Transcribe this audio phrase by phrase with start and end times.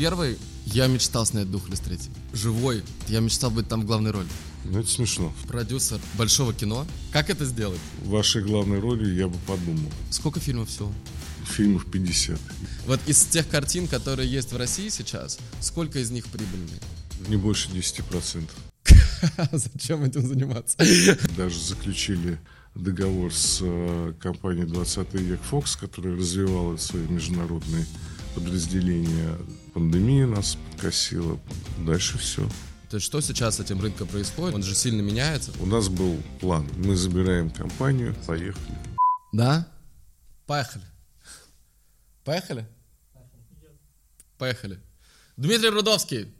[0.00, 2.08] первый, я мечтал снять Духлес третий.
[2.32, 2.82] Живой.
[3.08, 4.28] Я мечтал быть там в главной роли.
[4.64, 5.30] Ну, это смешно.
[5.46, 6.86] Продюсер большого кино.
[7.12, 7.78] Как это сделать?
[8.04, 9.92] Вашей главной роли я бы подумал.
[10.08, 10.90] Сколько фильмов всего?
[11.44, 12.40] Фильмов 50.
[12.86, 16.80] Вот из тех картин, которые есть в России сейчас, сколько из них прибыльные?
[17.28, 18.48] Не больше 10%.
[19.52, 20.78] Зачем этим заниматься?
[21.36, 22.40] Даже заключили
[22.74, 27.84] договор с э, компанией 20 век Fox, которая развивала свои международные
[28.34, 29.36] подразделения.
[29.74, 31.38] Пандемия нас подкосила.
[31.78, 32.48] Дальше все.
[32.90, 34.54] То есть что сейчас с этим рынком происходит?
[34.54, 35.52] Он же сильно меняется.
[35.60, 36.68] У нас был план.
[36.76, 38.78] Мы забираем компанию, поехали.
[39.32, 39.68] Да?
[40.46, 40.84] Поехали.
[42.24, 42.68] Поехали?
[44.38, 44.80] Поехали.
[45.36, 46.34] Дмитрий Рудовский.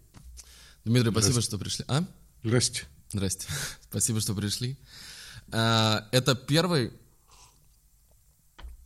[0.84, 1.84] Дмитрий, спасибо, что пришли.
[1.86, 2.04] А?
[2.42, 2.84] Здрасте.
[3.12, 3.46] Здрасте.
[3.88, 4.78] Спасибо, что пришли.
[5.52, 6.92] А, Это первый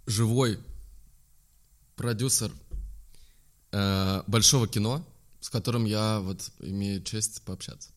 [0.06, 0.58] живой
[1.96, 2.50] продюсер
[3.74, 5.04] э, большого кино,
[5.40, 7.90] с которым я вот имею честь пообщаться.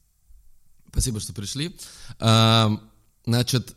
[0.89, 1.75] Спасибо, что пришли.
[2.19, 2.81] А,
[3.25, 3.75] Значит,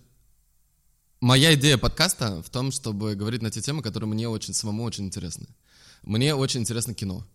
[1.20, 5.06] моя идея подкаста в том, чтобы говорить на те темы, которые мне очень самому очень
[5.06, 5.48] интересны.
[6.02, 7.26] Мне очень интересно кино.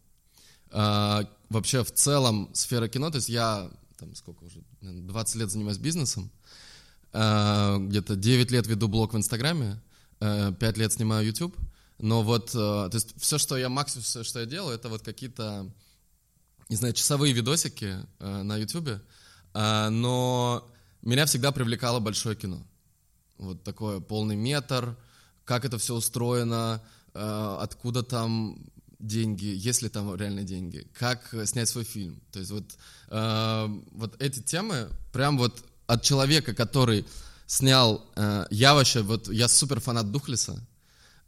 [0.72, 5.52] А, Вообще, в целом, сфера кино, то есть я там сколько уже, наверное, 20 лет
[5.52, 6.32] занимаюсь бизнесом,
[7.14, 9.80] а, где-то 9 лет веду блог в Инстаграме,
[10.20, 11.56] а, 5 лет снимаю YouTube,
[11.98, 15.02] но вот, а, то есть все, что я, максимум, все, что я делаю, это вот
[15.02, 15.72] какие-то,
[16.70, 19.02] не знаю, часовые видосики а, на YouTube,
[19.54, 20.70] а, но
[21.02, 22.66] меня всегда привлекало большое кино.
[23.38, 24.98] Вот такое полный метр,
[25.44, 26.82] как это все устроено,
[27.14, 28.58] откуда там
[29.00, 32.22] деньги, есть ли там реально деньги, как э, снять свой фильм.
[32.32, 32.64] То есть вот,
[33.10, 37.06] э, вот эти темы, прям вот от человека, который
[37.46, 40.75] снял, э, я вообще, вот я супер фанат Духлиса, э,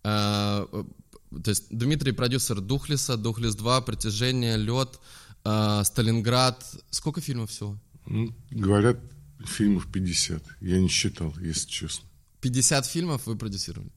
[0.04, 5.00] то есть Дмитрий продюсер Духлиса, Духлис 2, Притяжение, Лед,
[5.44, 7.78] э, Сталинград, сколько фильмов всего?
[8.06, 9.00] Ну, говорят,
[9.46, 10.44] фильмов 50.
[10.62, 12.08] Я не считал, если честно.
[12.42, 13.92] 50 фильмов вы продюсировали?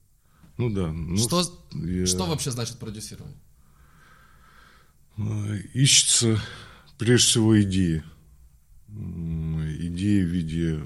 [0.57, 0.91] Ну да.
[0.91, 1.41] Ну, что,
[1.73, 3.37] я- что вообще значит продюсирование?
[5.17, 6.39] Э, Ищется
[6.97, 8.03] прежде всего идеи.
[8.89, 10.85] М, Идеи в виде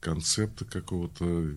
[0.00, 1.54] концепта какого-то.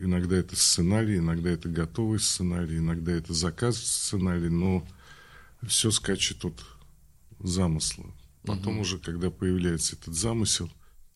[0.00, 4.86] Иногда это сценарий, иногда это готовый сценарий, иногда это заказ сценарий, но
[5.66, 6.64] все скачет от
[7.38, 8.06] замысла.
[8.44, 10.70] Потом уже, когда появляется этот замысел,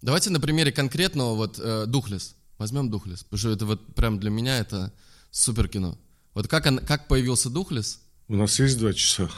[0.04, 2.36] Давайте на примере конкретного вот э, Духлес.
[2.58, 4.92] Возьмем Духлес, потому что это вот прям для меня это
[5.30, 5.96] супер кино.
[6.34, 9.30] Вот как, он, как появился Духлес, у нас есть два часа.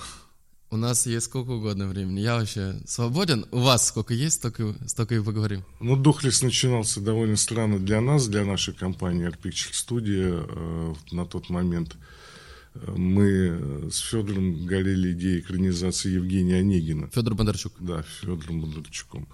[0.76, 2.20] У нас есть сколько угодно времени.
[2.20, 3.47] Я вообще свободен.
[3.50, 5.64] У вас сколько есть, столько, столько и поговорим.
[5.81, 11.25] Ну, Духлес начинался довольно странно для нас, для нашей компании Art Picture Studio э, на
[11.25, 11.97] тот момент.
[12.75, 17.09] Э, Мы э, с Федором горели идеей экранизации Евгения Онегина.
[17.09, 17.72] Федор Бондарчук.
[17.81, 19.26] Да, Федором Бондарчуком.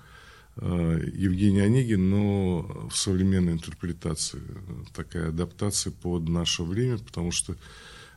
[0.56, 4.38] Э, Евгений Онегин, но в современной интерпретации.
[4.38, 7.56] Э, Такая адаптация под наше время, потому что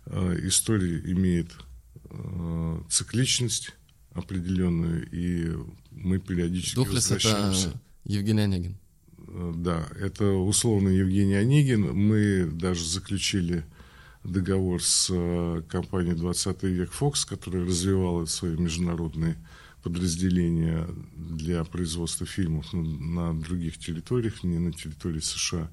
[0.06, 1.48] э, история имеет
[2.90, 3.72] цикличность
[4.16, 5.56] определенную, и
[5.92, 7.82] мы периодически Духлес это возвращаемся.
[8.06, 8.78] Евгений Онегин.
[9.28, 11.94] Э, Да, это условно Евгений Онегин.
[11.94, 13.66] Мы даже заключили
[14.24, 19.36] договор с э, компанией 20 век Fox, которая развивала свои международные
[19.84, 22.82] подразделения для производства фильмов на,
[23.34, 25.70] на других территориях, не на территории США.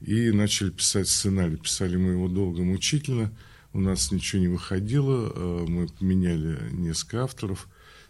[0.00, 1.56] И начали писать сценарий.
[1.56, 3.32] Писали мы его долго, мучительно.
[3.72, 5.32] У нас ничего не выходило.
[5.34, 7.68] э, Мы поменяли несколько авторов,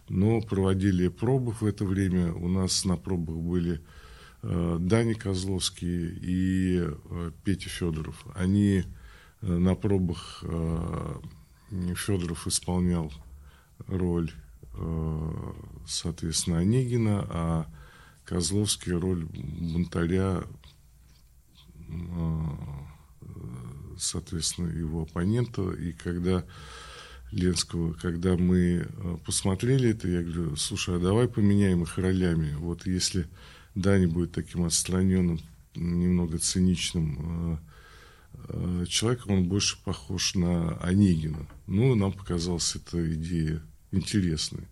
[0.08, 2.32] но проводили пробы в это время.
[2.32, 3.80] У нас на пробах были
[4.42, 8.24] э, Дани Козловский и э, Петя Федоров.
[8.34, 8.84] Они
[9.42, 10.42] на пробах
[11.70, 13.12] Федоров исполнял
[13.86, 14.32] роль,
[15.86, 17.66] соответственно, Онегина, а
[18.24, 20.42] Козловский роль бунтаря,
[23.98, 25.70] соответственно, его оппонента.
[25.72, 26.44] И когда
[27.32, 32.54] Ленского, когда мы э, посмотрели это, я говорю, слушай, а давай поменяем их ролями.
[32.54, 33.26] Вот если
[33.74, 35.40] Дани будет таким отстраненным,
[35.74, 37.58] немного циничным э,
[38.48, 41.46] э, человеком, он больше похож на Онегина.
[41.66, 43.60] Ну, нам показалась эта идея
[43.90, 44.68] интересной.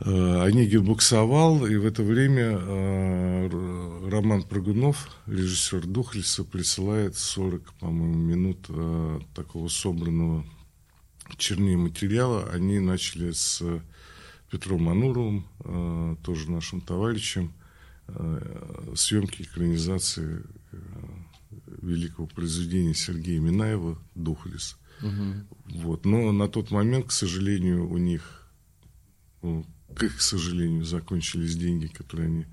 [0.00, 8.14] Э, Онегин буксовал, и в это время э, Роман Прыгунов, режиссер Духлиса, присылает 40, по-моему,
[8.14, 10.44] минут э, такого собранного
[11.38, 12.48] чернее материала.
[12.52, 13.62] Они начали с
[14.50, 17.52] Петром Мануровым, э, тоже нашим товарищем,
[18.94, 20.44] съемки экранизации
[21.82, 24.78] великого произведения Сергея Минаева «Духлес».
[25.02, 25.80] Угу.
[25.80, 26.04] Вот.
[26.04, 28.48] Но на тот момент, к сожалению, у них,
[29.94, 32.46] к сожалению, закончились деньги, которые они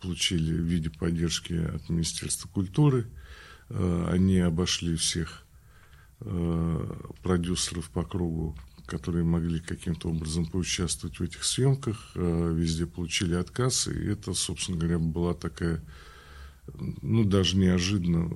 [0.00, 3.06] получили в виде поддержки от Министерства культуры.
[3.68, 5.44] Э, они обошли всех
[6.20, 8.56] э, продюсеров по кругу,
[8.86, 14.78] которые могли каким-то образом поучаствовать в этих съемках, э, везде получили отказ, и это, собственно
[14.78, 15.84] говоря, была такая,
[17.02, 18.28] ну, даже неожиданно,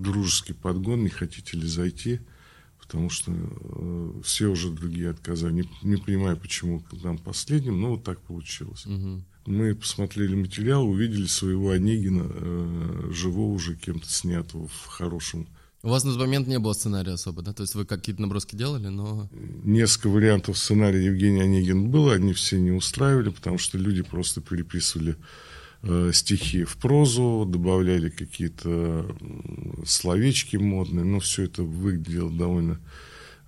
[0.00, 2.20] дружеский подгон, не хотите ли зайти,
[2.92, 3.32] потому что
[4.22, 5.54] все уже другие отказали.
[5.54, 8.84] Не, не понимаю, почему к нам последним, но вот так получилось.
[8.84, 15.48] Угу мы посмотрели материал, увидели своего Онегина, э, живого уже кем-то снятого в хорошем.
[15.82, 17.52] У вас на тот момент не было сценария особо, да?
[17.52, 19.28] То есть вы какие-то наброски делали, но...
[19.64, 25.12] Несколько вариантов сценария Евгения Онегин было, они все не устраивали, потому что люди просто переписывали
[25.12, 25.16] э,
[26.12, 29.16] стихи в прозу, добавляли какие-то
[29.84, 32.80] словечки модные, но все это выглядело довольно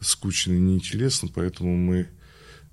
[0.00, 2.08] скучно и неинтересно, поэтому мы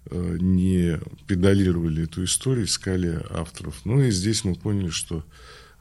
[0.10, 3.82] Э, не педалировали эту историю, искали авторов.
[3.86, 5.24] Ну и здесь мы поняли, что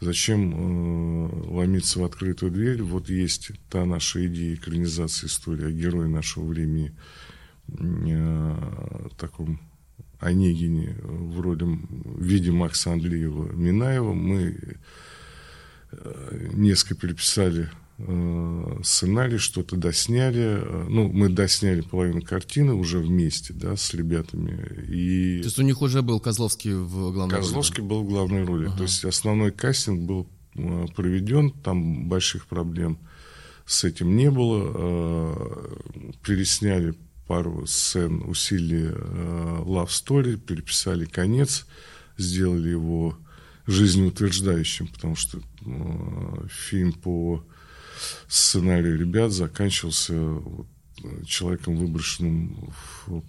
[0.01, 2.83] зачем э, ломиться в открытую дверь.
[2.83, 6.95] Вот есть та наша идея экранизации истории о герое нашего времени,
[7.69, 9.61] э, таком
[10.21, 14.13] Онегине в роли в виде Макса Андреева Минаева.
[14.13, 14.57] Мы
[15.93, 17.71] э, несколько переписали
[18.07, 20.59] Э, сценарий, что-то досняли.
[20.63, 24.85] Э, ну, мы досняли половину картины уже вместе, да, с ребятами.
[24.89, 25.41] И...
[25.41, 27.89] То есть у них уже был Козловский в главной Козловский роли?
[27.91, 28.67] был в главной роли.
[28.67, 28.77] Ага.
[28.79, 30.29] То есть основной кастинг был
[30.97, 32.99] проведен, там больших проблем
[33.67, 35.79] с этим не было.
[36.25, 36.95] Пересняли
[37.31, 38.91] пару сцен, усилили
[39.63, 41.65] Love Story, переписали конец,
[42.19, 43.17] сделали его
[43.69, 45.39] жизнеутверждающим, потому что
[46.49, 47.45] фильм по
[48.27, 50.67] сценарий ребят заканчивался вот,
[51.25, 52.75] человеком, выброшенным
[53.07, 53.23] в,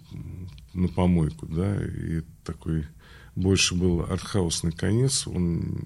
[0.74, 2.88] на помойку, да, и такой
[3.36, 5.78] больше был артхаусный конец, он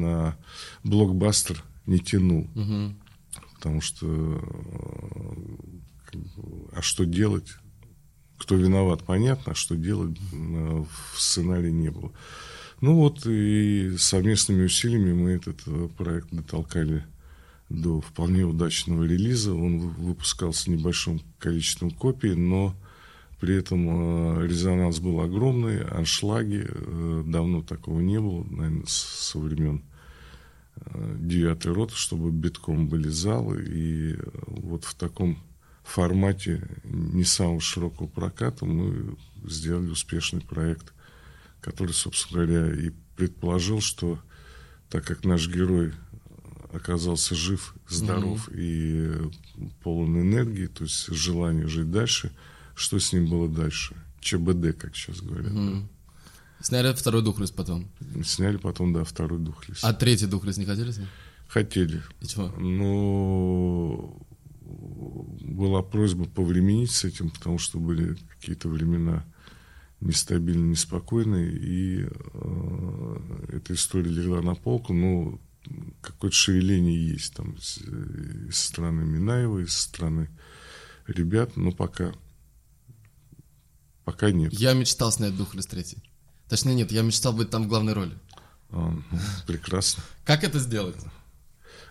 [0.00, 0.38] на
[0.84, 2.94] блокбастер не тянул, угу.
[3.56, 4.06] потому что
[6.72, 7.48] а что делать?
[8.38, 12.12] Кто виноват, понятно, а что делать в сценарии не было.
[12.80, 17.04] Ну вот и совместными усилиями мы этот э, проект дотолкали
[17.68, 19.52] до вполне удачного релиза.
[19.52, 22.76] Он выпускался небольшим количеством копий, но
[23.40, 29.84] при этом э, резонанс был огромный, аншлаги, э, давно такого не было, наверное, со времен
[30.76, 33.64] э, девятой роты, чтобы битком были залы.
[33.68, 35.38] И вот в таком
[35.90, 40.92] формате не самого широкого проката мы сделали успешный проект,
[41.60, 44.18] который, собственно говоря, и предположил, что
[44.88, 45.92] так как наш герой
[46.72, 48.54] оказался жив, здоров mm-hmm.
[48.56, 52.32] и полон энергии, то есть желание жить дальше.
[52.74, 53.96] Что с ним было дальше?
[54.20, 55.52] ЧБД, как сейчас говорят.
[55.52, 55.84] Mm-hmm.
[56.60, 57.88] Сняли второй духлес потом?
[58.24, 59.82] Сняли потом, да, второй духлес.
[59.82, 61.08] А третий духлес не хотели снять?
[61.48, 62.02] Хотели.
[62.20, 62.48] И чего?
[62.58, 64.20] Но
[64.68, 69.24] была просьба повременить с этим, потому что были какие-то времена
[70.00, 73.16] нестабильные, неспокойные, и э,
[73.48, 75.40] эта история легла на полку, но
[76.00, 80.28] какое-то шевеление есть там э, со стороны Минаева, со стороны
[81.06, 82.12] ребят, но пока,
[84.04, 84.52] пока нет.
[84.52, 86.02] Я мечтал снять Духлес третий.
[86.48, 88.16] Точнее, нет, я мечтал быть там в главной роли.
[88.70, 90.02] А, ну, прекрасно.
[90.24, 90.96] Как это сделать?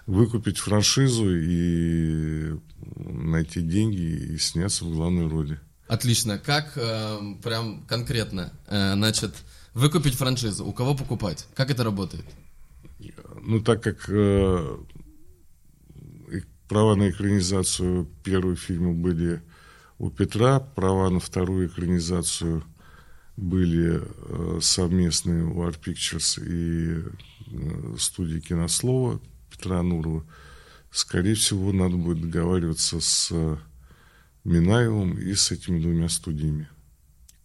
[0.08, 2.56] Выкупить франшизу и
[2.96, 5.60] найти деньги и сняться в главной роли.
[5.88, 6.40] Отлично.
[6.40, 8.52] Как э, прям конкретно?
[8.68, 9.36] Э, значит,
[9.74, 10.66] выкупить франшизу.
[10.66, 11.48] У кого покупать?
[11.54, 12.26] Как это работает?
[13.42, 14.78] ну, так как э,
[16.68, 19.42] права на экранизацию первого фильма были
[20.00, 22.64] у Петра, права на вторую экранизацию
[23.36, 29.22] были э, совместные у Art Pictures и э, студии Кинослова
[29.58, 30.24] Петра Нурова.
[30.92, 33.58] Скорее всего, надо будет договариваться с э,
[34.44, 36.70] Минаевым и с этими двумя студиями.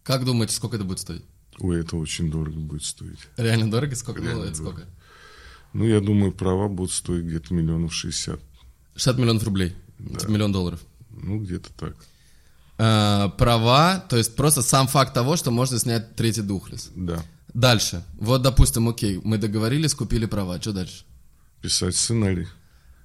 [0.03, 1.23] Как думаете, сколько это будет стоить?
[1.59, 3.19] Ой, это очень дорого будет стоить.
[3.37, 3.95] Реально дорого?
[3.95, 4.21] Сколько?
[4.21, 4.77] Реально это дорого.
[4.77, 4.89] сколько?
[5.73, 8.39] Ну, я думаю, права будут стоить где-то миллионов шестьдесят.
[8.95, 9.75] 60 миллионов рублей?
[9.97, 10.17] Да.
[10.17, 10.79] Это миллион долларов?
[11.09, 11.95] Ну, где-то так.
[12.77, 16.91] А, права, то есть просто сам факт того, что можно снять третий Духлес.
[16.95, 17.23] Да.
[17.53, 18.03] Дальше.
[18.15, 20.59] Вот, допустим, окей, мы договорились, купили права.
[20.61, 21.05] Что дальше?
[21.63, 22.47] Писать сценарий.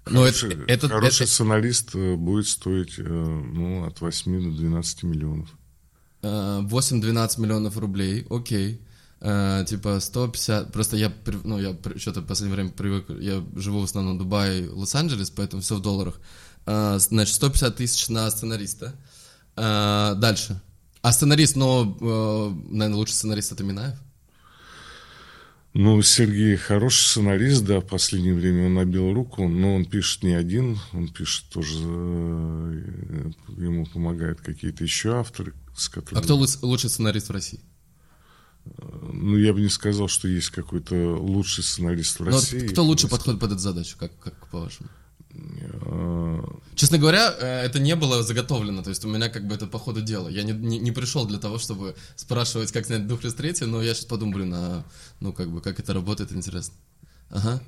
[0.04, 1.32] Но хороший это, это, хороший это...
[1.32, 5.48] сценарист э, будет стоить э, ну, от 8 до 12 миллионов.
[6.22, 8.82] 8-12 э, миллионов рублей, окей.
[9.20, 11.12] Uh, типа 150, просто я,
[11.42, 15.60] ну, я что-то в последнее время привык, я живу в основном в Дубае, Лос-Анджелес, поэтому
[15.60, 16.20] все в долларах.
[16.66, 18.94] А, значит, 150 тысяч на сценариста.
[19.56, 20.60] А, дальше.
[21.00, 23.96] А сценарист, но, э, наверное, лучший сценарист это Минаев?
[25.80, 30.32] Ну, Сергей хороший сценарист, да, в последнее время он набил руку, но он пишет не
[30.32, 36.18] один, он пишет тоже, э, ему помогают какие-то еще авторы, с которыми...
[36.18, 37.60] А кто лучший сценарист в России?
[38.64, 42.66] Ну, я бы не сказал, что есть какой-то лучший сценарист в но России.
[42.66, 44.88] Кто лучше подходит под эту задачу, как, как по-вашему?
[46.74, 49.78] Честно говоря, э, это не было заготовлено, то есть у меня как бы это по
[49.78, 50.28] ходу дела.
[50.28, 53.94] Я не, не, не пришел для того, чтобы спрашивать, как снять Духлес третий, но я
[53.94, 54.84] сейчас подумаю, блин, а,
[55.18, 56.74] ну как бы, как это работает, интересно.
[57.30, 57.60] Ага.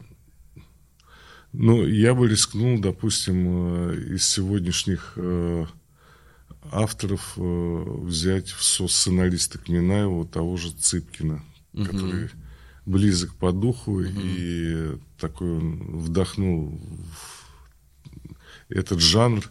[1.52, 5.67] Ну, я бы рискнул, допустим, э, из сегодняшних э,
[6.71, 11.85] авторов взять в со-сценариста к Минаеву того же Цыпкина, угу.
[11.85, 12.31] который
[12.87, 14.09] близок по духу угу.
[14.14, 17.39] и такой вдохнул в
[18.70, 19.50] этот жанр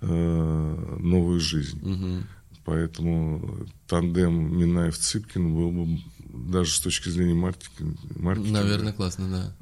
[0.00, 1.80] э, новую жизнь.
[1.82, 2.26] Угу.
[2.64, 6.00] Поэтому тандем Минаев-Цыпкин был бы
[6.48, 7.98] даже с точки зрения маркетинга.
[8.16, 9.56] маркетинга Наверное, классно, да.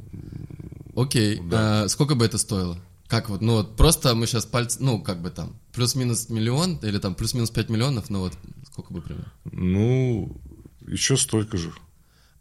[1.00, 1.40] Окей.
[1.48, 1.84] Да.
[1.84, 2.78] А, сколько бы это стоило?
[3.06, 6.98] Как вот, ну вот просто мы сейчас пальцы, ну как бы там, плюс-минус миллион или
[6.98, 8.34] там плюс-минус 5 миллионов, ну вот
[8.70, 9.32] сколько бы примерно?
[9.50, 10.36] Ну,
[10.86, 11.72] еще столько же.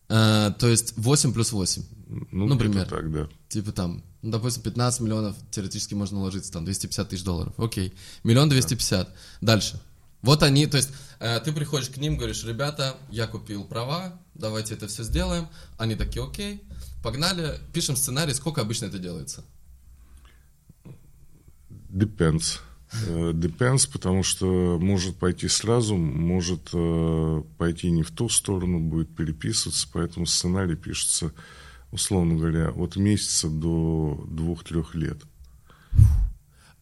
[0.09, 1.83] А, то есть 8 плюс 8.
[2.31, 2.85] Ну, например.
[2.85, 3.29] так, да.
[3.49, 7.53] Типа там, ну, допустим, 15 миллионов теоретически можно уложиться, там, 250 тысяч долларов.
[7.57, 7.93] Окей.
[8.23, 9.07] Миллион 250.
[9.07, 9.13] Да.
[9.41, 9.81] Дальше.
[10.21, 10.89] Вот они, то есть
[11.19, 15.47] э, ты приходишь к ним, говоришь, ребята, я купил права, давайте это все сделаем.
[15.77, 16.63] Они такие, окей,
[17.03, 19.45] погнали, пишем сценарий, сколько обычно это делается?
[21.89, 22.59] Depends.
[23.05, 29.15] Э, depends, потому что может пойти сразу, может э, пойти не в ту сторону, будет
[29.15, 31.31] переписываться, поэтому сценарий пишется
[31.91, 35.21] условно говоря, от месяца до двух-трех лет.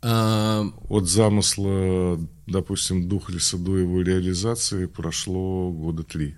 [0.01, 0.63] А...
[0.89, 6.35] От замысла, допустим, Духлиса до его реализации прошло года три.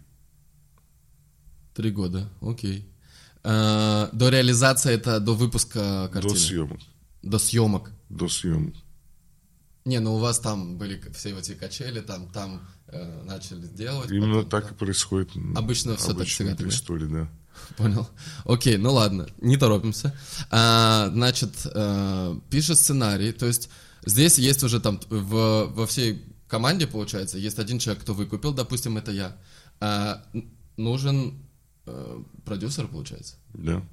[1.74, 2.90] Три года, окей.
[3.44, 6.34] А, до реализации это до выпуска картины?
[6.34, 6.80] До съемок.
[7.22, 7.92] До съемок?
[8.10, 8.76] До съемок.
[9.86, 14.12] Не, ну у вас там были все эти качели, там, там э, начали делать.
[14.12, 14.70] Именно потом, так да.
[14.72, 15.30] и происходит.
[15.56, 16.68] Обычно все так всегда.
[16.68, 17.30] история, да.
[17.78, 18.08] Понял.
[18.46, 20.16] Окей, ну ладно, не торопимся.
[20.50, 23.70] А, значит, а, пишет сценарий, то есть
[24.06, 28.98] здесь есть уже там в, во всей команде, получается, есть один человек, кто выкупил, допустим,
[28.98, 29.38] это я.
[29.80, 30.24] А,
[30.78, 31.34] нужен
[31.86, 33.36] а, продюсер, получается?
[33.54, 33.84] Да.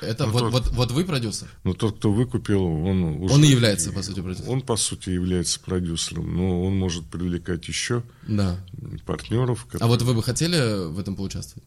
[0.00, 1.48] Это ну, вот, тот, вот, вот вы продюсер?
[1.62, 3.34] Ну, тот, кто выкупил, он уже...
[3.34, 4.50] Он и является, по сути, продюсером.
[4.50, 8.58] Он, по сути, является продюсером, но он может привлекать еще да.
[9.06, 9.64] партнеров.
[9.66, 9.84] Которые...
[9.84, 11.66] А вот вы бы хотели в этом поучаствовать?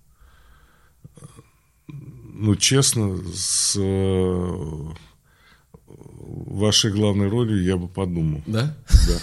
[2.39, 4.93] Ну, честно, с э,
[5.87, 8.41] вашей главной ролью я бы подумал.
[8.45, 8.75] Да?
[9.07, 9.19] Да.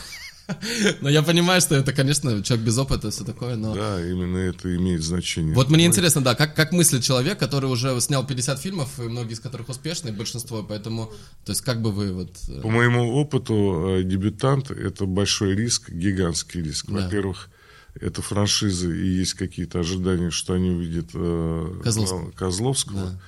[1.01, 3.75] Но я понимаю, что это, конечно, человек без опыта, все такое, но...
[3.75, 5.55] Да, именно это имеет значение.
[5.55, 9.33] Вот мне интересно, да, как, как мыслит человек, который уже снял 50 фильмов, и многие
[9.33, 11.11] из которых успешные, большинство, поэтому,
[11.45, 12.37] то есть как бы вы вот...
[12.49, 16.87] Э, По моему опыту, э, дебютант— это большой риск, гигантский риск.
[16.89, 17.05] Да.
[17.05, 17.49] Во-первых,
[18.01, 22.31] это франшизы и есть какие-то ожидания, что они увидят э, Козловского.
[22.33, 23.11] Козловского.
[23.11, 23.21] Да.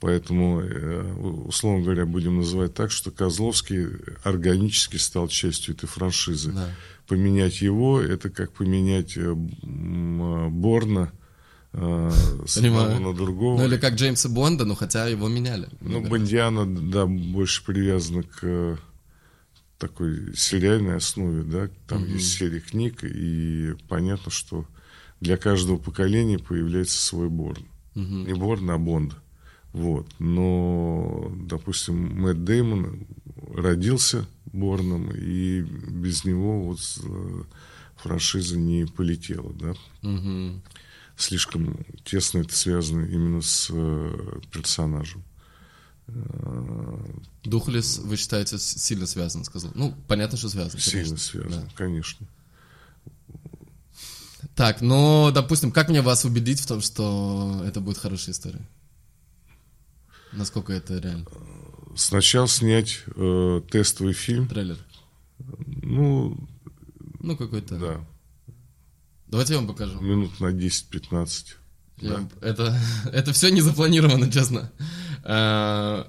[0.00, 1.12] Поэтому, э,
[1.46, 3.86] условно говоря, будем называть так, что Козловский
[4.24, 6.52] органически стал частью этой франшизы.
[6.52, 6.68] Да.
[7.06, 11.12] Поменять его, это как поменять э, Борна
[11.72, 12.10] э,
[12.46, 13.58] с одного на другого.
[13.58, 15.68] Ну или как Джеймса Бонда, но хотя его меняли.
[15.80, 18.78] Ну, Бондиана, да, больше привязана к
[19.80, 22.12] такой сериальной основе, да, там mm-hmm.
[22.12, 24.66] есть серия книг, и понятно, что
[25.20, 27.64] для каждого поколения появляется свой Борн.
[27.94, 28.26] Mm-hmm.
[28.26, 29.16] Не Борн, а Бонд.
[29.72, 30.06] Вот.
[30.18, 33.06] Но, допустим, Мэтт Деймон
[33.54, 37.42] родился Борном, и без него вот э,
[37.96, 39.74] франшиза не полетела, да.
[40.02, 40.60] Mm-hmm.
[41.16, 45.22] Слишком тесно это связано именно с э, персонажем.
[47.44, 49.70] Духлес, вы считаете, сильно связан, сказал?
[49.74, 50.78] Ну, понятно, что связан.
[50.78, 51.16] Сильно конечно.
[51.18, 51.68] связан, да.
[51.74, 52.26] конечно.
[54.54, 58.66] Так, но, допустим, как мне вас убедить в том, что это будет хорошая история?
[60.32, 61.26] Насколько это реально?
[61.96, 64.48] Сначала снять э, тестовый фильм.
[64.48, 64.78] Трейлер.
[65.82, 66.36] Ну,
[67.20, 67.78] ну какой-то.
[67.78, 68.06] Да.
[69.26, 70.00] Давайте я вам покажу.
[70.00, 71.56] Минут на 10-15.
[72.00, 72.28] Да.
[72.40, 72.74] Это,
[73.12, 74.70] это все не запланировано, честно.
[75.24, 76.04] Э,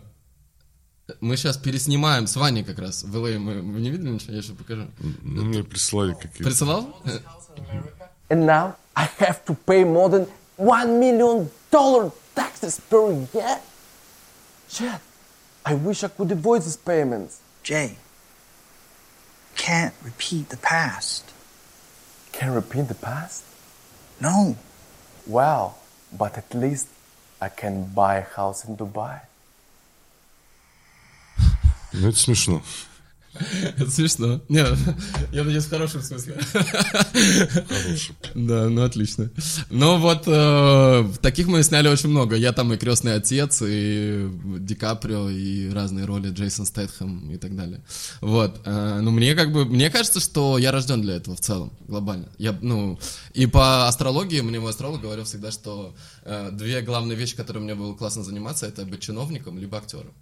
[1.20, 3.04] мы сейчас переснимаем с Ваней как раз.
[3.04, 4.34] В LA мы, вы не видели ничего?
[4.34, 4.88] Я еще покажу.
[5.22, 6.44] Ну, мне прислали какие-то.
[6.44, 6.96] Присылал?
[8.30, 13.60] And now I have to pay more than one million dollar taxes per year?
[14.70, 15.02] Chad,
[15.66, 17.42] I wish I could avoid these payments.
[17.64, 17.98] Jay,
[19.56, 21.26] can't repeat the past.
[22.32, 23.44] Can repeat the past?
[24.22, 24.56] No.
[25.28, 25.78] Well,
[26.13, 26.89] but at least
[27.41, 29.21] I can buy a house in Dubai.
[31.93, 32.63] Ну, это смешно.
[33.34, 34.42] Это смешно.
[34.50, 34.66] Не,
[35.32, 36.36] я надеюсь, в хорошем смысле.
[36.54, 38.16] Хороший.
[38.36, 39.32] Да, ну отлично.
[39.70, 42.36] Ну вот, э, таких мы сняли очень много.
[42.36, 47.56] Я там и крестный отец, и Ди Каприо, и разные роли, Джейсон Стэтхэм и так
[47.56, 47.82] далее.
[48.20, 48.62] Вот.
[48.66, 52.30] э, ну мне как бы, мне кажется, что я рожден для этого в целом, глобально.
[52.38, 53.00] Я, ну,
[53.34, 57.76] и по астрологии, мне мой астролог говорил всегда, что э, две главные вещи, которые мне
[57.76, 60.14] было классно заниматься, это быть чиновником, либо актером.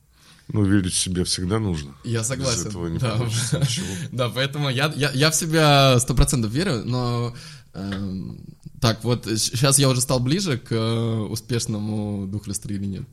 [0.51, 1.93] Ну, верить в себя всегда нужно.
[2.03, 2.67] Я Без согласен.
[2.67, 3.11] этого не да.
[3.17, 3.85] получится ничего.
[4.11, 7.35] Да, поэтому я, я, я в себя сто процентов верю, но
[7.73, 8.39] эм,
[8.81, 13.03] так вот сейчас я уже стал ближе к э, успешному духлестру или нет?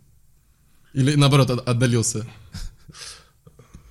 [0.94, 2.26] Или наоборот от- отдалился?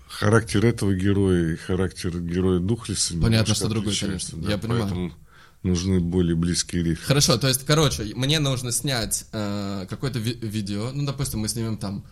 [0.07, 4.37] Характер этого героя и характер героя Духлиса Понятно, что другой, конечно.
[4.41, 4.81] да, Я понимаю.
[4.83, 5.13] Поэтому
[5.63, 7.03] нужны более близкие рифы.
[7.05, 11.77] Хорошо, то есть, короче, мне нужно снять э, какое-то ви- видео, ну, допустим, мы снимем
[11.77, 12.05] там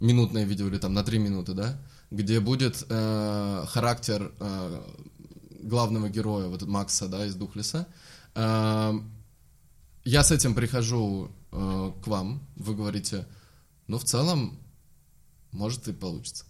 [0.00, 1.78] минутное видео или там на три минуты, да,
[2.10, 4.82] где будет э, характер э,
[5.62, 7.86] главного героя, вот Макса, да, из Духлиса.
[8.34, 8.92] Э,
[10.04, 13.26] я с этим прихожу э, к вам, вы говорите,
[13.86, 14.58] ну, в целом,
[15.52, 16.44] может и получится.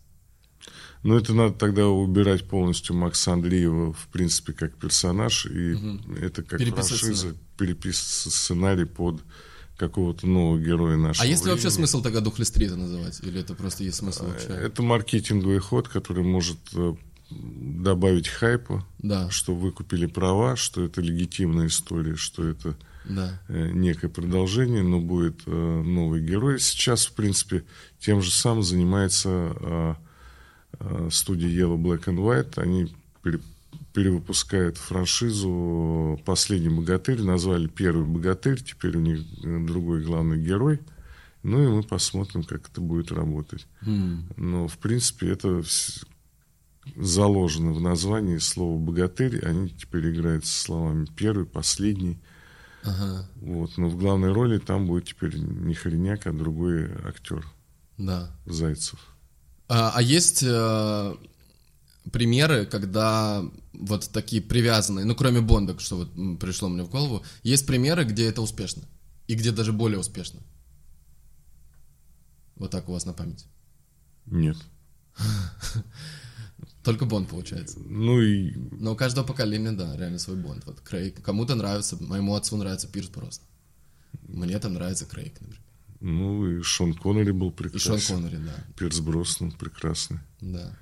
[1.03, 5.73] Но это надо тогда убирать полностью Макса Андреева, в принципе, как персонаж, и
[6.21, 9.23] это как Переписывать франшиза, переписывать сценарий под
[9.81, 11.77] какого-то нового героя нашего А есть ли вообще времени.
[11.87, 13.19] смысл тогда Духлес 3 это называть?
[13.25, 14.47] Или это просто есть смысл вообще?
[14.49, 16.95] Это маркетинговый ход, который может э,
[17.31, 19.29] добавить хайпа, Да.
[19.31, 22.77] что вы купили права, что это легитимная история, что это
[23.09, 23.41] Да.
[23.49, 25.51] э, некое продолжение, но будет э,
[25.83, 26.61] новый герой.
[26.61, 27.65] Сейчас, в принципе,
[27.99, 29.29] тем же самым занимается
[29.61, 29.95] э,
[30.81, 32.61] э, студия Yellow Black and White.
[32.63, 32.95] Они
[33.93, 37.23] пере- перевыпускают франшизу «Последний богатырь».
[37.23, 40.81] Назвали «Первый богатырь», теперь у них э, другой главный герой.
[41.43, 43.67] Ну и мы посмотрим, как это будет работать.
[44.37, 45.63] Но, в принципе, это
[46.97, 49.45] заложено в названии слова «богатырь».
[49.45, 52.21] Они теперь играют со словами «первый», «последний».
[52.83, 53.29] Ага.
[53.37, 53.77] Вот.
[53.77, 57.47] Но в главной роли там будет теперь не Хореняк, а другой актер
[57.99, 58.35] Да.
[58.47, 58.99] Зайцев.
[59.69, 61.15] А, а есть э,
[62.13, 67.67] примеры, когда вот такие привязанные, ну кроме Бонда, что вот пришло мне в голову, есть
[67.67, 68.83] примеры, где это успешно
[69.27, 70.41] и где даже более успешно.
[72.57, 73.47] Вот так у вас на память.
[74.27, 74.57] Нет.
[76.85, 77.79] Только Бонд получается.
[77.81, 80.65] Ну и Но у каждого поколения, да, реально свой Бонд.
[80.67, 81.23] Вот Крейг.
[81.23, 83.45] Кому-то нравится, моему отцу нравится Пирс просто.
[84.29, 85.63] Мне там нравится Крейг, например.
[86.01, 87.99] ну и Шон Коннери был И прекрасен.
[87.99, 88.55] Шон Коннери, да.
[88.77, 90.21] Пирс Броснан прекрасный.
[90.41, 90.77] Да.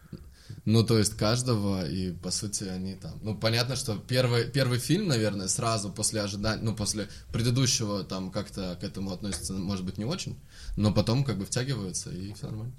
[0.70, 3.12] Ну, то есть каждого, и по сути они там.
[3.22, 8.76] Ну, понятно, что первый, первый фильм, наверное, сразу после ожидания, ну, после предыдущего там как-то
[8.78, 10.36] к этому относятся, может быть, не очень,
[10.76, 12.74] но потом как бы втягиваются, и все нормально.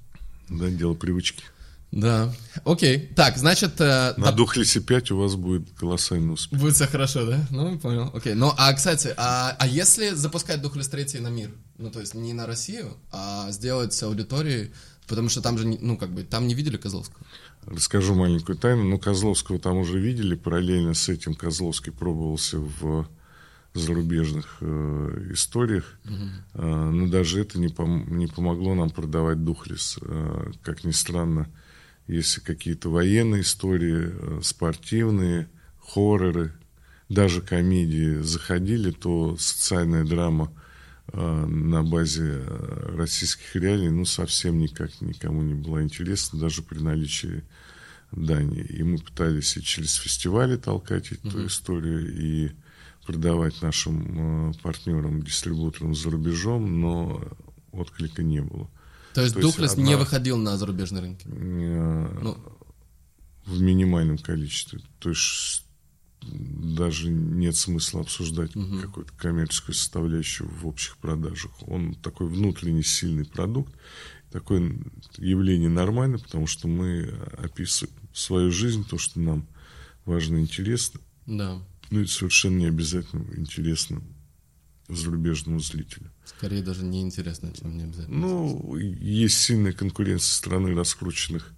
[0.50, 1.44] Да, дело привычки.
[1.92, 2.32] Да.
[2.64, 3.08] Окей.
[3.16, 6.60] Так, значит, э, На доп- Духлисе 5 у вас будет колоссальный успех.
[6.60, 7.44] будет все хорошо, да?
[7.50, 8.12] Ну, понял.
[8.14, 8.36] Окей.
[8.36, 11.52] Ну, а, кстати, а, а если запускать Духлес 3 на мир?
[11.80, 14.72] Ну, то есть не на Россию, а сделать с аудиторией,
[15.08, 17.26] потому что там же, ну, как бы, там не видели Козловского.
[17.66, 18.84] Расскажу маленькую тайну.
[18.84, 20.36] Ну, Козловского там уже видели.
[20.36, 23.08] Параллельно с этим Козловский пробовался в
[23.74, 26.00] зарубежных э, историях.
[26.54, 30.00] Э, но даже это не, пом- не помогло нам продавать Духлес.
[30.02, 31.48] Э, как ни странно,
[32.08, 35.48] если какие-то военные истории, э, спортивные,
[35.80, 36.54] хорроры,
[37.10, 40.52] даже комедии заходили, то социальная драма
[41.18, 47.44] на базе э, российских реалий, ну, совсем никак никому не была интересна, даже при наличии
[48.12, 48.64] Дании.
[48.64, 52.52] И мы пытались и через фестивали толкать эту историю, и
[53.06, 57.22] продавать нашим э, партнерам, дистрибуторам за рубежом, но
[57.72, 58.70] отклика не было.
[59.14, 61.28] То есть То одна- не выходил на зарубежные рынки.
[61.28, 62.38] Э, Ну,
[63.46, 64.80] в минимальном количестве.
[65.00, 65.66] То есть
[66.32, 71.52] даже нет смысла обсуждать какую-то коммерческую составляющую в общих продажах.
[71.68, 73.74] Он такой внутренний сильный продукт.
[74.32, 74.80] Такое
[75.18, 79.48] явление нормально, потому что мы описываем свою жизнь, то, что нам
[80.06, 81.00] важно и интересно.
[81.26, 81.62] да.
[81.92, 84.04] Ну, это совершенно не обязательно интересно
[84.88, 86.12] зарубежному зрителю.
[86.26, 88.18] Скорее даже неинтересно, чем не обязательно.
[88.18, 91.54] Ну, есть сильная конкуренция со стороны раскрученных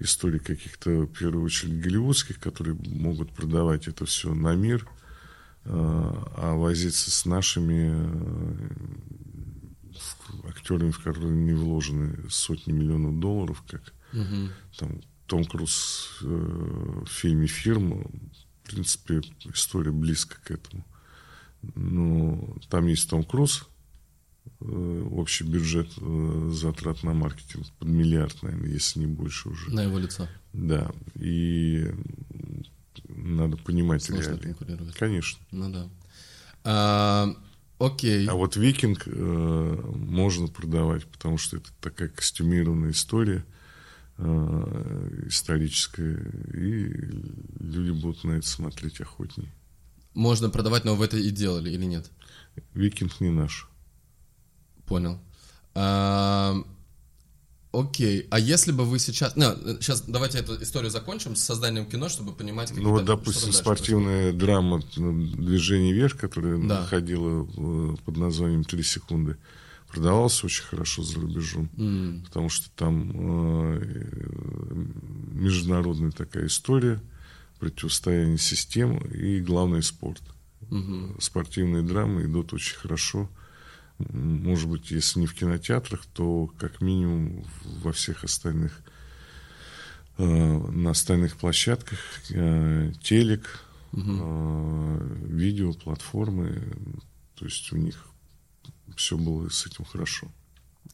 [0.00, 4.86] историй каких-то, в первую очередь, голливудских, которые могут продавать это все на мир,
[5.64, 8.68] а а возиться с нашими э,
[10.48, 13.92] актерами, в которые не вложены сотни миллионов долларов, как
[14.78, 18.04] там Том Круз э, в фильме «Фирма».
[18.64, 19.20] В принципе,
[19.52, 20.84] история близко к этому.
[21.62, 23.68] Но там есть Том Круз,
[24.60, 29.70] общий бюджет э, затрат на маркетинг под миллиард, наверное, если не больше уже.
[29.70, 30.28] На его лицо.
[30.52, 31.90] Да, и
[33.08, 34.42] надо понимать Сложно реалии.
[34.42, 34.94] конкурировать.
[34.94, 35.40] Конечно.
[35.50, 35.88] Ну да.
[36.64, 37.34] А,
[37.78, 38.26] окей.
[38.28, 43.44] А вот викинг э, можно продавать, потому что это такая костюмированная история
[44.18, 46.92] э, историческая, и
[47.60, 49.50] люди будут на это смотреть охотнее.
[50.12, 52.10] Можно продавать, но вы это и делали или нет?
[52.74, 53.69] Викинг не наш.
[54.90, 55.20] Понял.
[55.76, 56.56] А,
[57.70, 58.26] окей.
[58.32, 59.36] А если бы вы сейчас...
[59.36, 59.44] Ну,
[59.80, 64.82] сейчас давайте эту историю закончим с созданием кино, чтобы понимать, Ну вот, допустим, спортивная драма
[64.96, 66.80] ну, «Движение вверх», которая Да.
[66.80, 69.36] находила э, под названием «Три секунды»,
[69.86, 71.68] продавалась очень хорошо за рубежом,
[72.26, 74.24] потому что там э,
[75.34, 77.00] международная такая история,
[77.60, 80.22] противостояние систем и, главное, спорт.
[81.20, 83.28] Спортивные драмы идут очень хорошо.
[84.08, 88.80] Может быть, если не в кинотеатрах, то как минимум во всех остальных
[90.18, 91.98] э, на остальных площадках
[92.30, 93.60] э, телек,
[93.92, 96.74] э, видео, платформы.
[97.34, 98.06] То есть у них
[98.96, 100.30] все было с этим хорошо.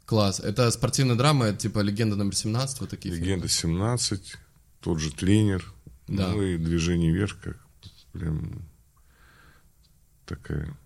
[0.04, 0.40] Класс.
[0.40, 3.26] Это спортивная драма, это типа «Легенда номер 17», вот такие фильмы?
[3.26, 4.36] Легенда 17,
[4.80, 5.64] тот же тренер,
[6.06, 6.28] Да.
[6.28, 7.58] ну и движение вверх, как
[8.12, 8.62] прям
[10.24, 10.76] такая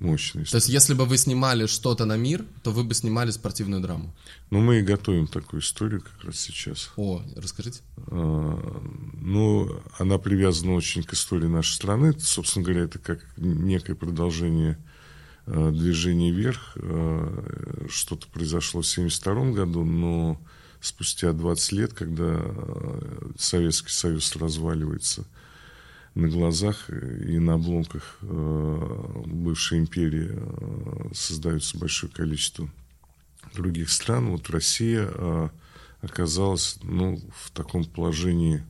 [0.00, 3.82] мощная То есть, если бы вы снимали что-то на мир, то вы бы снимали спортивную
[3.82, 4.14] драму.
[4.50, 6.90] Но мы и готовим такую историю как раз сейчас.
[6.96, 7.80] О, расскажите.
[8.06, 8.82] А,
[9.20, 12.14] Ну, она привязана очень к истории нашей страны.
[12.18, 14.78] Собственно говоря, это как некое продолжение
[15.46, 16.72] э, движения вверх.
[16.76, 20.40] Э, Что-то произошло в 1972 году, но
[20.80, 25.26] спустя 20 лет, когда э, Советский Союз разваливается
[26.18, 32.68] на глазах и на обломках э, бывшей империи э, создается большое количество
[33.54, 34.30] других стран.
[34.30, 35.48] Вот Россия э,
[36.02, 38.64] оказалась ну, в таком положении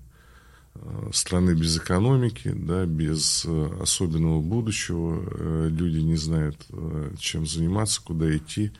[0.75, 5.25] э, страны без экономики, да, без э, особенного будущего.
[5.31, 8.73] Э, Люди не знают, э, чем заниматься, куда идти.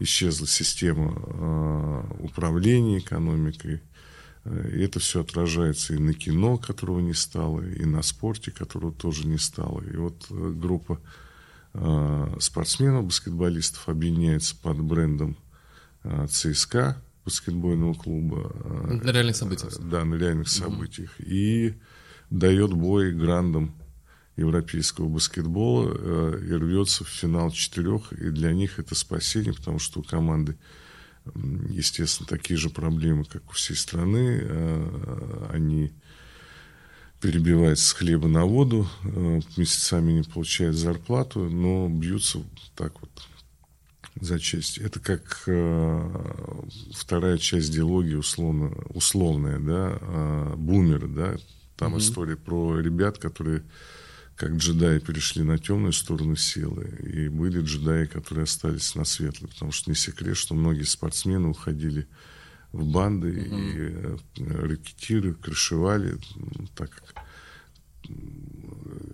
[0.00, 3.82] Исчезла система э, управления экономикой.
[4.44, 9.26] Э, это все отражается и на кино, которого не стало, и на спорте, которого тоже
[9.26, 9.80] не стало.
[9.82, 11.00] И вот э, группа
[11.74, 15.36] э, спортсменов, баскетболистов объединяется под брендом
[16.02, 18.52] э, ЦСКА, баскетбольного клуба.
[18.54, 19.78] э, На реальных событиях.
[19.80, 21.14] Да, на реальных событиях.
[21.20, 21.74] И
[22.30, 23.74] дает бой грандам
[24.36, 28.12] европейского баскетбола э, и рвется в финал четырех.
[28.12, 30.56] И для них это спасение, потому что у команды,
[31.70, 34.40] естественно, такие же проблемы, как у всей страны.
[34.42, 35.92] Э, Они
[37.20, 42.42] перебиваются с хлеба на воду, э, месяцами не получают зарплату, но бьются
[42.76, 43.10] так вот
[44.20, 44.78] за честь.
[44.78, 46.62] Это как э,
[46.94, 51.36] вторая часть диалогии условно, условная, да, э, бумер, да.
[51.76, 53.64] Там история про ребят, которые
[54.36, 59.72] как джедаи перешли на темную сторону силы, и были джедаи, которые остались на светлой, потому
[59.72, 62.08] что не секрет, что многие спортсмены уходили
[62.72, 67.24] в банды и э, рэкетиры крышевали, м, так как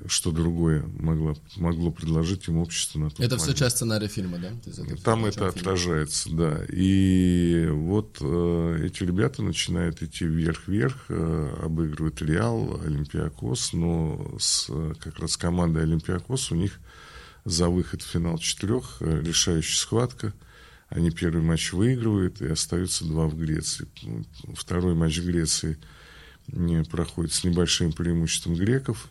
[0.07, 3.59] что другое могло, могло предложить им общество на тот Это все момент.
[3.59, 4.49] часть сценария фильма, да?
[4.49, 6.65] То есть это Там это отражается, да.
[6.69, 15.19] И вот э, эти ребята начинают идти вверх-вверх, э, обыгрывают Реал, Олимпиакос, но с, как
[15.19, 16.79] раз командой Олимпиакос у них
[17.45, 20.33] за выход в финал четырех э, решающая схватка.
[20.89, 23.87] Они первый матч выигрывают, и остаются два в Греции.
[24.55, 25.79] Второй матч в Греции
[26.49, 29.09] э, проходит с небольшим преимуществом греков.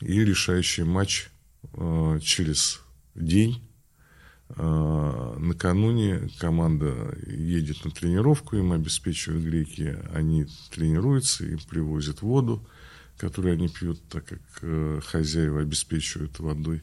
[0.00, 1.28] И решающий матч
[1.74, 2.80] э, через
[3.14, 3.62] день
[4.56, 12.66] а, Накануне команда едет на тренировку, им обеспечивают греки, они тренируются, им привозят воду,
[13.16, 16.82] которую они пьют, так как э, хозяева обеспечивают водой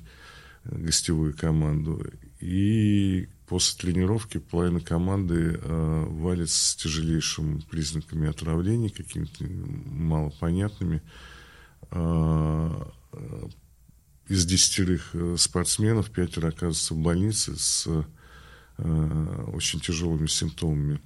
[0.63, 2.06] э, гостевую команду.
[2.39, 11.01] И после тренировки половина команды э, валится с тяжелейшими признаками отравления, какими-то малопонятными.
[13.17, 13.47] Э,
[14.27, 20.99] из десятерых э, спортсменов пятеро оказываются в больнице с э, очень тяжелыми симптомами.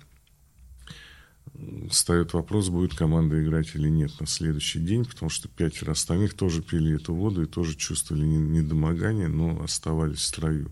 [1.90, 6.64] Встает вопрос, будет команда играть или нет на следующий день, потому что пятеро остальных тоже
[6.64, 10.72] пили эту воду и тоже чувствовали не- недомогание, но оставались в строю.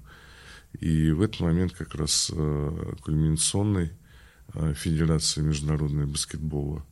[0.79, 2.31] И в этот момент как раз
[3.01, 3.91] кульминационной
[4.75, 6.85] Федерация международного баскетбола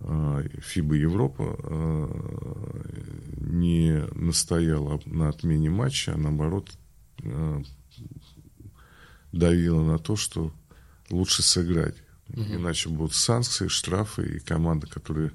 [0.00, 1.56] ФИБА Европа
[3.38, 6.70] не настояла на отмене матча, а наоборот
[9.32, 10.52] давила на то, что
[11.10, 11.96] лучше сыграть.
[12.28, 12.42] Угу.
[12.42, 15.32] Иначе будут санкции, штрафы, и команда, которая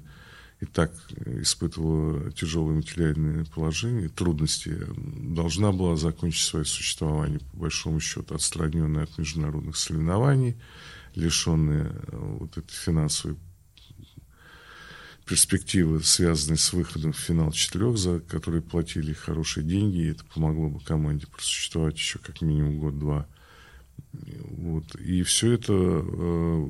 [0.60, 0.92] и так
[1.26, 9.18] испытывала тяжелое материальное положение, трудности, должна была закончить свое существование, по большому счету, отстраненная от
[9.18, 10.56] международных соревнований,
[11.16, 13.36] лишенная вот этой финансовой
[15.32, 20.68] перспективы, связанные с выходом в финал четырех, за которые платили хорошие деньги, и это помогло
[20.68, 23.26] бы команде просуществовать еще как минимум год-два.
[24.12, 24.94] Вот.
[24.96, 26.66] И все это э,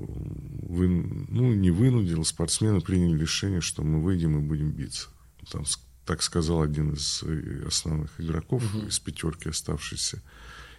[0.69, 5.09] вы, ну, не вынудило, спортсмены приняли решение, что мы выйдем и будем биться.
[5.51, 5.65] Там,
[6.07, 8.87] так сказал один из э, основных игроков uh-huh.
[8.87, 10.23] из пятерки оставшихся.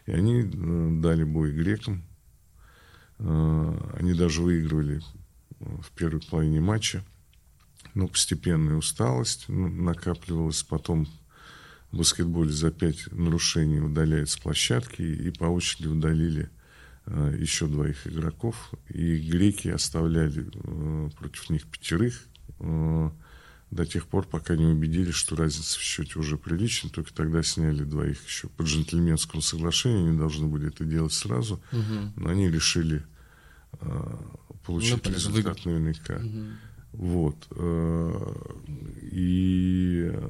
[0.06, 2.06] И они э, дали бой грекам.
[3.20, 5.02] Они даже выигрывали
[5.60, 7.04] в первой половине матча.
[7.94, 10.64] Но постепенная усталость накапливалась.
[10.64, 11.08] Потом
[11.92, 16.50] в баскетболе за пять нарушений удаляют с площадки и по очереди удалили
[17.06, 18.72] э, еще двоих игроков.
[18.90, 22.20] И греки оставляли э, против них пятерых
[22.60, 23.12] э,
[23.70, 26.90] до тех пор, пока не убедились, что разница в счете уже прилична.
[26.90, 30.10] Только тогда сняли двоих еще по джентльменскому соглашению.
[30.10, 31.62] Они должны были это делать сразу.
[31.72, 32.14] Угу.
[32.16, 33.04] Но они решили
[34.66, 36.16] получить ну, результат наверняка.
[36.16, 36.46] Угу.
[36.94, 37.36] Вот.
[37.52, 38.34] Э,
[39.12, 40.28] и э,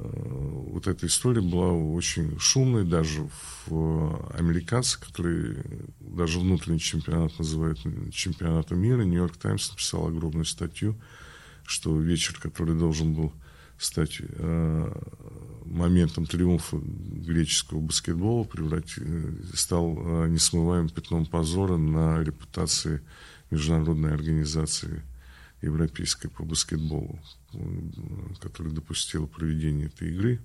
[0.70, 3.28] вот эта история была очень шумной, даже
[3.66, 5.62] в американцы, которые
[6.00, 7.80] даже внутренний чемпионат называют
[8.12, 10.98] чемпионатом мира, Нью-Йорк Таймс написал огромную статью,
[11.64, 13.32] что вечер, который должен был
[13.76, 15.02] стать э,
[15.66, 18.48] моментом триумфа греческого баскетбола,
[19.54, 23.02] стал несмываемым пятном позора на репутации
[23.50, 25.02] международной организации
[25.64, 27.18] европейской по баскетболу,
[28.40, 30.40] которая допустила проведение этой игры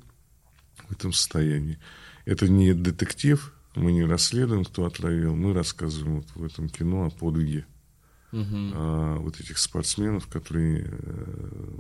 [0.88, 1.80] в этом состоянии.
[2.26, 7.10] Это не детектив, мы не расследуем, кто отравил, мы рассказываем вот в этом кино о
[7.10, 7.66] подвиге
[8.32, 8.44] угу.
[8.74, 11.72] а, вот этих спортсменов, которые э,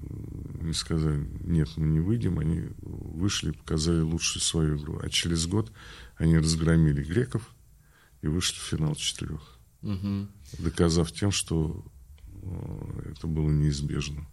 [0.62, 5.00] не сказали, нет, мы не выйдем, они вышли и показали лучшую свою игру.
[5.02, 5.72] А через год
[6.18, 7.56] они разгромили греков
[8.22, 10.28] и вышли в финал четырех, угу.
[10.60, 11.99] доказав тем, что Э,
[13.06, 14.28] это было неизбежно.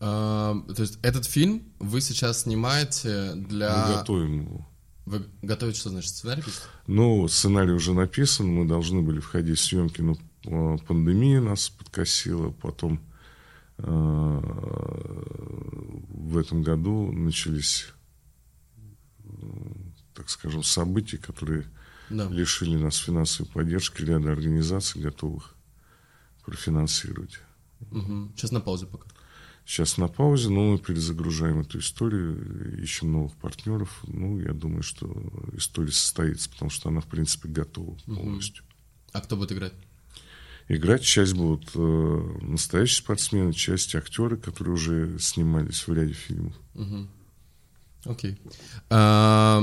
[0.00, 3.86] А, то есть этот фильм вы сейчас снимаете для...
[3.88, 4.68] Мы готовим его.
[5.06, 6.42] Вы готовите, что значит, сценарий?
[6.86, 12.50] Ну, сценарий уже написан, мы должны были входить в съемки, но э, пандемия нас подкосила,
[12.50, 13.00] потом
[13.78, 14.40] э,
[16.18, 17.86] в этом году начались,
[20.14, 21.64] так скажем, события, которые
[22.10, 22.28] да.
[22.28, 25.57] лишили нас финансовой поддержки ряда организаций, готовых
[26.48, 27.40] профинансировать.
[27.90, 28.32] Угу.
[28.34, 29.06] Сейчас на паузе пока.
[29.66, 34.00] Сейчас на паузе, но мы перезагружаем эту историю, ищем новых партнеров.
[34.06, 35.14] Ну, я думаю, что
[35.52, 38.14] история состоится, потому что она, в принципе, готова угу.
[38.14, 38.64] полностью.
[39.12, 39.74] А кто будет играть?
[40.68, 46.54] Играть часть будут э, настоящие спортсмены, часть актеры, которые уже снимались в ряде фильмов.
[46.74, 47.08] Угу.
[48.06, 48.38] Окей.
[48.88, 49.62] А,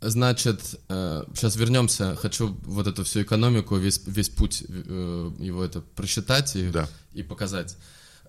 [0.00, 2.16] Значит, сейчас э, вернемся.
[2.16, 6.88] Хочу вот эту всю экономику, весь, весь путь э, его это просчитать и, да.
[7.12, 7.76] и показать.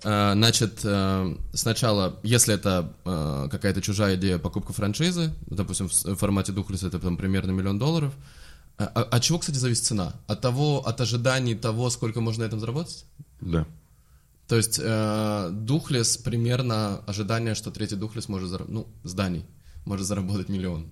[0.03, 0.85] Э, значит,
[1.53, 2.93] сначала, если это
[3.49, 8.13] какая-то чужая идея покупка франшизы, допустим, в формате Духлиса это там примерно миллион долларов,
[8.77, 10.13] а, а, от чего, кстати, зависит цена?
[10.27, 13.05] От того, от ожиданий того, сколько можно на этом заработать?
[13.39, 13.65] Да.
[14.47, 14.81] То есть
[15.65, 19.45] Духлес примерно ожидание, что третий Духлес может заработать, ну, зданий,
[19.85, 20.91] может заработать миллион.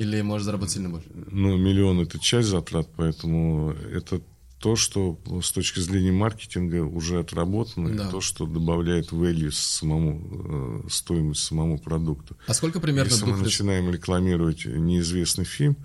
[0.00, 1.08] Или может заработать сильно больше?
[1.30, 4.22] Ну, миллион– это часть затрат, поэтому это
[4.58, 8.08] то, что с точки зрения маркетинга уже отработано, да.
[8.08, 12.34] и то, что добавляет value самому, э, стоимость самому продукту.
[12.46, 15.76] А сколько примерно Если мы начинаем рекламировать неизвестный фильм,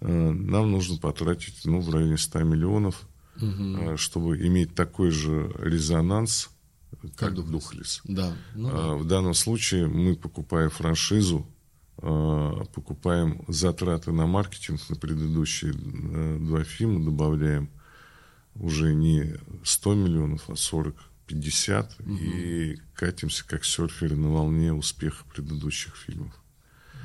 [0.00, 3.08] э, нам нужно потратить ну, в районе 100 миллионов,
[3.42, 3.96] угу.
[3.96, 6.50] чтобы иметь такой же резонанс,
[7.02, 8.00] как, как Духлес.
[8.04, 8.32] Да.
[8.54, 8.94] Ну, да.
[8.94, 11.46] В данном случае мы, покупая франшизу,
[11.96, 17.70] покупаем затраты на маркетинг на предыдущие э, два фильма, добавляем
[18.54, 20.94] уже не 100 миллионов, а 40,
[21.26, 22.14] 50 угу.
[22.14, 26.32] и катимся как серферы на волне успеха предыдущих фильмов.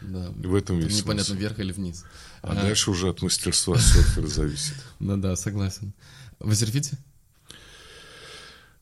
[0.02, 0.32] Да.
[0.36, 1.40] В этом весь Непонятно, смысл.
[1.40, 2.06] вверх или вниз.
[2.42, 4.76] А, а дальше уже от мастерства серфера зависит.
[5.00, 5.94] Ну да, согласен.
[6.40, 6.98] Вы серфите?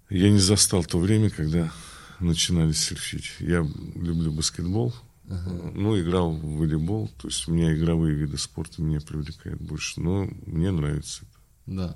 [0.10, 1.72] Я не застал то время, когда
[2.20, 3.36] начинали серфить.
[3.40, 4.94] Я люблю баскетбол,
[5.30, 5.72] Ага.
[5.76, 10.28] Ну, играл в волейбол, то есть у меня игровые виды спорта меня привлекают больше, но
[10.46, 11.40] мне нравится это.
[11.68, 11.96] Да.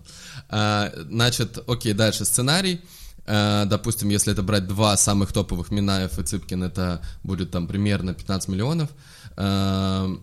[0.50, 2.82] А, значит, окей, дальше сценарий.
[3.26, 8.14] Э, допустим, если это брать два самых топовых Минаев и Цыпкин, это будет там примерно
[8.14, 8.92] 15 миллионов.
[9.36, 10.16] Э,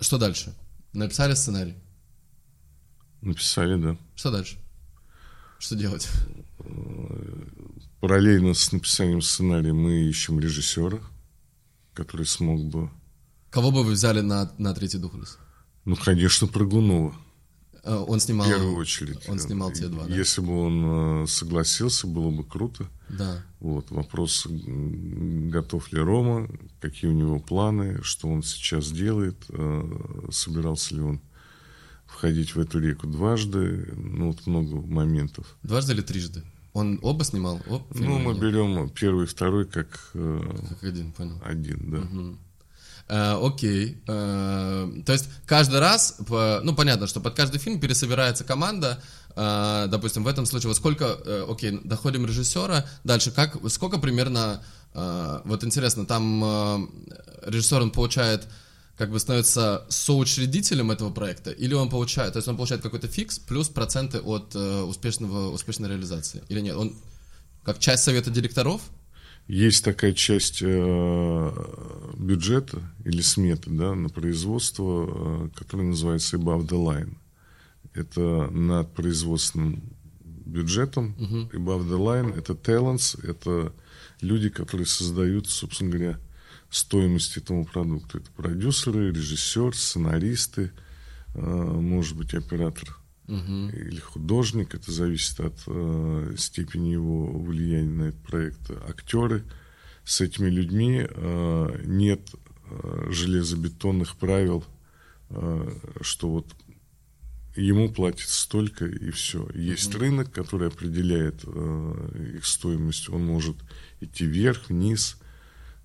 [0.00, 0.54] что дальше?
[0.94, 1.74] Написали сценарий?
[3.20, 3.96] Написали, да.
[4.14, 4.56] Что дальше?
[5.58, 6.08] Что делать?
[8.00, 10.98] Параллельно с написанием сценария мы ищем режиссера,
[11.94, 12.90] который смог бы...
[13.50, 15.38] Кого бы вы взяли на, на третий Духлес?
[15.84, 17.14] Ну, конечно, Прыгунова.
[17.84, 18.46] Э, Он снимал...
[18.46, 19.28] В первую очередь.
[19.28, 20.14] Он снимал те два, да?
[20.14, 22.88] Если бы он э, согласился, было бы круто.
[23.08, 23.42] Да.
[23.60, 26.48] Вот, вопрос, готов ли Рома,
[26.80, 31.20] какие у него планы, что он сейчас делает, э, собирался ли он
[32.06, 35.56] входить в эту реку дважды, ну, вот много моментов.
[35.62, 36.42] Дважды или трижды?
[36.74, 37.60] Он оба снимал?
[37.68, 41.40] Оба Ну, мы или- берем первый и второй как э, Как один, понял.
[41.44, 42.34] один, да.
[43.06, 44.02] Э, окей.
[44.08, 49.00] Э, то есть каждый раз, по- ну понятно, что под каждый фильм пересобирается команда.
[49.36, 54.62] Э, допустим, в этом случае, вот сколько, э, окей, доходим режиссера, дальше как, сколько примерно,
[54.94, 56.78] э, вот интересно, там э,
[57.46, 58.48] режиссер, он получает,
[58.96, 63.38] как бы становится соучредителем этого проекта, или он получает, то есть он получает какой-то фикс
[63.38, 66.76] плюс проценты от э, успешного, успешной реализации, или нет?
[66.76, 66.94] Он
[67.64, 68.82] как часть совета директоров?
[69.46, 71.50] Есть такая часть э,
[72.16, 77.16] бюджета или сметы да, на производство, э, которая называется above the line.
[77.94, 79.82] Это над производственным
[80.44, 81.14] бюджетом.
[81.52, 83.72] Above the line это talents, это
[84.20, 86.18] люди, которые создают, собственно говоря,
[86.70, 88.18] стоимость этому продукту.
[88.18, 90.72] Это продюсеры, режиссер, сценаристы,
[91.34, 98.22] э, может быть, оператор или художник, это зависит от э, степени его влияния на этот
[98.22, 98.70] проект.
[98.86, 99.44] Актеры
[100.04, 102.20] с этими людьми э, нет
[103.08, 104.64] железобетонных правил,
[106.00, 106.46] что вот
[107.56, 109.48] ему платят столько и все.
[109.54, 113.08] Есть рынок, который определяет э, их стоимость.
[113.08, 113.56] Он может
[114.00, 115.16] идти вверх, вниз.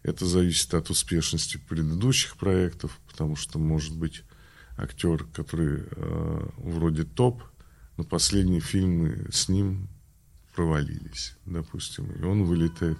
[0.03, 4.23] Это зависит от успешности предыдущих проектов, потому что может быть
[4.77, 7.43] актер, который э, вроде топ,
[7.97, 9.89] но последние фильмы с ним
[10.55, 12.97] провалились, допустим, и он вылетает.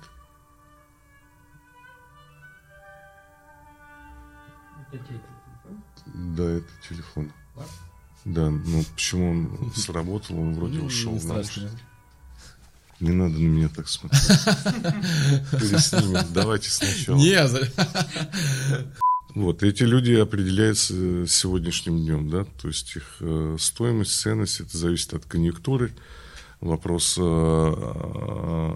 [6.05, 7.31] Да, это телефон.
[8.25, 11.13] Да, но почему он сработал, он вроде ушел.
[11.13, 11.71] Не в страшно.
[12.99, 14.21] Не надо на меня так смотреть.
[15.51, 16.25] Переснимем.
[16.33, 17.17] Давайте сначала.
[17.17, 17.47] Не,
[19.35, 24.75] Вот, эти люди определяются э, сегодняшним днем, да, то есть их э, стоимость, ценность, это
[24.75, 25.93] зависит от конъюнктуры.
[26.59, 28.73] Вопрос, э,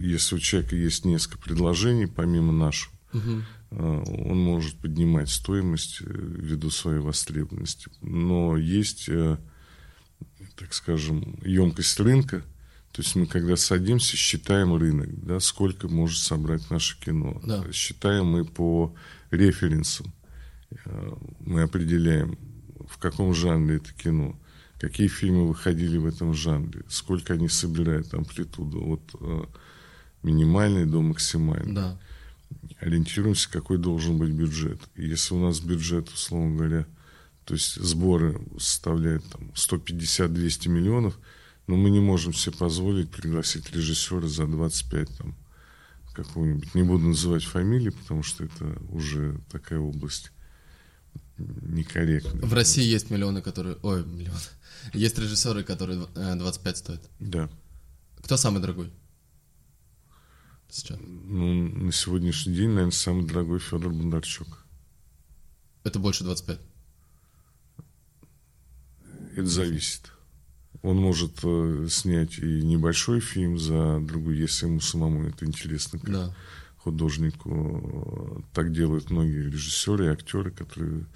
[0.00, 2.92] если у человека есть несколько предложений, помимо нашего,
[3.70, 7.88] он может поднимать стоимость ввиду своей востребованности.
[8.00, 9.06] Но есть,
[10.56, 12.42] так скажем, емкость рынка,
[12.94, 17.40] то есть мы когда садимся, считаем рынок, да, сколько может собрать наше кино.
[17.44, 17.64] Да.
[17.72, 18.94] Считаем мы по
[19.32, 20.14] референсам.
[20.84, 22.38] Э, Мы определяем,
[22.88, 24.38] в каком жанре это кино,
[24.78, 29.44] какие фильмы выходили в этом жанре, сколько они собирают амплитуду от э,
[30.22, 31.74] минимальной до максимальной.
[31.74, 31.98] Да.
[32.78, 34.80] Ориентируемся, какой должен быть бюджет.
[34.94, 36.86] Если у нас бюджет, условно говоря,
[37.44, 41.18] то есть сборы составляют там 150-200 миллионов,
[41.66, 45.36] но мы не можем себе позволить пригласить режиссера за 25 там,
[46.12, 46.74] какого-нибудь.
[46.74, 50.30] Не буду называть фамилии, потому что это уже такая область
[51.38, 52.42] некорректная.
[52.42, 53.76] В России есть миллионы, которые...
[53.82, 54.38] Ой, миллионы.
[54.92, 57.10] Есть режиссеры, которые э, 25 стоят.
[57.18, 57.48] Да.
[58.18, 58.92] Кто самый дорогой?
[60.70, 60.98] Сейчас.
[61.00, 64.64] Ну, на сегодняшний день, наверное, самый дорогой Федор Бондарчук.
[65.84, 66.60] Это больше 25.
[69.36, 70.13] Это зависит.
[70.82, 76.10] Он может э, снять и небольшой фильм за другую, если ему самому это интересно, как
[76.10, 76.34] Да.
[76.78, 78.44] художнику.
[78.52, 81.06] Так делают многие режиссеры и актеры, которые...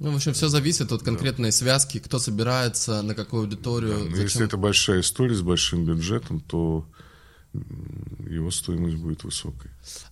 [0.00, 3.94] Ну, в общем, все зависит от конкретной связки, кто собирается, на какую аудиторию.
[3.98, 6.86] Ну, зачем- Если это большая история с большим бюджетом, то
[8.28, 9.70] его стоимость будет высокой.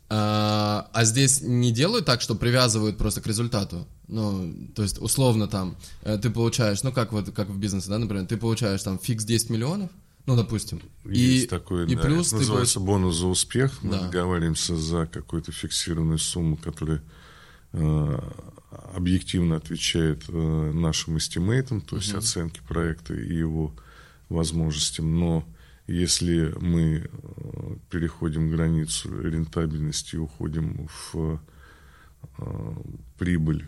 [0.09, 3.86] А, а здесь не делают так, что привязывают просто к результату.
[4.09, 7.99] Ну, то есть, условно там, э, ты получаешь, ну, как вот, как в бизнесе, да,
[7.99, 9.90] например, ты получаешь там фикс 10 миллионов,
[10.26, 10.80] ну, допустим.
[11.05, 12.03] Есть и, такое, и да.
[12.03, 13.82] плюс это называется бонус за успех.
[13.82, 14.03] Мы Да.
[14.03, 17.03] договариваемся за какую-то фиксированную сумму, которая
[17.72, 18.18] э,
[18.95, 23.74] объективно отвечает э, нашим эстимейтам, то есть оценке проекта и его
[24.28, 25.18] возможностям.
[25.18, 25.45] Но
[25.87, 31.41] если мы э, переходим границу рентабельности и уходим в
[32.39, 32.74] э,
[33.18, 33.66] прибыль,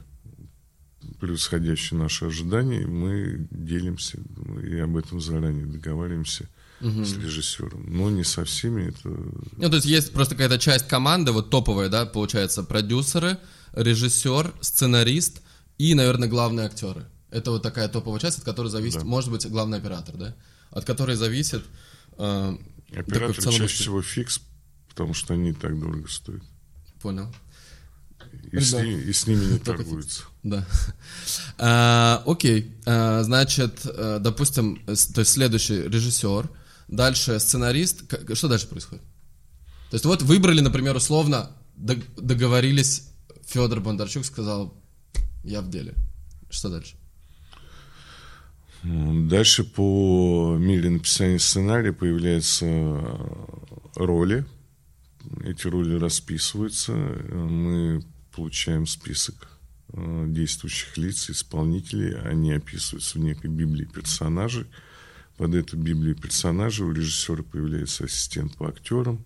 [1.20, 4.18] превосходящую наши ожидания, мы делимся
[4.62, 6.48] и об этом заранее договариваемся
[6.80, 7.84] с режиссером.
[7.86, 8.88] Но не со всеми.
[8.88, 9.08] Это...
[9.08, 13.38] Ну, то есть есть просто какая-то часть команды, вот топовая, да, получается, продюсеры,
[13.72, 15.42] режиссер, сценарист
[15.78, 17.06] и, наверное, главные актеры.
[17.30, 19.04] Это вот такая топовая часть, от которой зависит, Да.
[19.06, 20.34] может быть, главный оператор, да?
[20.70, 21.64] От которой зависит...
[22.18, 22.56] э,
[22.88, 24.40] такой Оператор в целом чаще всего фикс,
[24.88, 26.42] потому что они так дорого стоят.
[27.00, 27.34] Понял.
[28.52, 30.22] И, с, ними, и с ними не торгуются.
[30.42, 30.66] Да.
[31.58, 32.76] А, окей.
[32.86, 36.50] А, значит, э, допустим, то есть следующий режиссер,
[36.88, 38.04] дальше сценарист.
[38.34, 39.02] Что дальше происходит?
[39.90, 43.08] То есть вот выбрали, например, условно, дог- договорились,
[43.46, 44.74] Федор Бондарчук сказал,
[45.44, 45.94] я в деле.
[46.50, 46.96] Что дальше?
[48.84, 52.66] Дальше по мере написания сценария появляются
[53.96, 54.44] роли.
[55.42, 56.92] Эти роли расписываются.
[56.92, 59.48] Мы получаем список
[59.88, 62.20] э, действующих лиц, исполнителей.
[62.20, 64.66] Они описываются в некой библии персонажей.
[65.38, 69.24] Под эту библию персонажей у режиссера появляется ассистент по актерам.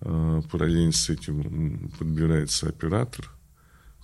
[0.00, 3.30] Э, Параллельно с этим подбирается оператор,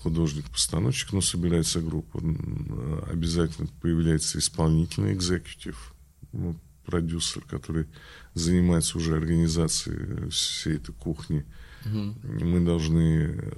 [0.03, 2.21] художник-постановщик, но собирается группа.
[2.23, 5.95] Э, Обязательно появляется исполнительный экзекутив,
[6.33, 7.87] ну, продюсер, который
[8.35, 11.45] занимается уже организацией всей этой кухни.
[11.85, 13.53] Мы должны э,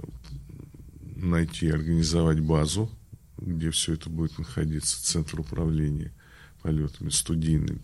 [1.16, 2.90] найти, организовать базу,
[3.38, 6.12] где все это будет находиться, центр управления
[6.62, 7.80] полетами, студийный.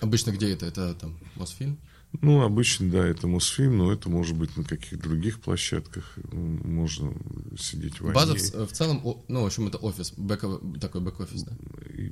[0.00, 0.66] Обычно где это?
[0.66, 1.78] Это там Мосфильм?
[2.20, 6.18] Ну, обычно, да, это Мосфильм, но это может быть на каких-то других площадках.
[6.32, 7.14] Можно
[7.58, 11.52] сидеть в База в, в целом, ну, в общем, это офис, бэковый- такой бэк-офис, да?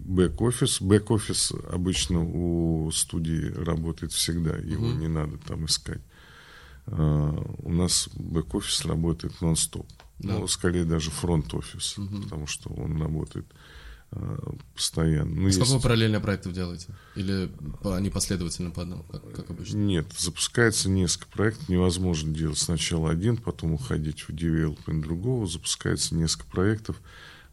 [0.04, 0.82] Бэк-офис.
[0.82, 6.02] Бэк-офис обычно у студии работает всегда, его не надо там искать.
[6.86, 9.86] А, у нас бэк-офис работает нон-стоп.
[10.18, 13.46] Ну, скорее даже фронт-офис, потому что он работает
[14.74, 15.34] постоянно.
[15.34, 16.88] Ну, Сколько вы есть- параллельно проектов делаете?
[17.16, 17.50] Или
[17.84, 19.76] они последовательно по одному, как, как обычно?
[19.76, 21.68] Нет, запускается несколько проектов.
[21.68, 25.46] Невозможно делать сначала один, потом уходить в девелопмент другого.
[25.46, 27.00] Запускается несколько проектов,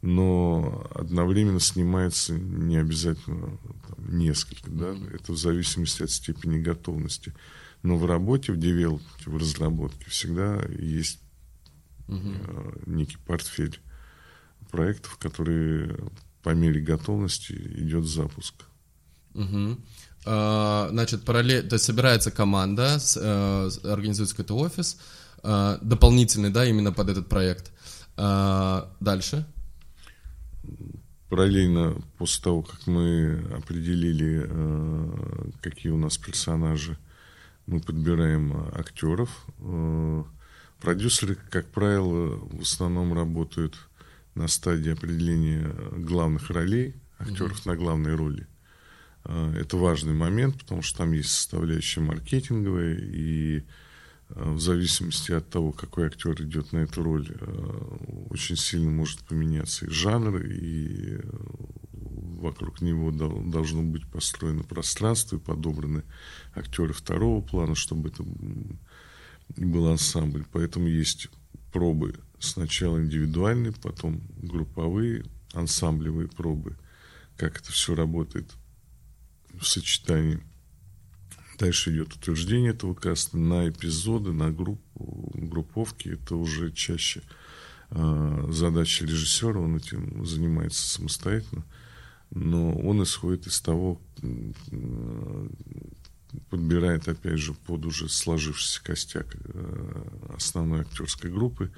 [0.01, 4.69] но одновременно снимается не обязательно там, несколько.
[4.69, 4.95] Да?
[5.13, 7.33] Это в зависимости от степени готовности.
[7.81, 11.19] Но в работе, в девелопменте, в разработке всегда есть
[12.07, 12.13] э,
[12.85, 13.79] некий портфель
[14.71, 15.97] проектов, которые
[16.43, 18.53] по мере готовности идет запуск.
[20.25, 24.97] А, Значит, параллель, то есть собирается команда, с- э, организуется какой-то офис,
[25.43, 27.71] э, дополнительный, да, именно под этот проект.
[28.15, 29.45] А, Дальше.
[31.29, 36.97] Параллельно после того, как мы определили, э, какие у нас персонажи,
[37.65, 39.29] мы подбираем актеров.
[40.79, 43.75] Продюсеры, как правило, в основном работают
[44.35, 48.47] на стадии определения главных ролей, актеров на главной роли.
[49.25, 53.63] Э, Это важный момент, потому что там есть составляющая маркетинговая, и э,
[54.53, 59.85] в зависимости от того, какой актер идет на эту роль, э, очень сильно может поменяться
[59.85, 61.19] и жанр, и
[61.91, 66.03] вокруг него дол- должно быть построено пространство и подобраны
[66.55, 68.23] актеры второго плана, чтобы это
[69.55, 70.43] был ансамбль.
[70.51, 71.29] Поэтому есть
[71.71, 72.15] пробы
[72.45, 76.77] сначала индивидуальные, потом групповые, ансамблевые пробы,
[77.37, 78.51] как это все работает
[79.53, 80.39] в сочетании.
[81.59, 86.09] Дальше идет утверждение этого каста на эпизоды, на группу, групповки.
[86.09, 87.21] Это уже чаще
[87.91, 91.63] э, задача режиссера, он этим занимается самостоятельно.
[92.31, 95.47] Но он исходит из того, э,
[96.49, 100.03] подбирает, опять же, под уже сложившийся костяк э,
[100.35, 101.71] основной актерской группы,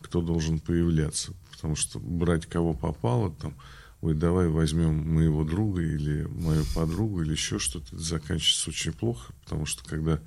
[0.00, 1.32] кто должен появляться.
[1.52, 3.56] Потому что брать кого попало, там,
[4.00, 9.32] ой, давай возьмем моего друга или мою подругу или еще что-то, это заканчивается очень плохо,
[9.42, 10.20] потому что когда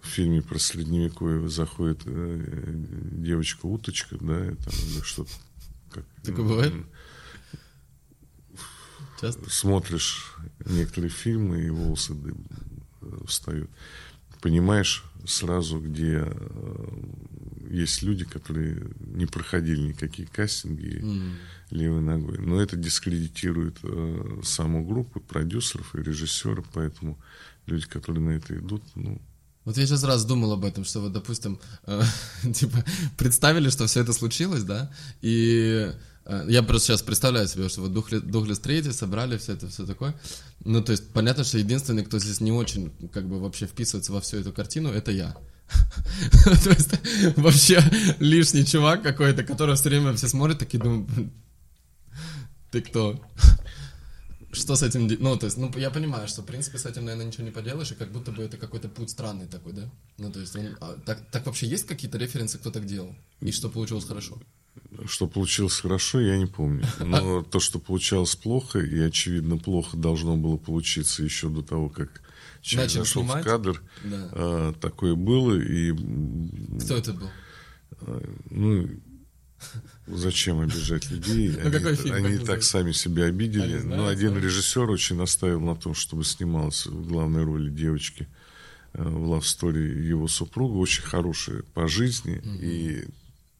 [0.00, 2.72] в фильме про средневековье заходит э,
[3.12, 5.32] девочка-уточка, да, и там, или что-то.
[5.90, 6.74] Как, Такое бывает?
[9.20, 9.48] Часто?
[9.50, 10.34] смотришь
[10.66, 12.46] некоторые фильмы, и волосы дыбом,
[13.02, 13.70] э, встают.
[14.40, 16.88] Понимаешь сразу, где э,
[17.72, 21.02] есть люди, которые не проходили никакие кастинги
[21.70, 22.38] левой ногой.
[22.38, 27.18] Но это дискредитирует э, саму группу, продюсеров и режиссеров, поэтому
[27.66, 29.20] люди, которые на это идут, ну,
[29.64, 32.02] Вот я сейчас раз думал об этом, что вот, допустим, э,
[32.54, 32.84] типа,
[33.16, 34.92] представили, что все это случилось, да,
[35.22, 35.92] и
[36.26, 39.86] э, я просто сейчас представляю себе, что вот Духлес, Духлес третий собрали все это, все
[39.86, 40.14] такое.
[40.64, 44.20] Ну, то есть, понятно, что единственный, кто здесь не очень, как бы, вообще вписывается во
[44.20, 45.34] всю эту картину, это я.
[46.64, 47.82] То есть, вообще
[48.20, 51.32] лишний чувак какой-то, который все время все смотрят, такие думают, «Блин,
[52.70, 53.20] ты кто?
[54.52, 55.08] что с этим...
[55.08, 57.50] де- Ну, то есть, ну, я понимаю, что, в принципе, с этим, наверное, ничего не
[57.50, 59.90] поделаешь, и как будто бы это какой-то путь странный такой, да?
[60.18, 60.76] Ну, то есть, он...
[60.80, 63.14] а так, так вообще есть какие-то референсы, кто так делал?
[63.40, 64.38] И что получилось хорошо?
[65.06, 66.86] Что получилось хорошо, я не помню.
[67.00, 72.20] Но то, что получалось плохо, и, очевидно, плохо должно было получиться еще до того, как
[72.62, 73.42] человек Начали зашел снимать?
[73.42, 73.82] в кадр.
[74.04, 74.28] Да.
[74.32, 75.92] А, такое было, и
[76.80, 77.28] Кто это был?
[78.50, 78.88] ну,
[80.06, 81.50] зачем обижать людей?
[81.64, 82.70] Ну, какой фильм, они так называется?
[82.70, 83.62] сами себя обидели.
[83.62, 88.28] Они Но знают, один режиссер очень настаивал на том, чтобы снималась в главной роли девочки
[88.94, 93.04] э, в Story его супруга, очень хорошая по жизни и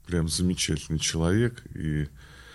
[0.07, 2.09] прям замечательный человек, и,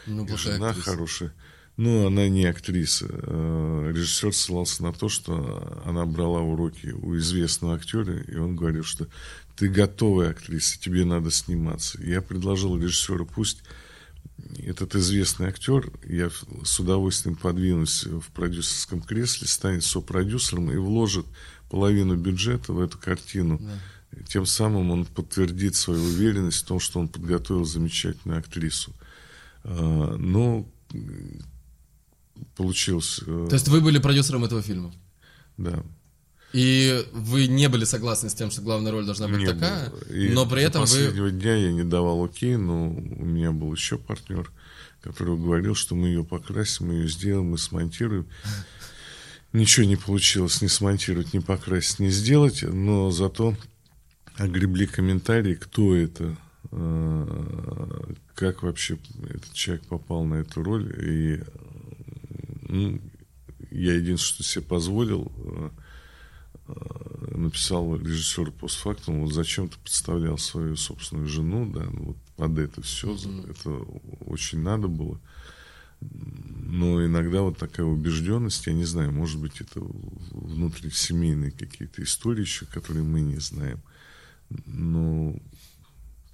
[0.06, 0.90] Ну, и жена актриса.
[0.92, 1.34] хорошая.
[1.78, 3.08] Но она не актриса.
[3.08, 8.84] Э, Режиссер ссылался на то, что она брала уроки у известного актера, и он говорил,
[8.84, 9.08] что
[9.56, 12.02] ты готовая актриса, тебе надо сниматься.
[12.02, 13.64] Я предложил режиссеру, пусть
[14.58, 16.30] этот известный актер, я
[16.64, 21.26] с удовольствием подвинусь в продюсерском кресле, станет сопродюсером и вложит
[21.70, 23.62] половину бюджета в эту картину.
[24.28, 28.94] Тем самым он подтвердит свою уверенность в том, что он подготовил замечательную актрису.
[29.64, 30.68] А, Но
[32.60, 34.94] э, То есть вы были продюсером этого фильма?
[35.58, 35.84] да.
[36.54, 39.92] И вы не были согласны с тем, что главная роль должна быть Не такая.
[40.10, 40.88] И но при этом вы...
[40.88, 44.50] последнего дня я не давал окей, но у меня был еще партнер,
[45.02, 48.28] который говорил, что мы ее покрасим, мы ее сделаем, мы смонтируем.
[49.52, 53.56] Ничего не получилось ни смонтировать, ни покрасить, ни сделать, но зато
[54.36, 56.36] огребли комментарии, кто это,
[56.72, 58.98] э, как вообще
[59.30, 60.94] этот человек попал на эту роль.
[60.98, 61.44] И
[62.68, 63.02] ну,
[63.72, 65.70] я единственное, что себе позволил, э,
[66.68, 72.60] э, написал режиссеру постфактум, вот зачем ты подставлял свою собственную жену, да, ну, вот под
[72.60, 73.16] это все,
[73.50, 73.70] это
[74.26, 75.20] очень надо было.
[76.00, 79.80] Но иногда вот такая убежденность, я не знаю, может быть, это
[80.32, 83.82] внутрисемейные какие-то истории еще, которые мы не знаем.
[84.66, 85.36] Но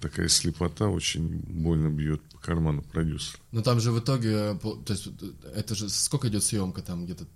[0.00, 3.38] такая слепота очень больно бьет по карману продюсера.
[3.52, 7.26] Но там же в итоге, то есть э, это же сколько идет съемка там где-то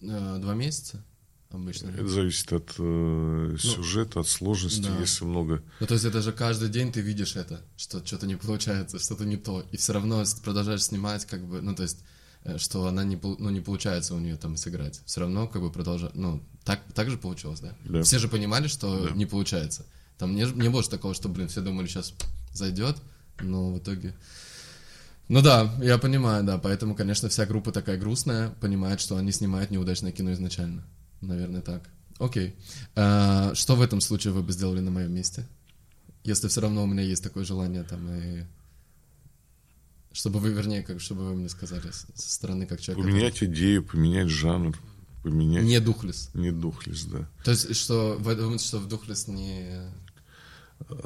[0.00, 1.04] э, два месяца
[1.50, 1.88] обычно?
[1.90, 4.82] Это зависит от э, сюжета, от сложности.
[4.82, 4.98] да.
[5.00, 8.36] Если много Ну то есть это же каждый день ты видишь это, что что-то не
[8.36, 12.04] получается, что-то не то, и все равно продолжаешь снимать как бы, ну то есть
[12.44, 15.00] э, что она не, ну, не получается у нее там сыграть.
[15.04, 17.74] Все равно как бы продолжать, ну так, так же получилось, да?
[17.84, 18.02] Да.
[18.02, 19.86] Все же понимали, что не получается.
[20.18, 22.12] Там не, не было же такого, что, блин, все думали, сейчас
[22.52, 22.96] зайдет,
[23.40, 24.14] но в итоге...
[25.28, 29.70] Ну да, я понимаю, да, поэтому, конечно, вся группа такая грустная, понимает, что они снимают
[29.70, 30.84] неудачное кино изначально.
[31.20, 31.82] Наверное, так.
[32.18, 32.54] Окей.
[32.96, 35.46] А, что в этом случае вы бы сделали на моем месте?
[36.24, 38.44] Если все равно у меня есть такое желание там и...
[40.12, 43.04] Чтобы вы, вернее, как, чтобы вы мне сказали со стороны как человек...
[43.04, 44.76] поменять идею, поменять жанр,
[45.22, 45.64] поменять...
[45.64, 46.30] Не духлес.
[46.34, 47.28] Не духлес, да.
[47.44, 49.92] То есть, что вы думаете, что в духлес не...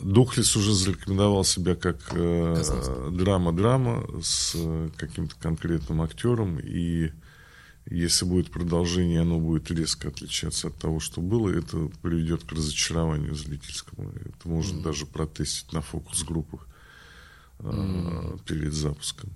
[0.02, 2.62] Духлес уже зарекомендовал себя как э,
[3.10, 7.10] драма-драма с э, каким-то конкретным актером, и
[7.86, 13.34] если будет продолжение, оно будет резко отличаться от того, что было, это приведет к разочарованию
[13.34, 14.10] зрительскому.
[14.10, 16.66] Это можно даже протестить на фокус-группах
[17.58, 19.30] э, перед запуском.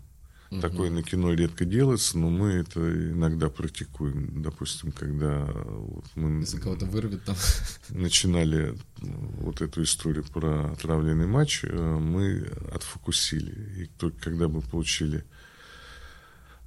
[0.60, 4.42] Такое на кино редко делается, но мы это иногда практикуем.
[4.42, 7.36] Допустим, когда вот мы Если кого-то вырвет там...
[7.90, 13.82] начинали вот эту историю про отравленный матч, э, мы отфокусили.
[13.82, 15.24] И только когда мы получили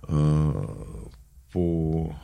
[0.04, 0.96] э,
[1.54, 2.20] по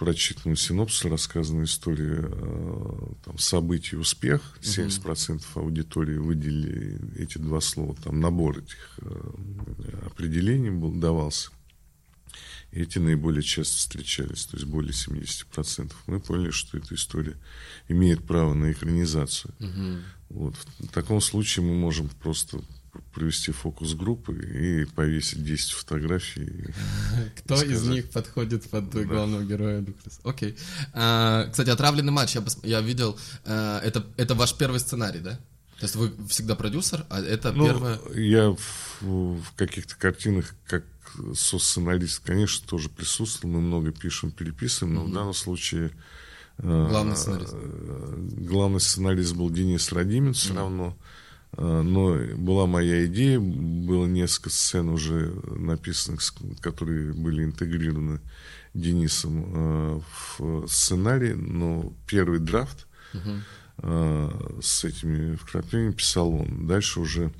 [0.00, 8.18] прочитанному синопсису рассказанную историю э, там, событий успех, 70% аудитории выделили эти два слова, там
[8.18, 11.50] набор этих э, определений был, давался.
[12.72, 15.92] И эти наиболее часто встречались, то есть более 70%.
[16.06, 17.36] Мы поняли, что эта история
[17.86, 19.52] имеет право на экранизацию.
[20.30, 20.54] Вот.
[20.78, 22.62] В таком случае мы можем просто
[23.14, 26.74] провести фокус группы и повесить 10 фотографий.
[27.38, 30.20] Кто из них подходит под главного героя Духлес?
[30.24, 30.56] Окей.
[30.92, 33.18] А, кстати, отравленный матч я, пос- я видел.
[33.44, 35.38] а, это, это ваш первый сценарий, да?
[35.78, 37.98] То есть вы всегда продюсер, а это Ну, первое...
[38.14, 40.84] я в, в каких-то картинах, как
[41.34, 43.54] со-сценарист, конечно, тоже присутствовал.
[43.54, 45.90] Мы много пишем, переписываем, но в данном случае...
[46.58, 47.54] Главный сценарист.
[47.54, 50.94] э, Главный сценарист был Денис Радимин все равно.
[51.56, 56.22] Э, Но была моя идея, было несколько сцен уже написанных,
[56.60, 58.20] которые были интегрированы
[58.74, 60.00] Денисом э,
[60.38, 62.86] в сценарий, но первый драфт
[63.82, 66.66] э, с этими вкраплениями писал он.
[66.66, 67.32] Дальше уже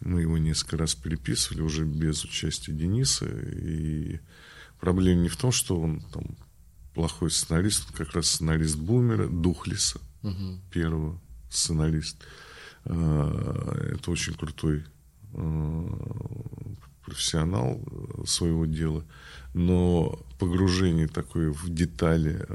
[0.00, 4.18] мы его несколько раз переписывали, уже без участия Дениса, и
[4.80, 6.36] проблема не в том, что он там
[6.92, 10.00] плохой сценарист, он как раз сценарист Бумера, Духлиса,
[10.72, 11.20] первого
[11.50, 12.16] сценарист.
[12.84, 14.84] А, Это очень крутой
[15.34, 15.86] а,
[17.04, 19.04] профессионал э, своего дела,
[19.54, 22.46] но погружение такое в детали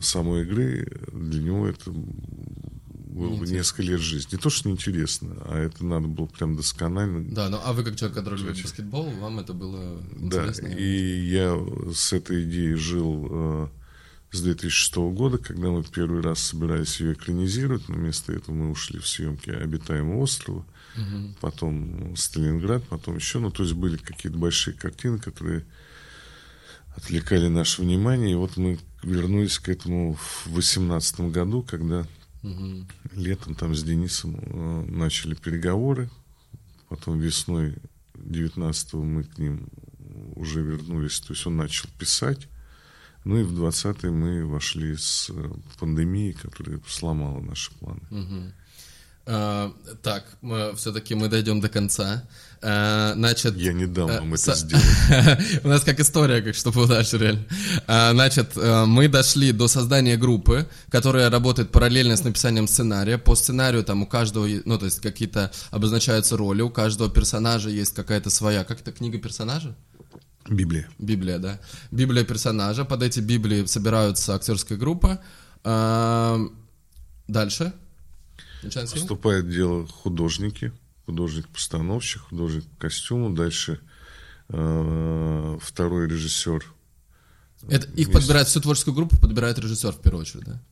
[0.00, 1.92] самой игры для него это
[3.14, 4.32] было бы несколько лет жизни.
[4.32, 7.96] Не то, что неинтересно, а это надо было прям досконально Да, ну а вы как
[7.96, 10.66] человек, который любит баскетбол, вам это было да, интересно?
[10.66, 11.56] и я
[11.94, 13.68] с этой идеей жил э,
[14.34, 18.98] с 2006 года, когда мы первый раз собирались ее экранизировать, но вместо этого мы ушли
[18.98, 20.64] в съемки «Обитаемого острова»,
[21.40, 25.64] потом «Сталинград», потом еще, ну, то есть были какие-то большие картины, которые
[26.96, 32.04] отвлекали наше внимание, и вот мы вернулись к этому в 2018 году, когда
[33.14, 36.10] летом там с Денисом э, начали переговоры,
[36.88, 37.76] потом весной
[38.16, 39.68] 19 мы к ним
[40.34, 42.48] уже вернулись, то есть он начал писать,
[43.24, 48.00] ну и в 20 мы вошли с э, пандемией, которая сломала наши планы.
[49.26, 49.72] А,
[50.02, 50.36] так,
[50.76, 52.28] все-таки мы дойдем до конца.
[52.60, 54.84] А, значит, Я не дам вам э, это со- сделать.
[55.64, 57.44] У нас как история, как что было дальше реально.
[57.86, 63.16] А, Значит, э, мы дошли до создания группы, которая работает параллельно с написанием сценария.
[63.16, 67.94] По сценарию там у каждого, ну то есть какие-то обозначаются роли, у каждого персонажа есть
[67.94, 69.74] какая-то своя, как это книга персонажа?
[70.48, 70.88] Библия.
[70.98, 71.60] Библия, да.
[71.90, 72.84] Библия персонажа.
[72.84, 75.22] Под эти Библии собираются актерская группа.
[75.62, 76.38] А,
[77.28, 77.72] Дальше.
[78.62, 80.72] Вступает в дело художники,
[81.06, 83.80] художник-постановщик, художник костюму, дальше
[84.48, 86.64] э, второй режиссер
[87.68, 90.62] Это, их подбирает, всю творческую группу подбирает режиссер в первую очередь, да?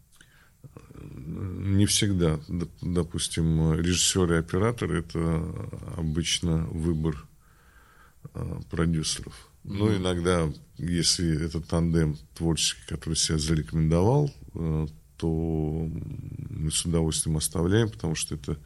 [1.26, 2.40] Не всегда.
[2.80, 5.44] Допустим, режиссер и оператор это
[5.96, 7.26] обычно выбор
[8.34, 9.50] э, продюсеров.
[9.64, 14.86] Но иногда, если это тандем творческий, который себя зарекомендовал, э,
[15.16, 15.88] то
[16.50, 18.58] мы с удовольствием оставляем, потому что это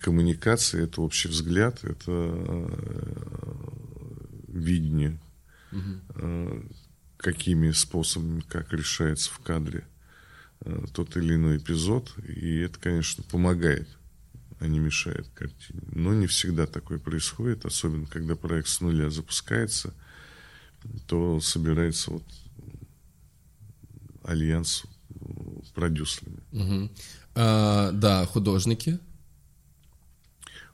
[0.00, 2.68] коммуникация, это общий взгляд, это э,
[4.48, 5.20] видение,
[5.72, 6.62] э,
[7.18, 9.84] какими способами, как решается в кадре
[10.94, 13.88] тот или иной эпизод, и это, конечно, помогает,
[14.62, 15.80] а не мешает картине.
[15.90, 19.92] Но не всегда такое происходит, особенно когда проект с нуля запускается,
[21.08, 22.22] то собирается вот
[24.22, 24.84] альянс
[25.74, 26.38] продюсерами.
[26.52, 26.90] Мгм.
[27.34, 29.00] А, да, художники.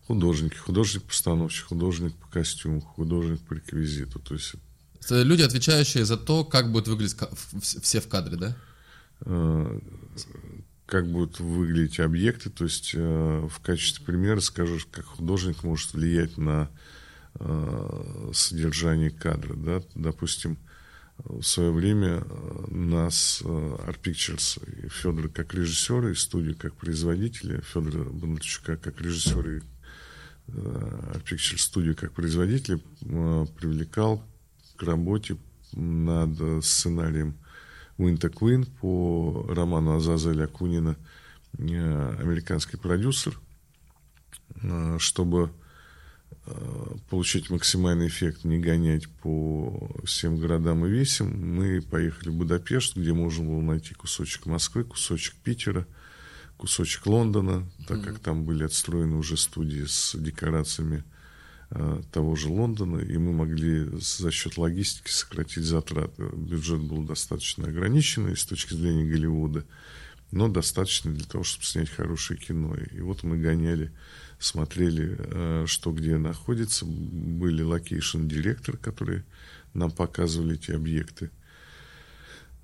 [0.06, 4.18] Художники, художник-постановщик, художник по костюму, художник по реквизиту.
[4.18, 4.54] То есть
[5.00, 7.16] Это люди, отвечающие за то, как будут выглядеть
[7.62, 8.56] все в кадре, да?
[10.88, 12.48] Как будут выглядеть объекты.
[12.48, 16.70] То есть э, в качестве примера скажу, как художник может влиять на
[17.34, 19.54] э, содержание кадра.
[19.54, 19.82] Да?
[19.94, 20.56] Допустим,
[21.18, 27.60] в свое время э, нас, Art Pictures, и Федора как режиссера, и студию как производителя,
[27.60, 29.60] Федора Бондарчука как режиссера, и
[30.48, 34.24] Art Pictures студию как производителя э, привлекал
[34.76, 35.36] к работе
[35.74, 37.36] над сценарием
[37.98, 40.96] Уинта Куин по роману Азазеля Акунина
[41.58, 43.40] э, американский продюсер,
[44.62, 45.50] э, чтобы
[46.46, 52.96] э, получить максимальный эффект, не гонять по всем городам и весям, мы поехали в Будапешт,
[52.96, 55.84] где можно было найти кусочек Москвы, кусочек Питера,
[56.56, 61.02] кусочек Лондона, так как там были отстроены уже студии с декорациями
[62.12, 66.30] того же Лондона, и мы могли за счет логистики сократить затраты.
[66.32, 69.66] Бюджет был достаточно ограниченный с точки зрения Голливуда,
[70.30, 72.74] но достаточно для того, чтобы снять хорошее кино.
[72.74, 73.92] И вот мы гоняли,
[74.38, 76.84] смотрели, э, что где находится.
[76.86, 79.24] Были location-директоры, которые
[79.74, 81.30] нам показывали эти объекты.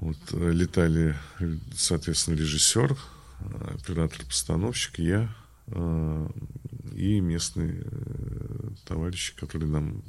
[0.01, 9.71] Вот, э, летали, э, соответственно, режиссер, э, оператор-постановщик, я э, и местные э, товарищи, которые
[9.71, 10.03] нам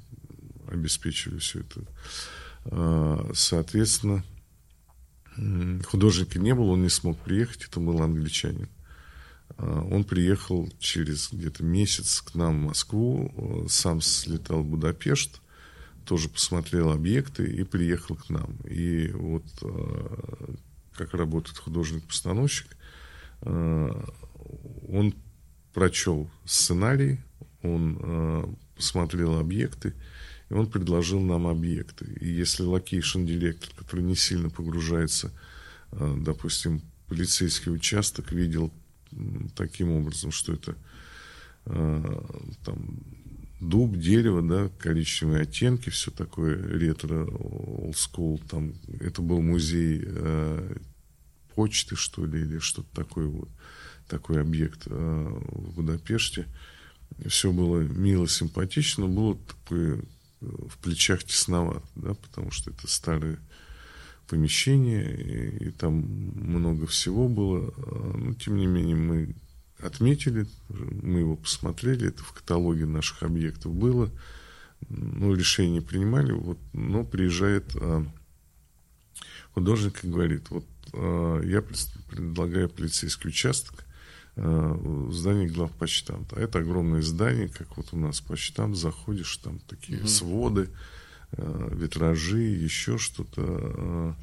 [0.67, 1.81] обеспечивали все это.
[2.65, 4.23] Э, Соответственно,
[5.85, 8.69] художника не было, он не смог приехать, это был англичанин.
[9.57, 15.41] А, Он приехал через где-то месяц к нам в Москву, э, сам слетал в Будапешт,
[16.05, 18.57] тоже посмотрел объекты и приехал к нам.
[18.69, 20.55] И вот э,
[20.93, 22.77] как работает художник-постановщик,
[23.41, 24.03] э,
[24.87, 25.15] он
[25.75, 27.19] прочел сценарий,
[27.61, 28.45] он э,
[28.77, 29.93] посмотрел объекты,
[30.49, 32.05] и он предложил нам объекты.
[32.21, 35.33] И если location-директор, который не сильно погружается,
[35.91, 38.71] э, допустим, полицейский участок, видел
[39.11, 40.77] м, таким образом, что это
[41.65, 42.21] э,
[42.63, 43.03] там
[43.59, 47.25] дуб, дерево, да, коричневые оттенки, все такое ретро,
[47.91, 50.77] school, там, это был музей э,
[51.53, 53.49] почты, что ли, или что-то такое вот,
[54.07, 56.47] такой объект э, в Будапеште.
[57.27, 60.01] Все было мило, симпатично, было такое э,
[60.41, 63.37] в плечах тесновато, да, потому что это старые
[64.27, 67.73] помещения, и, и там много всего было.
[67.77, 69.35] А, но, тем не менее, мы
[69.79, 74.09] отметили, мы его посмотрели, это в каталоге наших объектов было.
[74.89, 78.05] Ну, решение принимали, вот, но приезжает а,
[79.53, 83.84] художник и говорит, вот а, я предлагаю полицейский участок
[84.35, 86.35] в здании главпочтамта.
[86.35, 90.07] А это огромное здание, как вот у нас почтамт, заходишь, там такие угу.
[90.07, 90.69] своды,
[91.31, 93.41] а, витражи, еще что-то.
[93.45, 94.15] А,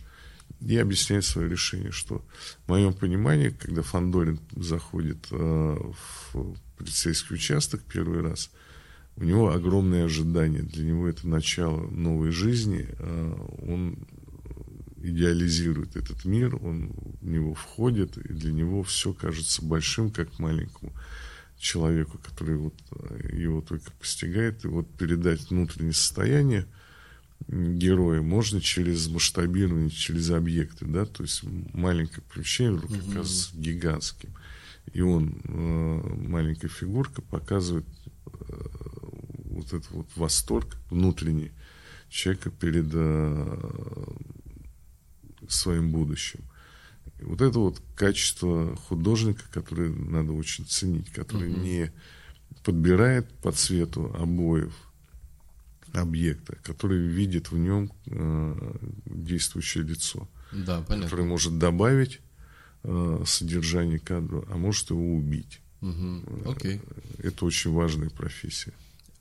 [0.60, 2.24] и объясняет свое решение, что
[2.66, 8.50] в моем понимании, когда Фандорин заходит э, в полицейский участок первый раз,
[9.16, 10.62] у него огромные ожидания.
[10.62, 12.86] Для него это начало новой жизни.
[12.98, 13.34] Э,
[13.66, 13.98] он
[15.02, 20.92] идеализирует этот мир, он в него входит, и для него все кажется большим, как маленькому
[21.58, 24.64] человеку, который вот э, его только постигает.
[24.64, 26.66] И вот передать внутреннее состояние–
[27.48, 32.98] героя можно через масштабирование, через объекты, да, то есть маленькое помещение вдруг угу.
[33.10, 34.30] оказывается гигантским.
[34.92, 37.86] И он, э, маленькая фигурка, показывает
[38.26, 38.30] э,
[39.44, 41.52] вот этот вот восторг внутренний
[42.08, 42.92] человека перед
[45.52, 46.40] своим будущим.
[47.20, 51.60] Вот это вот качество художника, которое надо очень ценить, который угу.
[51.60, 51.92] не
[52.64, 54.74] подбирает по цвету обоев,
[55.92, 58.74] объекта, который видит в нем э,
[59.06, 60.28] действующее лицо.
[60.52, 61.04] Да, понятно.
[61.04, 62.20] Который может добавить
[62.82, 65.60] э, содержание кадра, а может его убить.
[65.80, 66.50] Угу.
[66.50, 66.80] Окей.
[67.18, 68.72] Это очень важная профессия.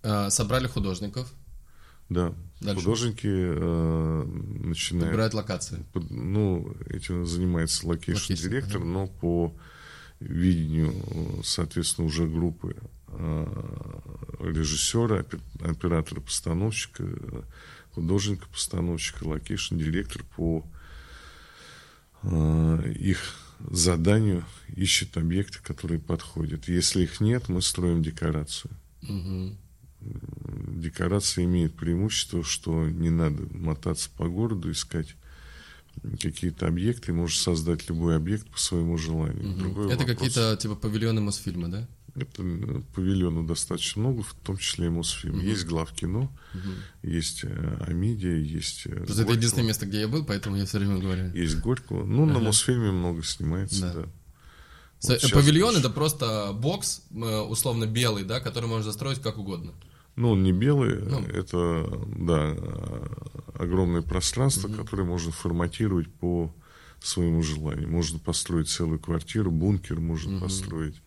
[0.03, 1.31] А, собрали художников.
[2.11, 2.33] Да.
[2.59, 2.81] Дальше.
[2.81, 4.23] Художники э,
[4.63, 5.07] начинают...
[5.07, 5.83] Выбирают локации.
[5.93, 8.85] Под, ну, этим занимается location-директор, ага.
[8.85, 9.55] но по
[10.19, 10.93] видению,
[11.43, 12.75] соответственно, уже группы
[13.13, 13.45] Э,
[14.39, 15.25] режиссера,
[15.59, 17.05] оператора-постановщика,
[17.93, 20.65] художника-постановщика, location-директор по
[22.23, 23.19] э, их
[23.59, 26.69] заданию ищет объекты, которые подходят.
[26.69, 28.71] Если их нет, мы строим декорацию.
[29.03, 29.57] Угу.
[30.67, 35.15] Декорация имеет преимущество, что не надо мотаться по городу, искать
[36.19, 39.69] какие-то объекты, можешь создать любой объект по своему желанию.
[39.69, 39.89] Угу.
[39.89, 41.87] Это какие-то типа павильоны Мосфильма, да?
[42.15, 45.37] Это э, павильонов достаточно много, в том числе и Мосфильм.
[45.37, 45.45] Угу.
[45.45, 46.71] Есть главкино, угу.
[47.03, 50.79] есть э, Амидия, есть э, Просто это единственное место, где я был, поэтому я все
[50.79, 51.31] время говорю.
[51.33, 52.05] Есть Горького.
[52.05, 52.33] Ну, ага.
[52.33, 53.93] на Мосфильме много снимается, да.
[53.93, 54.09] да.
[55.03, 59.73] Вот Павильон это просто бокс, условно белый, да, который можно застроить как угодно.
[60.15, 61.21] Ну, он не белый, ну.
[61.21, 62.55] это, да,
[63.55, 64.75] огромное пространство, угу.
[64.77, 66.53] которое можно форматировать по
[67.01, 67.89] своему желанию.
[67.89, 70.43] Можно построить целую квартиру, бункер можно угу.
[70.43, 71.01] построить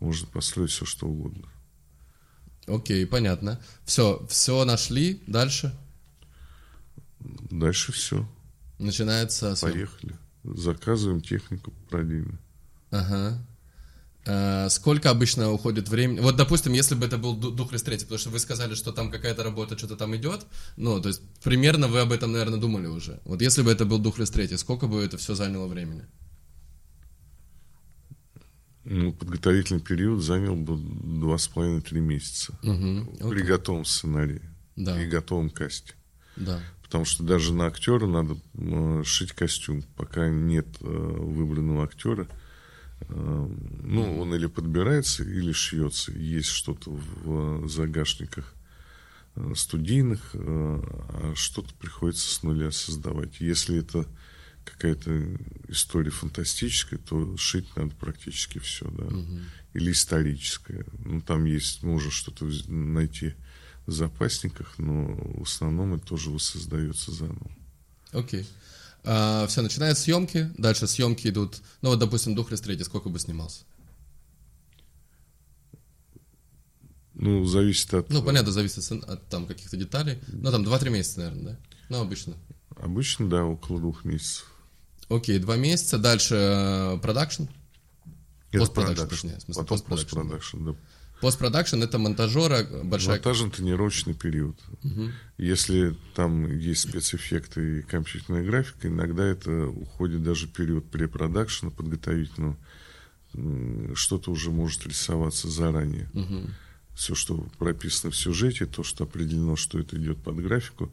[0.00, 1.46] можно построить все, что угодно.
[2.66, 3.60] Окей, понятно.
[3.84, 5.22] Все, все нашли.
[5.26, 5.76] Дальше?
[7.18, 8.26] Дальше все.
[8.78, 9.54] Начинается...
[9.60, 10.16] Поехали.
[10.42, 12.38] Заказываем технику параллельно.
[12.90, 13.38] Ага.
[14.26, 16.20] А, сколько обычно уходит времени?
[16.20, 19.42] Вот, допустим, если бы это был Духлес третий, потому что вы сказали, что там какая-то
[19.42, 20.46] работа, что-то там идет,
[20.76, 23.20] ну, то есть примерно вы об этом, наверное, думали уже.
[23.24, 26.04] Вот если бы это был Духлес третий, сколько бы это все заняло времени?
[28.84, 34.42] Ну, подготовительный период занял бы два с половиной-три месяца угу, при готовом сценарии
[34.74, 35.00] да.
[35.00, 35.94] и готовом касте.
[36.36, 36.60] Да.
[36.82, 39.82] Потому что даже на актера надо э, шить костюм.
[39.96, 42.39] Пока нет э, выбранного актера, э,
[43.08, 46.12] ну, он или подбирается, или шьется.
[46.12, 48.54] Есть что-то в загашниках
[49.36, 53.40] э, студийных, э, а что-то приходится с нуля создавать.
[53.40, 54.06] Если это
[54.64, 55.38] какая-то
[55.68, 59.04] история фантастическая, то шить надо практически все, да.
[59.04, 59.38] Угу.
[59.74, 60.84] Или историческая.
[61.04, 63.34] Ну, там есть, можно что-то найти
[63.86, 67.50] в запасниках, но в основном это тоже воссоздается заново.
[68.12, 68.46] Окей.
[69.04, 73.64] А, все, начинают съемки, дальше съемки идут, ну вот, допустим, Духлес третий, сколько бы снимался?
[77.14, 78.08] Ну, зависит от...
[78.10, 80.18] Ну, понятно, зависит от, от там каких-то деталей.
[80.28, 81.58] Ну, там 2-3 месяца, наверное, да?
[81.90, 82.34] Ну, обычно.
[82.76, 84.50] Обычно, да, около двух месяцев.
[85.10, 85.98] Окей, два месяца.
[85.98, 87.44] Дальше э, продакшн.
[88.52, 89.36] Постпродакшн, точнее.
[89.36, 90.76] В смысле, Потом постпродакшн, да.
[91.20, 93.16] Постпродакшн это монтажера большая...
[93.16, 94.58] Монтажно-тренировочный период.
[94.82, 95.10] Угу.
[95.38, 102.56] Если там есть спецэффекты и компьютерная графика, иногда это уходит даже период препродакшена подготовительного.
[103.94, 106.08] Что-то уже может рисоваться заранее.
[106.14, 106.50] Угу.
[106.94, 110.92] все, что прописано в сюжете, то, что определено, что это идет под графику,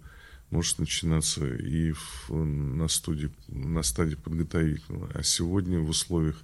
[0.49, 5.09] может начинаться и в, на, студии, на стадии подготовительного.
[5.13, 6.37] А сегодня в условиях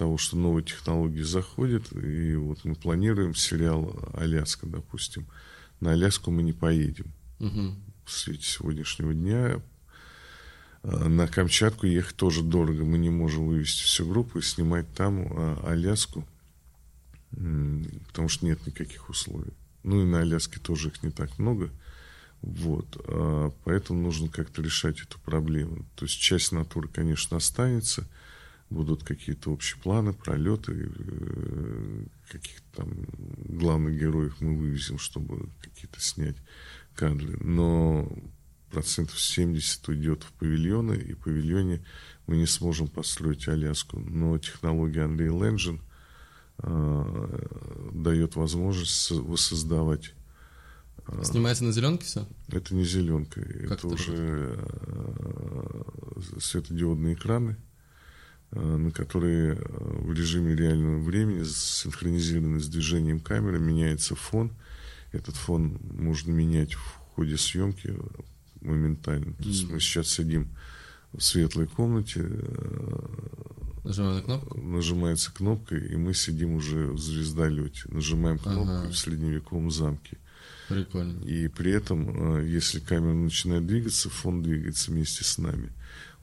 [0.00, 5.26] того, что новые технологии заходят, и вот мы планируем сериал «Аляска», допустим.
[5.80, 7.12] На Аляску мы не поедем.
[7.38, 7.74] Угу.
[8.06, 9.60] В свете сегодняшнего дня
[10.82, 12.82] а, на Камчатку ехать тоже дорого.
[12.82, 16.26] Мы не можем вывести всю группу и снимать там а, Аляску,
[17.30, 19.52] потому что нет никаких условий.
[19.82, 21.68] Ну и на Аляске тоже их не так много.
[22.40, 22.86] Вот.
[23.06, 25.84] А, поэтому нужно как-то решать эту проблему.
[25.94, 28.08] То есть часть натуры, конечно, останется.
[28.70, 32.88] Будут какие-то общие планы, пролеты, э, каких-то там
[33.58, 36.36] главных героев мы вывезем, чтобы какие-то снять
[36.94, 37.36] кадры.
[37.40, 38.08] Но
[38.70, 41.84] процентов 70 уйдет в павильоны, и в павильоне
[42.26, 43.98] мы не сможем построить Аляску.
[43.98, 45.80] Но технология Unreal Engine
[46.58, 50.14] э, дает возможность воссоздавать.
[51.08, 52.28] Э, Снимается на зеленке все?
[52.48, 55.82] Это не зеленка, как это уже э,
[56.38, 57.56] светодиодные экраны,
[58.94, 64.52] которые э, в режиме реального времени синхронизированы с движением камеры, меняется фон.
[65.12, 66.82] Этот фон можно менять в
[67.14, 67.96] ходе съемки
[68.60, 69.34] моментально.
[69.34, 70.48] То есть мы сейчас сидим
[71.12, 72.22] в светлой комнате.
[72.24, 73.08] Э,
[73.84, 74.60] Нажимаем на кнопку?
[74.60, 77.82] Нажимается кнопка, и мы сидим уже в звездолете.
[77.86, 78.88] Нажимаем кнопку ага.
[78.88, 80.18] в средневековом замке.
[80.68, 81.20] Прикольно.
[81.24, 85.72] И при этом, э, если камера начинает двигаться, фон двигается вместе с нами.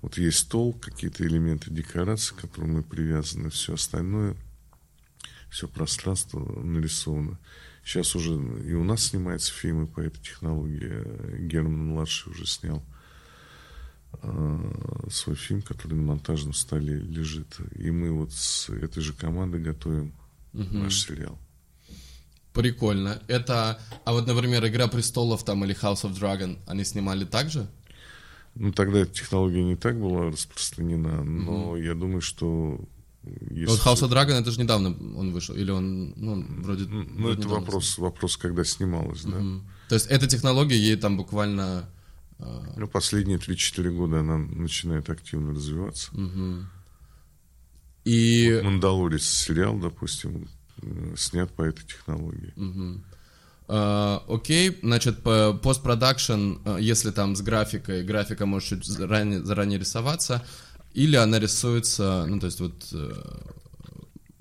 [0.02, 4.36] Вот есть стол, какие-то элементы декорации, к которым мы привязаны, все остальное,
[5.50, 7.40] все пространство нарисовано.
[7.84, 11.48] Сейчас уже и у нас снимаются фильмы по этой технологии.
[11.48, 12.84] Герман младший уже снял
[14.22, 17.58] э, свой фильм, который на монтажном столе лежит.
[17.76, 20.14] И мы вот с этой же командой готовим
[20.54, 20.78] угу.
[20.78, 21.40] наш сериал.
[22.54, 23.22] Прикольно.
[23.28, 27.68] Это, а вот, например, Игра престолов там или House of Dragon, они снимали так же?
[28.60, 31.76] Ну, тогда эта технология не так была распространена, но угу.
[31.78, 32.80] я думаю, что
[33.50, 33.66] если...
[33.66, 36.86] Вот House of Dragon, это же недавно он вышел, или он, ну, вроде...
[36.86, 39.38] Ну, это вопрос, вопрос, когда снималось, да.
[39.38, 39.62] Угу.
[39.90, 41.90] То есть эта технология, ей там буквально...
[42.40, 42.74] Э...
[42.78, 46.12] Ну, последние 3-4 года она начинает активно развиваться.
[46.14, 46.66] Угу.
[48.06, 48.54] И...
[48.56, 50.48] Вот «Мандалорец» сериал, допустим,
[50.82, 52.54] э, снят по этой технологии.
[52.56, 53.02] Угу.
[53.68, 56.32] Uh, окей, значит, постпродакшн,
[56.64, 60.42] uh, если там с графикой, графика может чуть заранее, заранее рисоваться,
[60.94, 63.14] или она рисуется, ну, то есть вот э,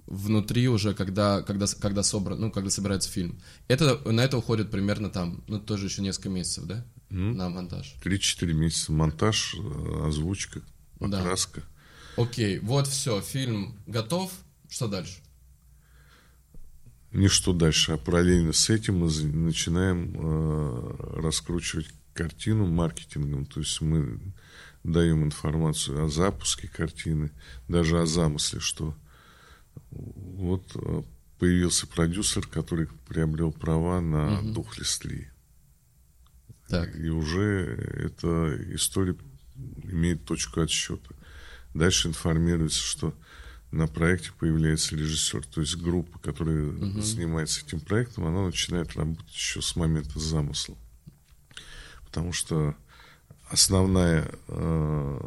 [0.06, 3.38] внутри уже, когда, когда, когда собран, ну, когда собирается фильм.
[3.68, 6.84] Это, на это уходит примерно там, ну, тоже еще несколько месяцев, да?
[7.10, 7.34] Mm.
[7.34, 7.96] На монтаж.
[8.02, 8.92] 3-4 месяца.
[8.92, 10.62] Монтаж, э, озвучка,
[10.98, 11.60] покраска.
[11.60, 12.22] Да.
[12.22, 14.32] Окей, вот все, фильм готов.
[14.68, 15.18] Что дальше?
[17.16, 23.46] Не что дальше, а параллельно с этим мы начинаем э, раскручивать картину маркетингом.
[23.46, 24.20] То есть мы
[24.84, 27.30] даем информацию о запуске картины,
[27.68, 28.94] даже о замысле, что
[29.90, 31.02] вот э,
[31.38, 34.52] появился продюсер, который приобрел права на угу.
[34.52, 35.32] дух Листли.
[36.68, 36.94] Так.
[36.96, 39.16] И уже эта история
[39.84, 41.14] имеет точку отсчета.
[41.72, 43.14] Дальше информируется, что
[43.76, 45.46] на проекте появляется режиссер.
[45.46, 47.00] То есть группа, которая угу.
[47.00, 50.76] занимается этим проектом, она начинает работать еще с момента замысла.
[52.04, 52.74] Потому что
[53.48, 55.20] основная, э,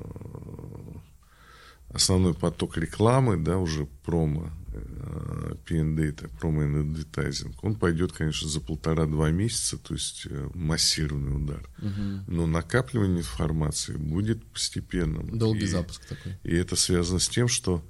[1.89, 8.59] основной поток рекламы, да, уже промо, э, P&D, это промо адвертайзинг, он пойдет, конечно, за
[8.61, 11.69] полтора-два месяца, то есть э, массированный удар.
[11.77, 12.23] Угу.
[12.27, 15.37] Но накапливание информации будет постепенным.
[15.37, 16.37] Долгий и, запуск такой.
[16.43, 17.83] И это связано с тем, что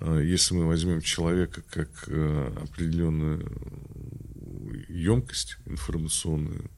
[0.00, 3.50] если мы возьмем человека как определенную
[4.88, 6.70] емкость информационную,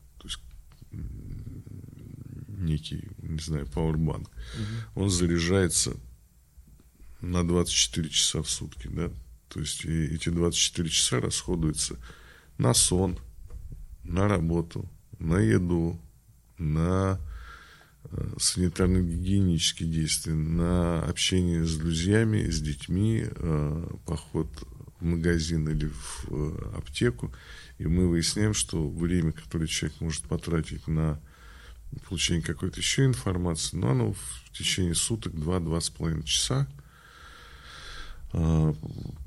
[2.67, 5.03] некий, не знаю, пауэрбанк, угу.
[5.03, 5.97] он заряжается
[7.21, 9.11] на 24 часа в сутки, да,
[9.49, 11.97] то есть и эти 24 часа расходуются
[12.59, 13.19] на сон,
[14.03, 14.89] на работу,
[15.19, 16.01] на еду,
[16.59, 17.36] на э,
[18.39, 24.49] санитарно-гигиенические действия, на общение с друзьями, с детьми, э, поход
[25.01, 27.33] в магазин или в э, аптеку.
[27.79, 31.21] И мы выясняем, что время, которое человек может потратить на
[32.09, 36.86] получение какой-то еще информации, но оно в течение суток, два-два с половиной часа э,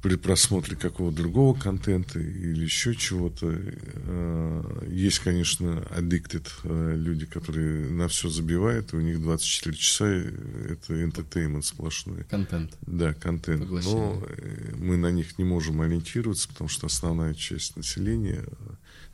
[0.02, 3.48] при просмотре какого-то другого контента или еще чего-то.
[3.52, 10.06] Э, есть, конечно, addicted э, люди, которые на все забивают, и у них 24 часа
[10.06, 12.24] э, это entertainment сплошной.
[12.26, 12.78] Контент.
[12.82, 13.62] Да, контент.
[13.62, 13.98] Поглощение.
[13.98, 18.54] Но э, мы на них не можем ориентироваться, потому что основная часть населения э,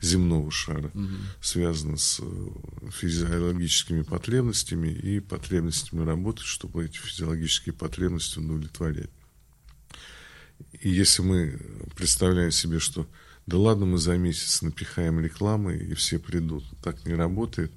[0.00, 0.92] земного шара
[1.40, 9.10] связана с э, физиологическими потребностями и потребностями работы, чтобы эти физиологические потребности удовлетворять.
[10.80, 11.58] И если мы
[11.96, 13.06] представляем себе, что
[13.46, 16.64] да ладно, мы за месяц напихаем рекламы, и все придут.
[16.82, 17.72] Так не работает,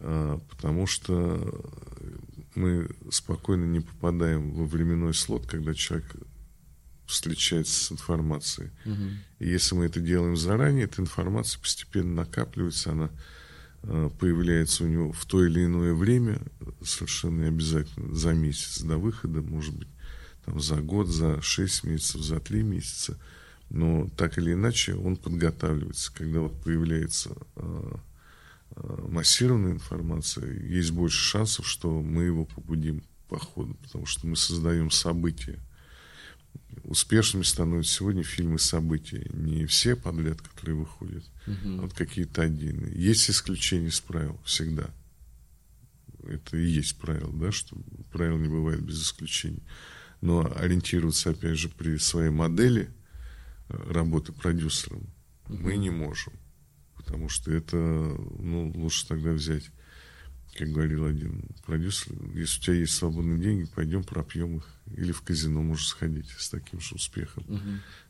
[0.00, 1.64] а, потому что
[2.56, 6.16] мы спокойно не попадаем во временной слот, когда человек
[7.06, 8.70] встречается с информацией.
[9.38, 13.10] И если мы это делаем заранее, эта информация постепенно накапливается, она
[13.84, 16.40] э, появляется у него в то или иное время,
[16.82, 19.88] совершенно не обязательно за месяц до выхода, может быть,
[20.46, 23.18] там, за год, за 6 месяцев, за 3 месяца.
[23.68, 26.12] Но так или иначе он подготавливается.
[26.14, 27.92] Когда вот появляется э,
[28.76, 34.36] э, массированная информация, есть больше шансов, что мы его побудим по ходу, потому что мы
[34.36, 35.58] создаем события.
[36.84, 39.28] Успешными становятся сегодня фильмы события.
[39.32, 42.94] Не все подряд, которые выходят, а вот какие-то отдельные.
[42.94, 44.88] Есть исключения из правил всегда.
[46.22, 47.76] Это и есть правило, да, что
[48.12, 49.62] правил не бывает без исключений.
[50.20, 52.90] Но ориентироваться, опять же, при своей модели
[53.68, 55.06] э, работы продюсером
[55.48, 56.32] мы не можем.
[56.96, 59.70] Потому что это, ну, лучше тогда взять,
[60.58, 64.68] как говорил один продюсер, если у тебя есть свободные деньги, пойдем пропьем их.
[64.96, 67.44] Или в казино можешь сходить с таким же успехом.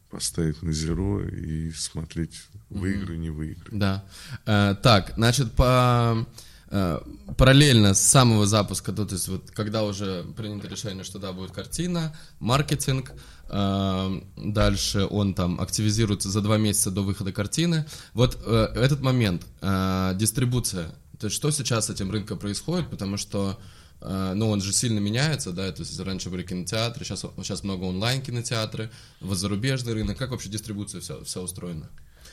[0.08, 3.76] Поставить на зеро и смотреть, выиграю, не выиграю.
[3.76, 4.04] Да.
[4.46, 6.24] Э, так, значит, по
[6.68, 11.52] параллельно с самого запуска, то, то есть вот когда уже принято решение, что да, будет
[11.52, 13.12] картина, маркетинг,
[13.48, 17.86] э, дальше он там активизируется за два месяца до выхода картины.
[18.14, 23.16] Вот э, этот момент, э, дистрибуция, то есть что сейчас с этим рынком происходит, потому
[23.16, 23.60] что
[24.00, 27.84] э, ну, он же сильно меняется, да, то есть раньше были кинотеатры, сейчас, сейчас много
[27.84, 28.90] онлайн-кинотеатры,
[29.20, 31.88] вот зарубежный рынок, как вообще дистрибуция вся, вся устроена?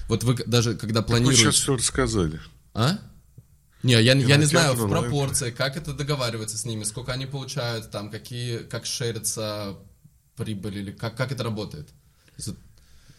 [0.07, 1.43] Вот вы даже когда Так вы планируете...
[1.43, 2.39] сейчас все рассказали.
[2.73, 2.97] А?
[3.83, 7.91] Не, я, я не знаю в пропорции, как это договаривается с ними, сколько они получают,
[7.91, 9.75] там, какие, как шерится
[10.37, 11.89] прибыль, или как, как это работает?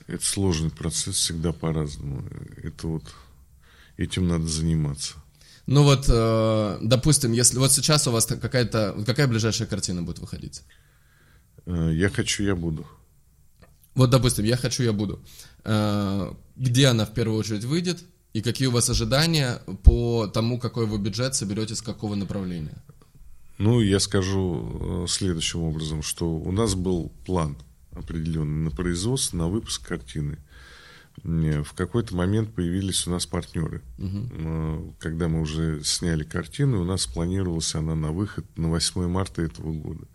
[0.07, 2.25] Это сложный процесс, всегда по-разному.
[2.63, 3.05] Это вот
[3.97, 5.15] этим надо заниматься.
[5.67, 10.63] Ну вот, э, допустим, если вот сейчас у вас какая-то, какая ближайшая картина будет выходить?
[11.65, 12.87] Э, Я хочу, я буду.
[13.95, 15.25] Вот, допустим, я хочу, я буду.
[15.65, 18.05] Э, Где она в первую очередь выйдет?
[18.35, 22.83] И какие у вас ожидания по тому, какой вы бюджет соберете с какого направления?
[23.59, 27.57] Ну, я скажу э, следующим образом, что у нас был план
[27.93, 30.39] определенный на производство, на выпуск картины.
[31.23, 33.83] Э, В какой-то момент появились у нас партнеры.
[33.99, 39.43] Э, Когда мы уже сняли картину, у нас планировалась она на выход на 8 марта
[39.43, 40.09] этого года.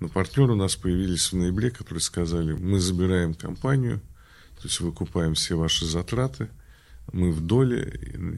[0.00, 4.00] Но партнеры у нас появились в ноябре, которые сказали, мы забираем компанию,
[4.56, 6.48] то есть выкупаем все ваши затраты,
[7.12, 7.82] мы в доле,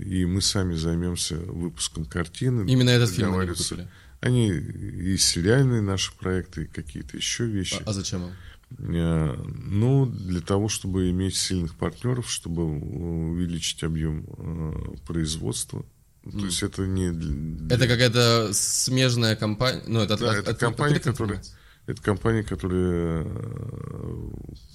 [0.05, 2.69] и мы сами займемся выпуском картины.
[2.71, 3.89] Именно этот фильм они выкупили?
[4.21, 7.77] Они и сериальные наши проекты, и какие-то еще вещи.
[7.85, 8.33] А, а зачем вам?
[8.79, 15.85] Э, Ну, для того, чтобы иметь сильных партнеров, чтобы увеличить объем э, производства.
[16.33, 17.13] То есть это не...
[17.13, 19.83] для- Это какая-то смежная компания?
[19.87, 21.43] Ну, это, Да, от- это от- компания, которая?
[21.87, 24.31] Это компания, которая э,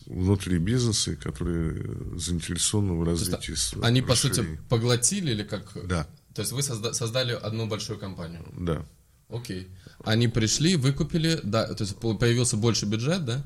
[0.07, 1.73] внутри бизнеса, и которая
[2.15, 3.53] заинтересована в есть, развитии.
[3.53, 5.71] с- Они, по сути, поглотили или как?
[5.87, 6.07] Да.
[6.33, 8.43] То есть вы созда- создали одну большую компанию?
[8.57, 8.85] Да.
[9.29, 9.67] Окей.
[10.03, 13.43] Они пришли, выкупили, да, то есть по- появился больше бюджет, да?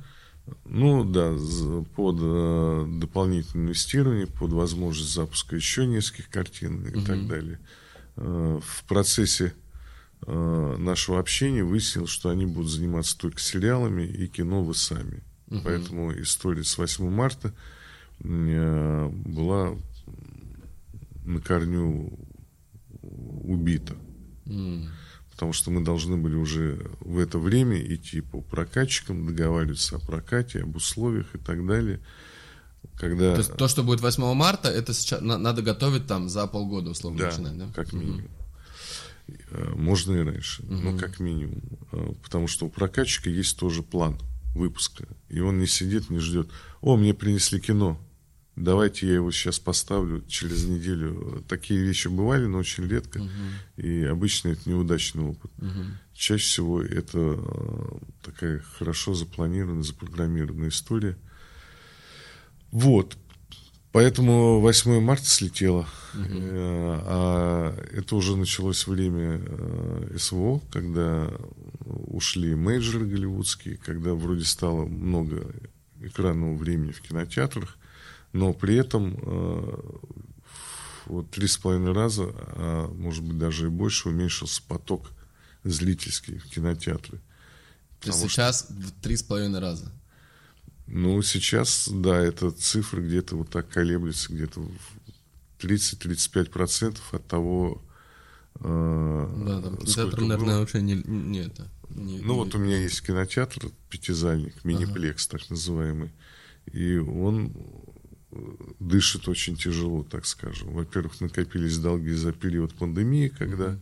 [0.65, 1.33] Ну да,
[1.95, 7.59] под э, дополнительное инвестирование, под возможность запуска еще нескольких картин и так далее.
[8.17, 9.53] Э, в процессе
[10.27, 15.23] нашего общения выяснилось, что они будут заниматься только сериалами и кино вы сами.
[15.63, 17.53] Поэтому история с 8 марта
[18.23, 19.75] э, была
[21.25, 22.17] на корню
[23.01, 23.95] убита.
[25.31, 30.61] Потому что мы должны были уже в это время идти по прокатчикам, договариваться о прокате,
[30.61, 31.99] об условиях и так далее.
[32.97, 33.35] Когда...
[33.35, 37.19] То то, что будет 8 марта, это сейчас на- надо готовить там за полгода, условно
[37.19, 37.67] Да, начинать, да?
[37.73, 38.19] как минимум.
[38.19, 38.42] Э,
[39.75, 41.61] Можно и раньше, но как минимум.
[41.91, 44.17] Э, Потому что у прокатчика есть тоже план
[44.55, 45.07] выпуска.
[45.29, 46.49] И он не сидит, не ждет.
[46.81, 47.99] О, мне принесли кино.
[48.55, 51.43] Давайте я его сейчас поставлю через неделю.
[51.47, 53.19] Такие вещи бывали, но очень редко.
[53.77, 55.51] И обычно это неудачный опыт.
[56.13, 61.17] чаще всего это э, такая хорошо запланированная, запрограммированная история.
[62.71, 63.17] Вот.
[63.93, 65.87] Поэтому 8 марта слетело.
[66.15, 71.31] Э, А это уже началось время э, СВО, когда
[71.85, 75.45] ушли мейджоры голливудские, когда вроде стало много
[76.01, 77.77] экранного времени в кинотеатрах,
[78.31, 79.79] но при этом э,
[81.05, 85.11] вот три с половиной раза, а может быть даже и больше, уменьшился поток
[85.63, 87.19] зрительский в кинотеатры.
[87.99, 89.91] То есть сейчас в три с половиной раза.
[90.95, 94.69] Ну, сейчас, да, это цифры где-то вот так колеблется, где-то в
[95.59, 97.81] 30-35% от того,
[98.59, 101.67] э, Да, там кинотеатр, наверное, вообще не, не это.
[101.89, 106.11] не- Ну, не- вот у меня есть кинотеатр, пятизальник, мини-плекс так называемый,
[106.71, 107.51] и он
[108.31, 108.35] э,
[108.79, 110.73] дышит очень тяжело, так скажем.
[110.73, 113.79] Во-первых, накопились долги за период пандемии, когда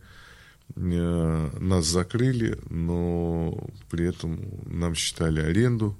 [0.75, 5.97] э, нас закрыли, но при этом нам считали аренду,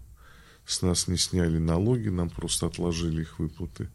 [0.72, 3.90] с нас не сняли налоги, нам просто отложили их выплаты.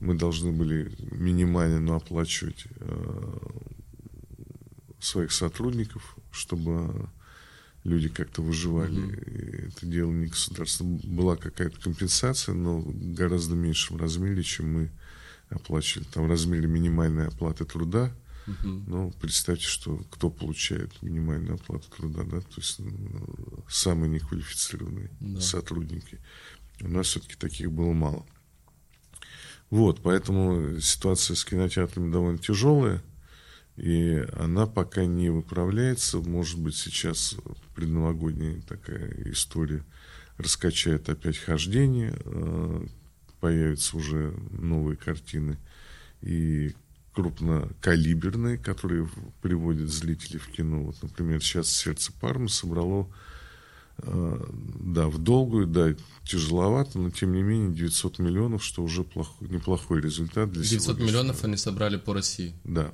[0.00, 3.38] Мы должны были минимально но оплачивать э,
[4.98, 7.08] своих сотрудников, чтобы
[7.84, 9.14] люди как-то выживали.
[9.26, 10.84] И это дело не государство.
[10.84, 14.90] Была какая-то компенсация, но гораздо меньшем размере, чем мы
[15.50, 16.06] оплачивали.
[16.12, 18.10] Там в размере минимальной оплаты труда.
[18.62, 22.84] Ну, представьте, что кто получает минимальную оплату труда, да, то есть э,
[23.68, 26.20] самые неквалифицированные сотрудники.
[26.80, 28.26] У нас все-таки таких было мало.
[29.70, 33.02] Вот, поэтому ситуация с кинотеатрами довольно тяжелая,
[33.76, 36.18] и она пока не выправляется.
[36.18, 37.36] Может быть, сейчас
[37.74, 39.84] предновогодняя такая история
[40.38, 42.86] раскачает опять хождение, э,
[43.40, 45.58] появятся уже новые картины
[46.20, 46.74] и
[47.16, 49.08] крупнокалиберные, которые
[49.40, 50.82] приводят зрителей в кино.
[50.82, 53.10] Вот, например, сейчас «Сердце Пармы» собрало
[53.98, 54.44] э,
[54.80, 55.94] да, в долгую, да,
[56.24, 61.06] тяжеловато, но тем не менее 900 миллионов, что уже плохой, неплохой результат для 900 сегодняшнего-
[61.08, 62.54] миллионов они собрали по России.
[62.64, 62.92] Да.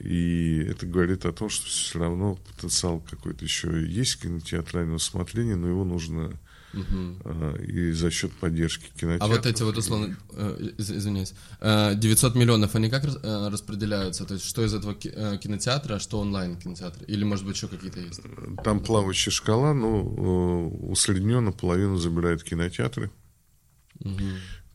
[0.00, 5.68] И это говорит о том, что все равно потенциал какой-то еще есть кинотеатрального смотрения, но
[5.68, 6.32] его нужно
[6.72, 9.36] э, и за счет поддержки А кинотеатров.
[9.36, 14.24] вот эти вот условно, э, из- извиняюсь, э, 900 миллионов, они как рас- э, распределяются?
[14.24, 17.04] То есть что из этого ки- э, кинотеатра, а что онлайн кинотеатра?
[17.06, 18.20] Или может быть еще какие-то есть?
[18.64, 23.10] Там плавающая шкала, но э, усредненно половину забирают кинотеатры,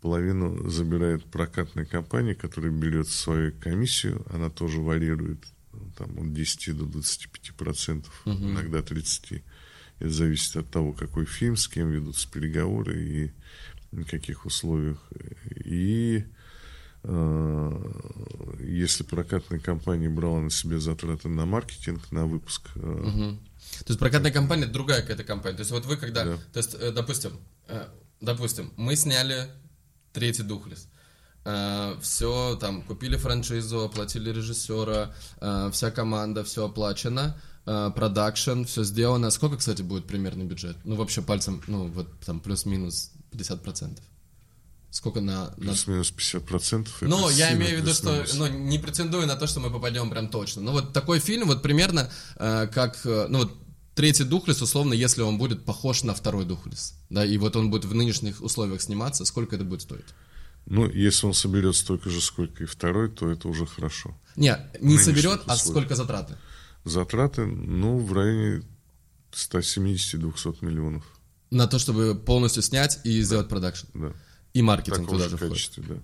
[0.01, 5.43] половину забирает прокатная компания, которая берет свою комиссию, она тоже варьирует
[5.73, 9.43] э, там, от 10 до 25 процентов, иногда 30.
[9.99, 13.31] Это зависит от того, какой фильм, с кем ведутся переговоры и
[13.91, 14.97] на каких условиях.
[15.63, 16.25] И
[17.03, 17.93] э,
[18.59, 24.31] если прокатная компания брала на себя затраты на маркетинг, на выпуск э, То есть прокатная
[24.31, 25.55] компания это другая какая-то компания.
[25.55, 26.37] То есть вот вы когда, Да.
[26.51, 27.39] то есть, э, допустим,
[28.19, 29.49] допустим, мы сняли
[30.13, 30.87] третий Духлес.
[32.01, 35.13] все там купили франшизу, оплатили режиссера,
[35.71, 39.29] вся команда, все оплачено, продакшн, все сделано.
[39.31, 40.77] Сколько, кстати, будет примерный бюджет?
[40.83, 43.99] Ну, вообще пальцем, ну, вот там плюс-минус 50%.
[44.95, 45.49] Сколько на...
[45.57, 45.71] на...
[45.73, 46.95] плюс-минус 50 процентов.
[47.01, 50.29] Ну, я имею в виду, что ну, не претендую на то, что мы попадем прям
[50.29, 50.61] точно.
[50.61, 53.51] Ну, вот такой фильм, вот примерно э, как, э, ну, вот
[53.93, 57.83] третий Духлес, условно, если он будет похож на второй Духлес, да, и вот он будет
[57.83, 60.05] в нынешних условиях сниматься, сколько это будет стоить?
[60.65, 64.17] Ну, если он соберет столько же, сколько и второй, то это уже хорошо.
[64.35, 65.59] Не, не соберет, а условиях.
[65.59, 66.37] сколько затраты?
[66.85, 68.63] Затраты, ну, в районе
[69.31, 71.03] 170-200 миллионов.
[71.51, 73.87] На то, чтобы полностью снять и сделать продакшн.
[73.93, 74.13] Да.
[74.53, 75.53] И маркетинг таком туда же же входит.
[75.53, 75.95] качестве, да.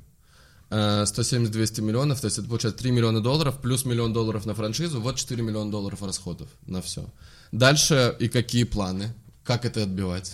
[0.71, 5.01] Э, 170-200 миллионов, то есть это получается 3 миллиона долларов, плюс миллион долларов на франшизу,
[5.01, 7.05] вот 4 миллиона долларов расходов на все.
[7.51, 9.13] Дальше и какие планы?
[9.43, 10.33] Как это отбивать?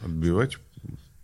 [0.00, 0.58] Отбивать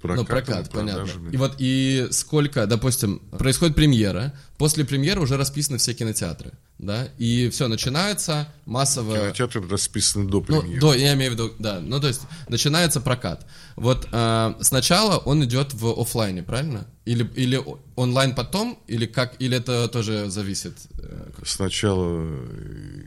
[0.03, 1.31] ну, прокатом, прокат, понятно.
[1.31, 7.49] И вот и сколько, допустим, происходит премьера, после премьеры уже расписаны все кинотеатры, да, и
[7.51, 9.17] все начинается массово...
[9.17, 10.81] Кинотеатр расписан до Ну, премьеры.
[10.81, 13.47] до, я имею в виду, да, ну то есть начинается прокат.
[13.77, 16.87] Вот э, сначала он идет в оффлайне, правильно?
[17.05, 17.61] Или, или
[17.97, 20.75] онлайн потом, или как, или это тоже зависит?
[20.99, 22.25] э, Сначала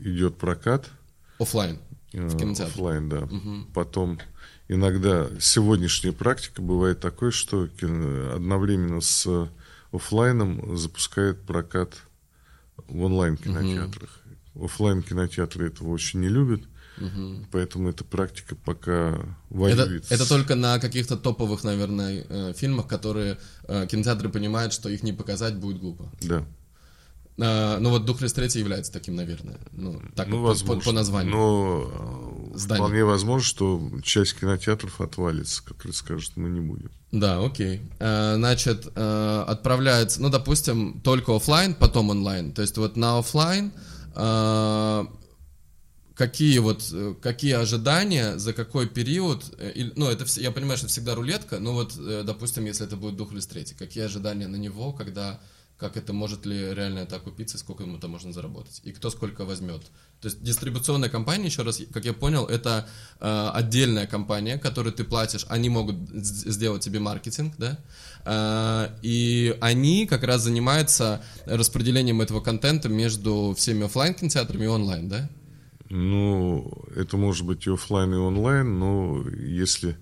[0.04, 0.86] идет прокат,
[1.38, 1.78] Оффлайн
[2.12, 2.66] э, в кинотеатре.
[2.72, 3.28] оффлайн, да.
[3.74, 4.18] Потом
[4.68, 9.48] иногда сегодняшняя практика бывает такой, что кино- одновременно с
[9.92, 11.94] оффлайном запускает прокат
[12.88, 14.20] в онлайн кинотеатрах.
[14.54, 16.62] Оффлайн кинотеатры этого очень не любят,
[17.52, 20.06] поэтому эта практика пока Это, воюет.
[20.10, 23.38] это с- только на каких-то топовых, наверное, э, фильмах, которые
[23.68, 26.10] э, кинотеатры понимают, что их не показать будет глупо.
[26.22, 26.44] Да.
[27.38, 29.58] А, ну вот Духless 3 является таким, наверное.
[29.72, 30.82] Ну, так Ну, по- по, возможно.
[30.84, 31.32] по названию.
[31.32, 32.84] Но э, Здание.
[32.84, 36.90] вполне возможно, что часть кинотеатров отвалится, которые скажут, мы не будем.
[37.12, 37.82] Да, окей.
[37.98, 42.52] Э, Значит, э, отправляется, ну, допустим, только оффлайн, потом онлайн.
[42.52, 43.70] То есть вот на оффлайн
[44.14, 45.04] э,
[46.14, 46.82] какие вот
[47.20, 49.44] какие ожидания, за какой период,
[49.74, 51.92] или- ну, это я понимаю, что всегда рулетка, но вот,
[52.24, 55.38] допустим, если это будет Духлес 3, какие ожидания на него, когда
[55.78, 59.44] как это может ли реально это окупиться, сколько ему там можно заработать, и кто сколько
[59.44, 59.82] возьмет.
[60.20, 62.88] То есть дистрибуционная компания, еще раз, как я понял, это
[63.20, 67.78] э, отдельная компания, которой ты платишь, они могут сделать тебе маркетинг, да,
[68.26, 75.08] Э, и они как раз занимаются распределением этого контента между всеми оффлайн кинотеатрами и онлайн,
[75.08, 75.30] да?
[75.88, 79.96] Ну, это может быть и оффлайн, и онлайн, но если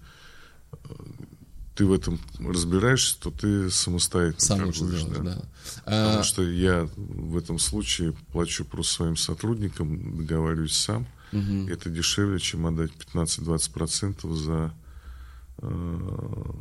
[1.74, 5.42] ты в этом разбираешься, то ты самостоятельно Сам торгуешь, сделаешь, да.
[5.84, 11.06] Потому А, что я в этом случае плачу просто своим сотрудникам, договариваюсь сам.
[11.32, 14.72] Это дешевле, чем отдать 15-20% за
[15.58, 16.52] э,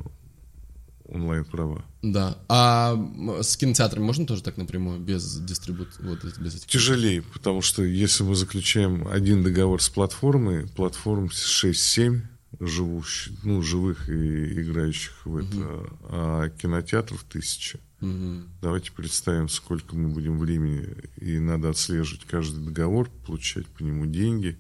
[1.06, 1.86] онлайн-права.
[2.02, 2.40] Да.
[2.50, 2.96] А
[3.42, 5.90] с кинотеатрами можно тоже так напрямую, без дистрибут...
[6.00, 6.66] Вот, без этих...
[6.66, 12.22] Тяжелее, потому что если мы заключаем один договор с платформой, платформ 6-7
[12.68, 17.80] живущих, ну, живых и играющих в это, а кинотеатров тысяча.
[18.00, 18.50] Мгм.
[18.62, 20.88] Давайте представим, сколько мы будем времени,
[21.18, 24.58] и надо отслеживать каждый договор, получать по нему деньги,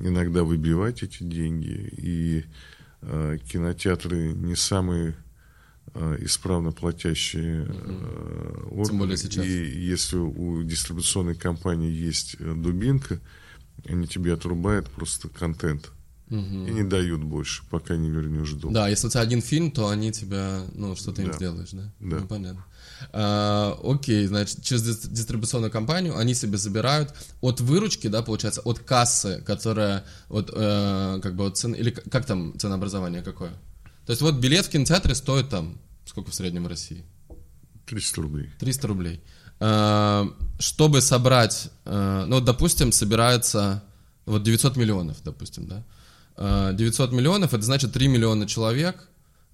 [0.00, 2.44] иногда выбивать эти деньги, и
[3.02, 5.14] э, кинотеатры не самые
[5.94, 8.84] э, исправно платящие э, органы.
[8.86, 9.44] Тем более сейчас.
[9.46, 13.20] И если у дистрибуционной компании есть э, дубинка,
[13.86, 15.92] они тебе отрубают просто контент.
[16.40, 18.72] И не дают больше, пока не вернешь долг.
[18.74, 21.34] Да, если у тебя один фильм, то они тебя, ну, что ты им Да.
[21.34, 21.92] сделаешь, да?
[22.00, 22.16] Да.
[22.20, 22.64] Ну, понятно.
[23.12, 28.78] А, окей, значит, через дис- дистрибуционную компанию они себе забирают от выручки, да, получается, от
[28.78, 33.50] кассы, которая, вот, э, как бы, от цены, или как там ценообразование какое?
[34.06, 37.04] То есть вот билет в кинотеатре стоит там, сколько в среднем в России?
[37.86, 38.50] 300 рублей.
[38.58, 39.20] 300 рублей.
[39.60, 40.24] Э,
[40.58, 43.82] Чтобы собрать, э, ну, допустим, собирается
[44.26, 45.84] вот 900 миллионов, допустим, да.
[46.36, 49.08] Э, 900 миллионов, это значит 3 миллиона человек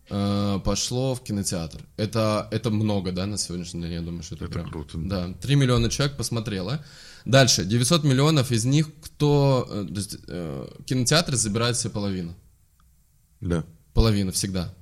[0.08, 1.80] э, пошло в кинотеатр.
[1.96, 4.70] Это, это много, да, на сегодняшний день, я думаю, что это, Это прям...
[4.70, 6.84] круто, Да, 3 миллиона человек посмотрело.
[7.24, 9.66] Дальше, 900 миллионов из них, кто...
[9.70, 12.34] э, то есть, э, кинотеатры забирают себе половину.
[13.40, 13.64] Да.
[13.92, 14.72] Половину всегда.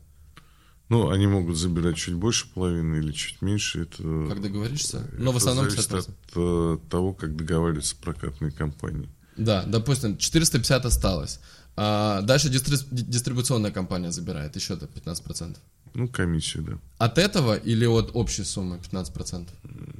[0.89, 3.83] Ну, они могут забирать чуть больше половины или чуть меньше.
[3.83, 5.07] Это, Как договоришься?
[5.19, 5.99] Но в основном зависит 50%.
[5.99, 9.09] от э, того, как договариваются прокатные компании.
[9.37, 11.41] Да, допустим, 450 осталось.
[11.81, 15.57] А дальше дистри- дистрибуционная компания забирает еще до 15%.
[15.95, 16.79] Ну, комиссию, да.
[16.99, 19.49] От этого или от общей суммы 15%?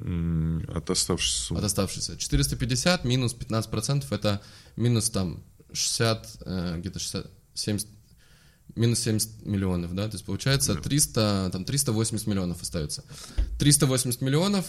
[0.03, 1.61] М, От оставшейся суммы.
[1.61, 2.17] От оставшейся.
[2.17, 4.43] 450 минус 15% это
[4.75, 5.41] минус там
[5.73, 7.87] 60, э, где-то 60, 70,
[8.75, 10.09] минус 70 миллионов, да?
[10.09, 13.05] То есть получается 300, там 380 миллионов остается.
[13.61, 14.67] 380 миллионов,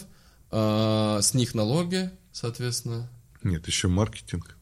[0.52, 3.08] э, с них налоги, соответственно,
[3.42, 4.56] Нет, еще маркетинг.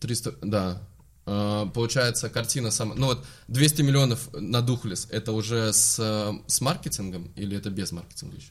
[0.00, 0.82] 300, да.
[1.26, 2.94] Э, Получается, картина сама...
[2.94, 7.92] Ну вот, 200 миллионов на Духлес, это уже с, э, с маркетингом или это без
[7.92, 8.50] маркетинга еще?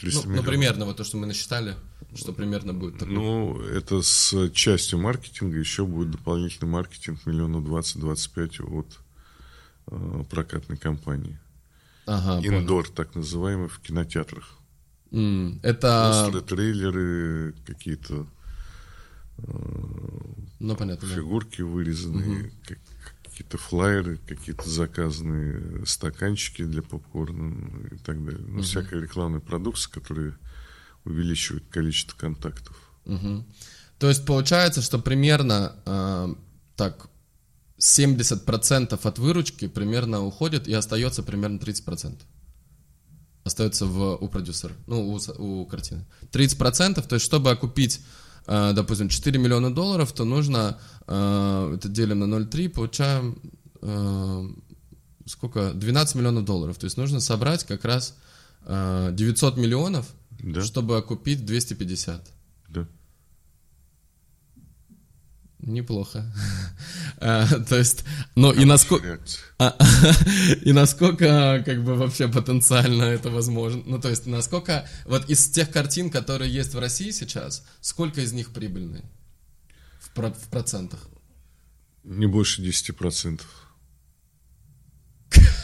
[0.00, 1.74] 300 Ну, ну, примерно, вот то, что мы насчитали,
[2.14, 3.14] что примерно будет такое.
[3.14, 5.56] Ну, это с частью маркетинга.
[5.58, 8.98] Еще будет дополнительный маркетинг миллионов 20-25 от
[9.86, 11.38] э, прокатной компании.
[12.06, 12.60] ага, понял.
[12.60, 14.58] Индор, так называемый, в кинотеатрах.
[15.10, 16.26] М, Это...
[16.26, 18.26] Постеры, трейлеры, какие-то
[20.60, 21.14] Ну, понятно, да.
[21.14, 22.78] фигурки вырезанные, как-
[23.24, 28.44] какие-то флайеры, какие-то заказанные стаканчики для попкорна и так далее.
[28.48, 30.36] Ну, всякая рекламная продукция, которая
[31.04, 32.76] увеличивает количество контактов.
[33.04, 33.46] Мгм.
[33.98, 36.34] То есть получается, что примерно э,
[36.76, 37.08] так
[37.78, 42.18] 70% от выручки примерно уходит и остается примерно 30%.
[43.44, 46.04] Остается в, у продюсера, ну, у, у картины.
[46.32, 48.00] 30%, то есть чтобы окупить,
[48.48, 53.36] допустим, 4 миллиона долларов, то нужно, э, это делим на 0,3, получаем
[53.82, 54.48] э,
[55.26, 55.72] сколько?
[55.74, 56.78] 12 миллионов долларов.
[56.78, 58.14] То есть нужно собрать как раз
[58.64, 60.06] э, 900 миллионов,
[60.40, 60.62] Да.
[60.62, 62.26] чтобы окупить 250.
[62.68, 62.88] Да.
[65.60, 66.32] Неплохо.
[67.20, 68.04] А, То есть,
[68.36, 69.18] ну и насколько...
[69.58, 69.76] А,
[70.62, 73.82] И насколько, как бы, вообще потенциально это возможно?
[73.84, 78.32] Ну, то есть, насколько, вот из тех картин, которые есть в России сейчас, сколько из
[78.32, 79.02] них прибыльные?
[80.00, 81.08] В, про- в процентах?
[82.04, 83.40] Не больше 10%.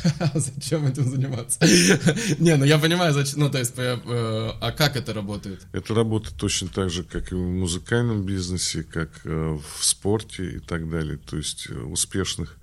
[0.34, 1.58] Зачем этим заниматься?
[2.38, 3.40] Не, ну я понимаю, зачем.
[3.40, 5.66] Ну, то есть, э, э, а как это работает?
[5.72, 10.58] Это работает точно так же, как и в музыкальном бизнесе, как э, в спорте и
[10.58, 11.16] так далее.
[11.18, 12.58] То есть успешных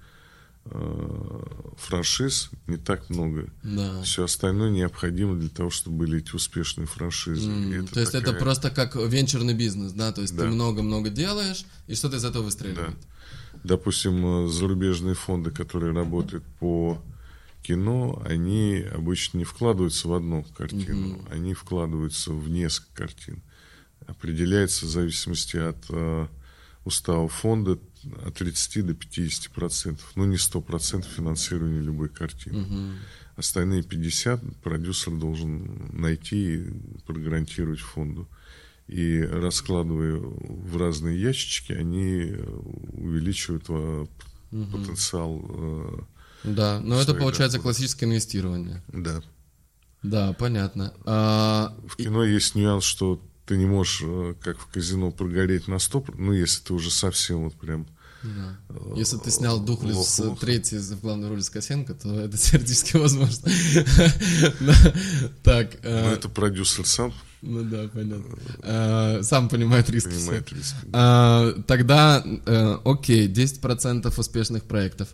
[1.78, 3.50] франшиз не так много.
[3.64, 4.02] Да.
[4.04, 7.50] Все остальное необходимо для того, чтобы были эти успешные франшизы.
[7.50, 10.12] И М, То есть это такая- просто как венчурный бизнес, да?
[10.12, 10.48] То есть ты Да.
[10.50, 12.96] много-много делаешь, и что-то из этого выстреливает.
[13.64, 17.02] Допустим, э, зарубежные фонды, которые работают по
[17.62, 23.42] кино, они обычно не вкладываются в одну картину, они вкладываются в несколько картин.
[24.08, 26.28] Определяется в зависимости от э,
[26.86, 27.80] устава фонда
[28.26, 30.12] от 30 до 50 процентов.
[30.16, 32.66] Ну, не 100 процентов финансирования любой картины.
[33.36, 36.74] Остальные 50 продюсер должен найти и
[37.06, 38.28] прогарантировать фонду.
[38.88, 42.44] И раскладывая в разные ящички, они э,
[42.94, 44.06] увеличивают э,
[44.50, 46.08] потенциал.
[46.44, 47.76] Э, Да, но это получается доходы.
[47.76, 48.84] классическое инвестирование.
[48.88, 49.22] Да.
[50.04, 50.94] Да, понятно.
[51.06, 55.78] А, В кино есть нюанс, что ты не можешь, э, как в казино, прогореть на
[55.80, 57.86] стоп, ну, если ты уже совсем вот прям...
[58.24, 58.58] да.
[58.96, 60.40] Если ты снял Духлес Лох-лох.
[60.40, 63.50] третий в главной роли с Косенко, то это теоретически возможно.
[65.44, 67.14] Так, Ну, э, это продюсер сам
[67.44, 68.38] ну да, понятно.
[68.62, 70.10] Э, Сам понимает риски.
[70.10, 70.76] понимает риски.
[70.94, 75.10] А, Тогда, э, окей, 10% успешных проектов.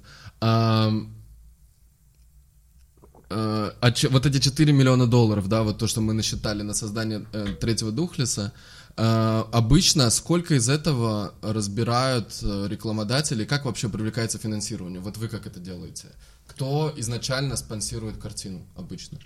[3.29, 6.73] Э, а че- вот эти 4 миллиона долларов, да, вот то, что мы насчитали на
[6.73, 8.53] создание э, третьего Духлеса,
[8.95, 15.01] э, обычно сколько из этого разбирают э, рекламодатели, как вообще привлекается финансирование?
[15.01, 16.07] Вот вы как это делаете?
[16.47, 19.19] Кто изначально спонсирует картину обычно?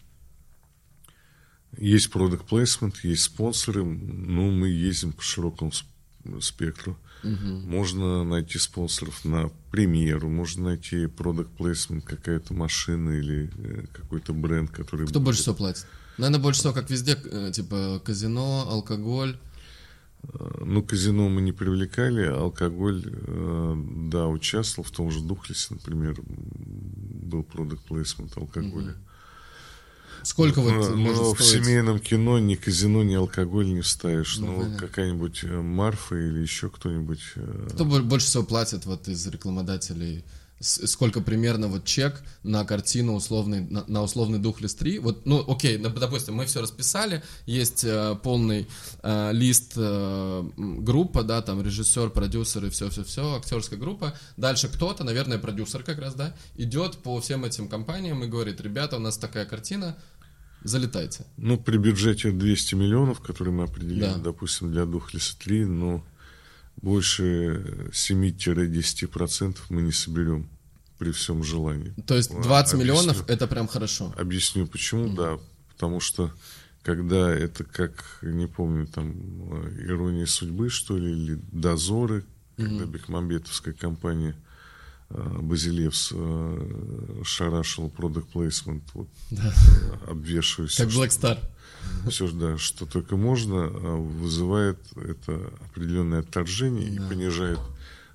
[1.78, 3.84] Есть продукт плейсмент, есть спонсоры.
[3.86, 6.42] Ну, мы ездим по широкому сп-
[7.22, 7.48] спектру.
[7.70, 14.70] Можно найти спонсоров на премьеру, можно найти продукт плейсмент, какая-то машина или э, какой-то бренд,
[14.72, 15.06] который...
[15.08, 15.86] Кто будет- больше всего платит?
[16.18, 19.38] Наверное, больше всего, как везде, э, типа казино, алкоголь.
[20.24, 23.02] Э, Ну, казино мы не привлекали, алкоголь,
[24.10, 28.96] да, участвовал в том же Духлесе, например, был продукт плейсмент алкоголя.
[30.24, 31.64] Сколько вот Но- может в стоить?
[31.66, 34.38] семейном кино ни казино, ни алкоголь не вставишь.
[34.38, 37.22] Ну, Ну, какая-нибудь э, Марфа или еще кто-нибудь.
[37.36, 40.24] э, Кто бо- больше всего платит вот из рекламодателей?
[40.64, 45.00] Сколько примерно вот чек на картину условный, на, на условный Духлес 3?
[45.00, 48.68] Вот, ну, окей, допустим, мы все расписали, есть э, полный
[49.02, 54.14] э, лист э, группа, да, там режиссер, продюсер и все-все-все, актерская группа.
[54.38, 58.98] Дальше кто-то, наверное, продюсер как раз, да, идет по всем этим компаниям и говорит, ребята,
[58.98, 59.98] у нас такая картина,
[60.64, 61.26] залетайте.
[61.38, 64.18] Ну, при бюджете 200 миллионов, который мы определили, Да.
[64.18, 66.04] допустим, для Духлеса 3, но
[66.82, 70.50] больше 7-10% мы не соберем
[70.98, 71.94] при всем желании.
[72.06, 72.80] То есть А, 20 объясню.
[72.94, 74.14] миллионов это прям хорошо.
[74.18, 75.40] Объясню почему, да.
[75.74, 76.32] Потому что
[76.84, 82.24] когда это как, не помню, там, э, «Ирония судьбы», что ли, или «Дозоры»,
[82.58, 84.36] когда Бекмамбетовская компания
[85.42, 89.54] Базилевс э, шарашила продукт плейсмент, вот, Да.
[89.54, 91.40] э, обвешивая Как Black Star.
[92.10, 97.60] все, да, что только можно, а вызывает это определенное отторжение и понижает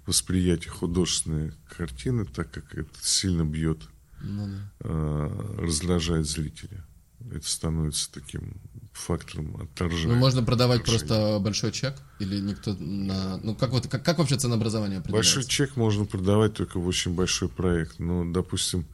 [0.06, 3.80] восприятие художественной картины, так как это сильно бьет,
[4.22, 4.70] Ну да.
[4.80, 6.84] а, раздражает зрителя.
[7.32, 8.54] Это становится таким
[8.96, 10.14] фактором отторжения.
[10.14, 11.06] Ну, можно продавать отторжения.
[11.06, 11.94] просто большой чек?
[12.18, 13.36] Или никто на...
[13.38, 15.36] Ну, как вот, как, как вообще ценообразование определяется?
[15.36, 17.98] Большой чек можно продавать только в очень большой проект.
[17.98, 18.86] Но, допустим,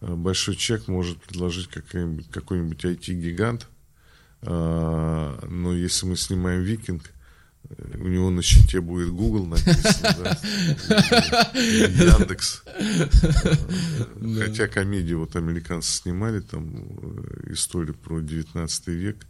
[0.00, 3.68] э, большой чек может предложить какой-нибудь, какой-нибудь IT-гигант.
[4.42, 7.10] А, Но если мы снимаем «Викинг»,
[7.68, 10.38] э, у него на щите будет Google написано,
[10.88, 12.62] да, Яндекс.
[14.38, 19.26] Хотя комедию вот американцы снимали, там э, историю про 19 век,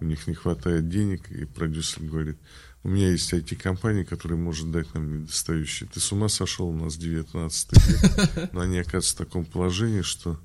[0.00, 2.38] у них не хватает денег, и продюсер говорит,
[2.82, 5.88] у меня есть IT-компания, которая может дать нам недостающие.
[5.92, 8.50] Ты с ума сошел, у нас 19 век.
[8.52, 10.38] Но они оказываются в таком положении, что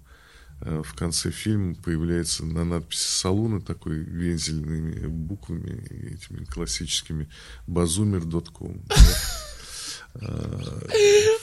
[0.62, 7.30] э, в конце фильма появляется на надписи салуна такой вензельными буквами, этими классическими
[7.68, 8.82] bazoomer.com.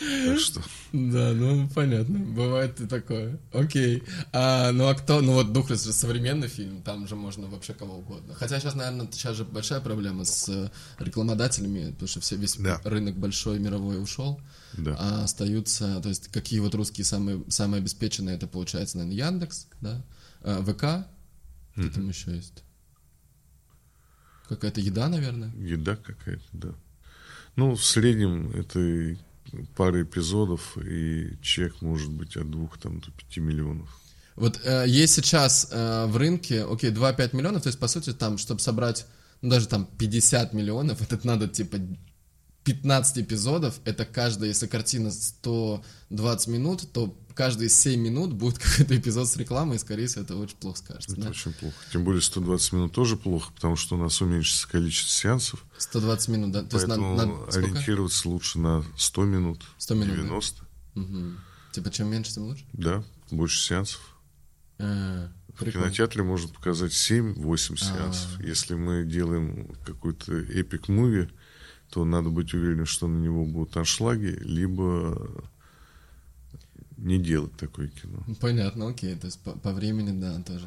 [0.00, 0.60] Так что
[0.92, 2.18] Да, ну, понятно.
[2.18, 3.38] Бывает и такое.
[3.52, 4.02] Окей.
[4.32, 5.20] А, ну, а кто...
[5.20, 8.34] Ну, вот «Духлес» же современный фильм, там же можно вообще кого угодно.
[8.34, 12.80] Хотя сейчас, наверное, сейчас же большая проблема с э, рекламодателями, потому что все, весь Да.
[12.84, 14.40] рынок большой мировой ушел.
[14.72, 14.96] Да.
[14.98, 16.00] А остаются...
[16.00, 20.02] То есть, какие вот русские самые, самые обеспеченные, это получается, наверное, Яндекс, да?
[20.42, 21.06] А, ВК.
[21.78, 22.64] Что там еще есть?
[24.48, 25.52] Какая-то еда, наверное?
[25.56, 26.68] еда какая-то, да.
[27.56, 29.16] Ну, в среднем это
[29.76, 33.88] пары эпизодов, и чек может быть от двух там, до пяти миллионов.
[34.36, 38.38] Вот э, есть сейчас э, в рынке, окей, 2-5 миллионов, то есть, по сути, там,
[38.38, 39.06] чтобы собрать,
[39.42, 41.78] ну, даже там 50 миллионов, это надо, типа,
[42.64, 49.28] 15 эпизодов, это каждая, если картина 120 минут, то каждые 7 минут будет какой-то эпизод
[49.28, 51.12] с рекламой, и, скорее всего, это очень плохо скажется.
[51.12, 51.30] Это да?
[51.30, 51.76] очень плохо.
[51.92, 55.64] Тем более 120 минут тоже плохо, потому что у нас уменьшится количество сеансов.
[55.78, 56.62] 120 минут, да?
[56.62, 57.68] То есть поэтому надо, надо сколько?
[57.68, 60.22] ориентироваться лучше на 100 минут, 100 минут, да?
[60.22, 60.64] 90.
[60.94, 61.38] Мгм.
[61.72, 62.64] Типа, чем меньше, тем лучше?
[62.72, 64.00] Да, больше сеансов.
[64.78, 65.86] А, В прикольно.
[65.86, 68.28] кинотеатре можно показать 7-8 сеансов.
[68.38, 68.42] А.
[68.42, 71.28] Если мы делаем какой-то эпик муви,
[71.90, 75.44] то надо быть уверенным, что на него будут аншлаги, либо
[77.00, 78.24] не делать такое кино.
[78.40, 80.66] Понятно, окей, то есть по, по времени, да, тоже.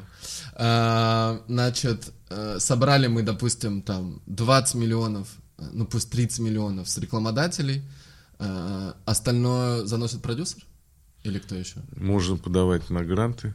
[0.54, 5.28] А, значит, э, собрали мы, допустим, там 20 миллионов,
[5.58, 7.82] э, ну пусть 30 миллионов с рекламодателей,
[8.38, 10.64] а, остальное заносит продюсер?
[11.22, 11.76] Или кто еще?
[11.96, 13.54] Можно подавать на гранты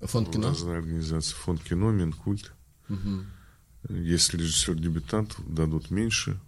[0.00, 0.48] Фонд кино?
[0.48, 1.34] разные организации.
[1.34, 2.52] Фонд кино, Минкульт.
[2.88, 3.26] Мгм.
[3.90, 6.40] Если режиссер-дебютант, дадут меньше.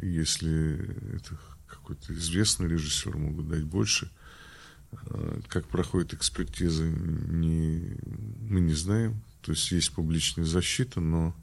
[0.00, 4.10] Если это какой-то известный режиссер, могут дать больше.
[4.92, 7.96] А, Как проходит экспертиза, не,
[8.48, 9.22] мы не знаем.
[9.42, 11.34] То есть есть публичная защита, но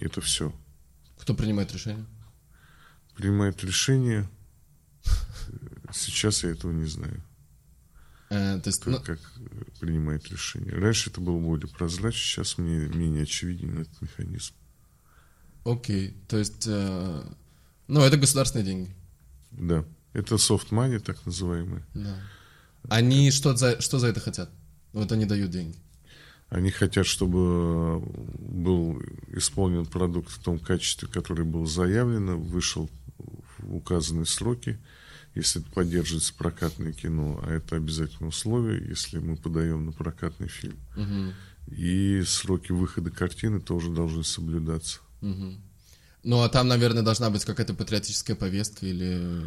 [0.00, 0.52] это все.
[1.18, 2.04] Кто принимает решение?
[3.14, 4.28] Принимает решение.
[5.92, 7.22] Сейчас я этого не знаю.
[8.30, 9.20] Э, то есть, Как, ну, как
[9.80, 10.72] принимает решение.
[10.72, 14.54] Раньше это было более прозрачно, сейчас мне менее очевиден этот механизм.
[15.64, 17.22] окей, то есть, э,
[17.88, 18.94] ну, это государственные деньги.
[19.50, 19.84] Да.
[20.12, 21.84] Это soft money, так называемые.
[21.94, 22.20] Да.
[22.88, 24.50] Они что за, что за это хотят?
[24.92, 25.76] Вот они дают деньги.
[26.48, 34.24] Они хотят, чтобы был исполнен продукт в том качестве, которое было заявлено, вышел в указанные
[34.24, 34.78] сроки,
[35.34, 40.78] если это поддерживается прокатное кино, а это обязательное условие, если мы подаем на прокатный фильм.
[40.96, 41.34] Мгм.
[41.66, 45.00] И сроки выхода картины тоже должны соблюдаться.
[45.20, 45.60] Мгм.
[46.24, 49.44] Ну, а там, наверное, должна быть какая-то патриотическая повестка или...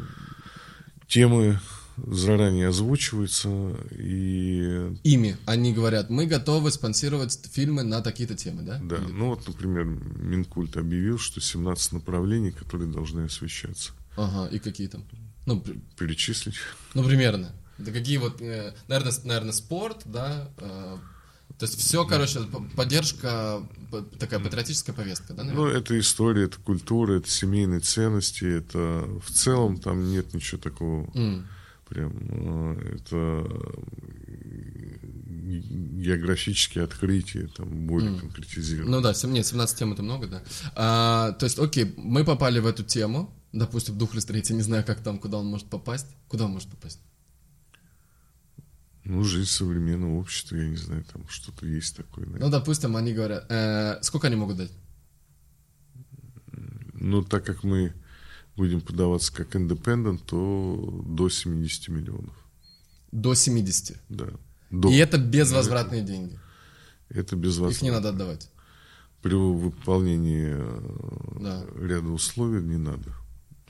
[1.12, 1.60] Темы
[1.98, 3.50] заранее озвучиваются,
[3.92, 5.36] и Ими.
[5.46, 8.80] Они говорят, мы готовы спонсировать фильмы на такие-то темы, да?
[8.82, 13.92] да, Или- ну вот, например, Минкульт объявил, что 17 направлений, которые должны освещаться.
[14.16, 15.04] Ага, и какие там?
[15.46, 16.56] Ну, при- Перечислить.
[16.94, 17.52] ну примерно.
[17.78, 20.48] Да какие вот, э, наверное, с- наверное, спорт, да?
[21.62, 22.40] То есть все, короче,
[22.76, 23.62] поддержка,
[24.18, 25.80] такая патриотическая повестка, да, Ну, наверное?
[25.80, 31.48] это история, это культура, это семейные ценности, это в целом там нет ничего такого М,
[31.88, 33.48] прям, э, это
[36.02, 38.98] географические открытия, там более конкретизировано.
[38.98, 40.42] Ну да, нет, 17 тем это много, да.
[40.76, 45.02] А, то есть, окей, мы попали в эту тему, допустим, Духлес третий, не знаю, как
[45.04, 46.08] там, куда он может попасть.
[46.28, 47.00] Куда он может попасть?
[49.04, 52.26] Ну, жизнь современного общества, я не знаю, там что-то есть такое.
[52.26, 52.60] Ну, наверное.
[52.60, 54.72] допустим, они говорят, э, сколько они могут дать?
[56.94, 57.94] Но так как мы
[58.56, 62.36] будем подаваться как индепендент, то до 70 миллионов.
[63.12, 63.98] До 70.
[64.10, 64.28] Да.
[64.70, 64.90] До.
[64.90, 66.40] И это безвозвратные деньги.
[67.10, 67.74] Это без вас.
[67.74, 68.50] Их не надо отдавать.
[69.22, 71.66] При выполнении э, Да.
[71.80, 73.14] ряда условий не надо.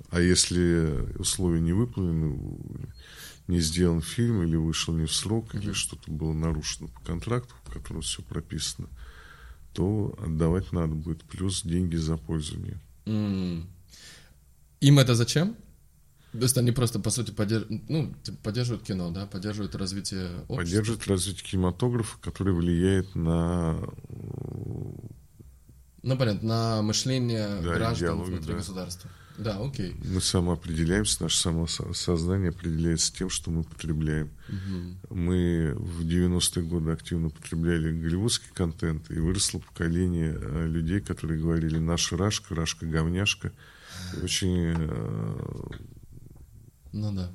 [0.09, 2.37] А если условия не выполнены,
[3.51, 7.71] не сделан фильм или вышел не в срок, или что-то было нарушено по контракту, в
[7.71, 8.87] котором все прописано,
[9.73, 12.79] то отдавать надо будет, плюс деньги за пользование.
[13.05, 13.67] М.
[14.79, 15.55] Им это зачем?
[16.31, 17.65] То есть они просто, по сути, поддерж...
[17.89, 20.55] ну, типа, поддерживают кино, да, поддерживают развитие общества.
[20.55, 23.81] Поддерживает развитие кинематографа, который влияет на
[26.03, 28.59] Ну, понятно, на мышление Да, граждан идеологию, внутри да.
[28.59, 29.09] государства.
[29.37, 29.95] Да, окей.
[30.03, 34.29] Мы самоопределяемся, наше самосознание определяется тем, что мы потребляем.
[35.09, 41.77] Мы в 90-е годы активно потребляли голливудский контент, и выросло поколение э, людей, которые говорили
[41.79, 43.51] «наша Рашка, Рашка говняшка».
[44.21, 45.69] Очень э,
[46.93, 47.31] Ну да.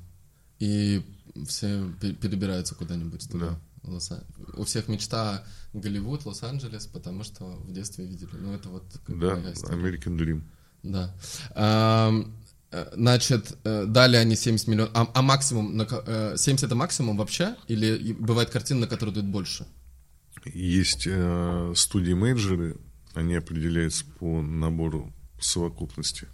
[0.58, 1.04] И
[1.46, 3.58] все пе- перебираются куда-нибудь туда.
[3.82, 4.24] в Лос-Ан-
[4.56, 8.30] У всех мечта Голливуд, Лос-Анджелес, потому что в детстве видели.
[8.40, 9.34] Ну, это вот да.
[9.36, 10.42] American Dream.
[10.92, 11.14] Да.
[11.54, 12.12] Э,
[12.92, 14.90] Значит, э, дали они 70 миллионов.
[14.94, 17.56] А, а максимум, на ко- э, 70 это максимум вообще?
[17.68, 19.66] Или бывает картина, на которую дают больше?
[20.44, 21.08] Есть
[21.74, 22.76] студии-менеджеры,
[23.14, 26.28] они определяются по набору совокупности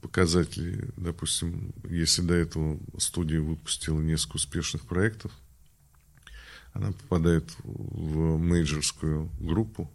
[0.00, 0.90] показателей.
[0.96, 5.32] Допустим, если до этого студия выпустила несколько успешных проектов,
[6.72, 9.90] она попадает в менеджерскую группу,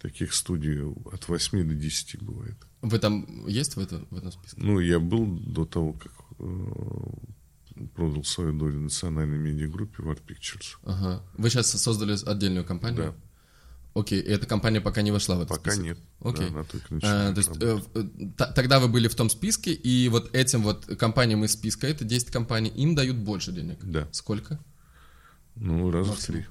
[0.00, 0.82] Таких студий
[1.12, 2.56] от 8 до 10 бывает.
[2.82, 4.60] Вы там есть в, это, в этом списке?
[4.60, 10.76] Ну, я был до того, как э, продал свою долю национальной медиагруппе War Pictures.
[10.84, 11.22] Ага.
[11.38, 13.14] Вы сейчас создали отдельную компанию?
[13.14, 14.00] Да.
[14.00, 15.84] Окей, и эта компания пока не вошла в этот Пока список?
[15.84, 15.98] нет.
[16.20, 16.50] Окей.
[16.50, 18.02] Да, она только А, то есть э, э,
[18.36, 22.04] т- тогда вы были в том списке, и вот этим вот компаниям из списка, это
[22.04, 23.78] 10 компаний, им дают больше денег?
[23.82, 24.06] Да.
[24.12, 24.60] Сколько?
[25.54, 26.44] Ну, раз в три.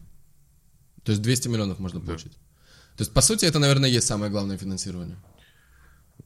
[1.03, 2.07] То есть 200 миллионов можно Да.
[2.07, 2.33] получить?
[2.97, 5.17] То есть, по сути, это, наверное, есть самое главное финансирование.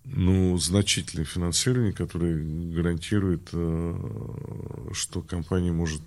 [0.04, 2.36] Ну, значительное финансирование, которое
[2.74, 6.02] гарантирует, э, что компания может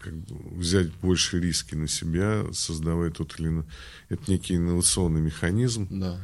[0.00, 3.64] как бы взять больше риски на себя, создавая тот или иной...
[4.10, 5.88] Это некий инновационный механизм.
[5.90, 6.20] Да.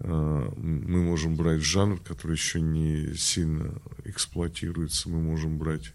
[0.00, 5.08] Э, Мы можем брать жанр, который еще не сильно эксплуатируется.
[5.08, 5.92] Мы можем брать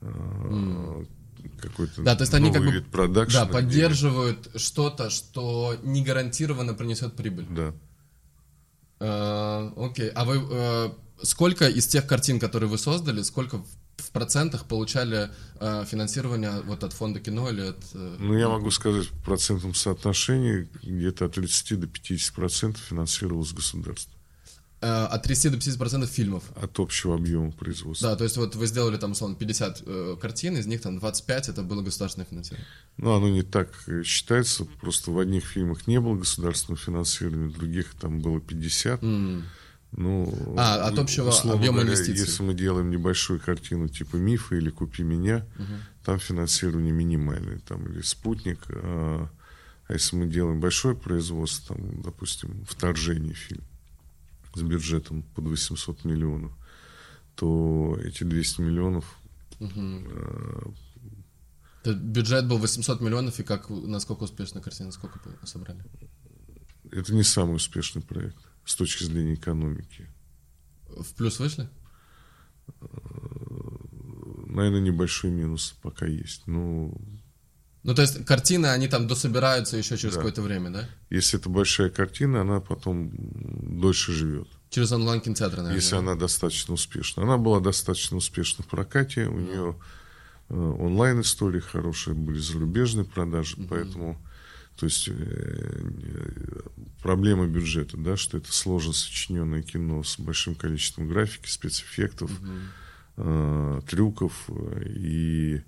[0.00, 1.04] э,
[1.48, 3.44] какой-то Да, то есть они как бы вид продакшена.
[3.46, 7.46] да, поддерживают что-то, что не гарантированно принесет прибыль.
[7.50, 7.74] Да.
[9.00, 10.90] Э, окей, а вы э,
[11.22, 16.94] сколько из тех картин, которые вы создали, сколько в, процентах получали э, финансирование вот от
[16.94, 17.84] фонда кино или от...
[17.92, 23.52] э, Ну, я могу сказать в процентном соотношении где-то от 30 до 50 процентов финансировалось
[23.52, 24.15] государство
[24.80, 26.44] от 30 до 50 процентов фильмов?
[26.54, 28.10] от общего объема производства.
[28.10, 31.48] Да, то есть вот вы сделали там, условно, 50 э, картин, из них там 25
[31.48, 32.66] это было государственное финансирование.
[32.98, 37.54] Но оно не так э, считается, просто в одних фильмах не было государственного финансирования, в
[37.54, 39.00] других там было 50.
[39.92, 42.26] Ну, А, от общего условно объема говоря, инвестиций.
[42.26, 45.46] Если мы делаем небольшую картину типа «Мифа» или «Купи меня»,
[46.04, 49.30] там финансирование минимальное, там, или «Спутник», а,
[49.88, 53.64] а если мы делаем большое производство, там, допустим, «Вторжение» фильм
[54.56, 56.52] с бюджетом под 800 миллионов,
[57.34, 59.18] то эти 200 миллионов
[61.86, 65.84] То есть бюджет был 800 миллионов, и как, насколько успешно картина, сколько собрали?
[66.90, 70.08] Это не самый успешный проект с точки зрения экономики.
[70.88, 71.68] В плюс вышли?
[74.46, 76.46] Наверное, небольшой минус пока есть.
[76.46, 76.92] Но
[77.86, 80.20] Ну, то есть картины, они там дособираются еще через Да.
[80.20, 80.88] какое-то время, да?
[81.08, 84.48] если это большая картина, она потом дольше живет.
[84.70, 85.76] Через онлайн-кинотеатры, наверное.
[85.76, 85.98] Если да?
[85.98, 87.22] она достаточно успешна.
[87.22, 89.76] Она была достаточно успешна в прокате, у нее
[90.48, 94.20] э, онлайн-истории хорошие, были зарубежные продажи, поэтому
[94.76, 96.60] то есть э, э,
[97.02, 102.32] проблема бюджета, да, что это сложно сочиненное кино с большим количеством графики, спецэффектов,
[103.16, 105.62] э, трюков э, и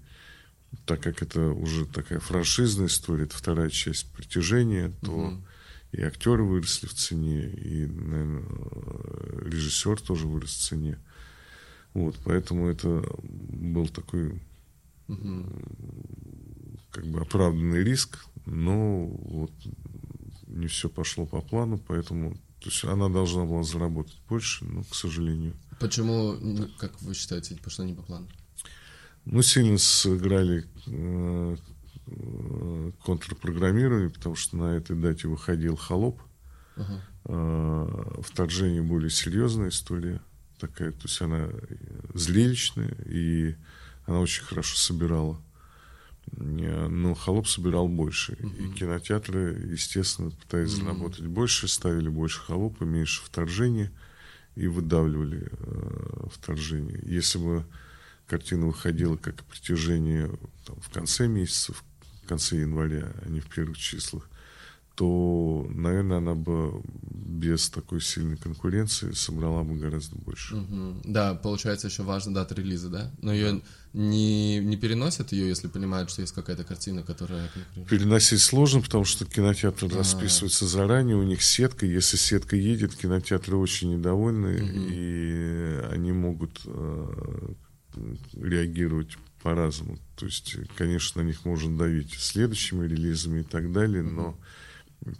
[0.84, 5.32] так как это уже такая франшизная история, это вторая часть притяжения, то
[5.92, 8.44] и актеры выросли в цене, и, наверное,
[9.46, 10.98] режиссер тоже вырос в цене.
[11.94, 14.42] Вот, поэтому это был такой
[16.90, 19.52] как бы оправданный риск, но вот
[20.46, 24.94] не все пошло по плану, поэтому то есть она должна была заработать больше, но, к
[24.94, 26.36] сожалению, Почему,
[26.78, 28.26] как вы считаете, пошло не по плану?
[29.24, 31.56] Мы сильно сыграли э,
[33.04, 36.20] контрпрограммирование, потому что на этой дате выходил «Холоп».
[37.24, 40.20] Э, Вторжение более серьезная история
[40.58, 41.48] такая, то есть она
[42.14, 43.54] зрелищная, и
[44.06, 45.40] она очень хорошо собирала.
[46.32, 48.32] Э, Но «Холоп» собирал больше.
[48.34, 53.92] И кинотеатры, естественно, пытаясь заработать больше, ставили больше «Холопа», меньше вторжения
[54.54, 56.98] и выдавливали э, вторжение.
[57.04, 57.64] Если бы
[58.28, 60.30] картина выходила как притяжение
[60.66, 64.28] там, в конце месяца, в конце января, а не в первых числах,
[64.98, 70.56] то, наверное, она бы без такой сильной конкуренции собрала бы гораздо больше.
[70.56, 71.02] Мгм.
[71.04, 73.12] Да, получается, еще важна дата релиза, да?
[73.22, 77.48] Но ее не, не переносят ее, если понимают, что есть какая-то картина, которая...
[77.88, 81.86] Переносить сложно, потому что кинотеатр расписывается заранее, у них сетка.
[81.86, 84.58] Если сетка едет, кинотеатры очень недовольны,
[84.90, 87.52] и они могут э,
[88.34, 89.98] реагировать по-разному.
[90.16, 94.38] То есть, конечно, на них можно давить следующими релизами и так далее, но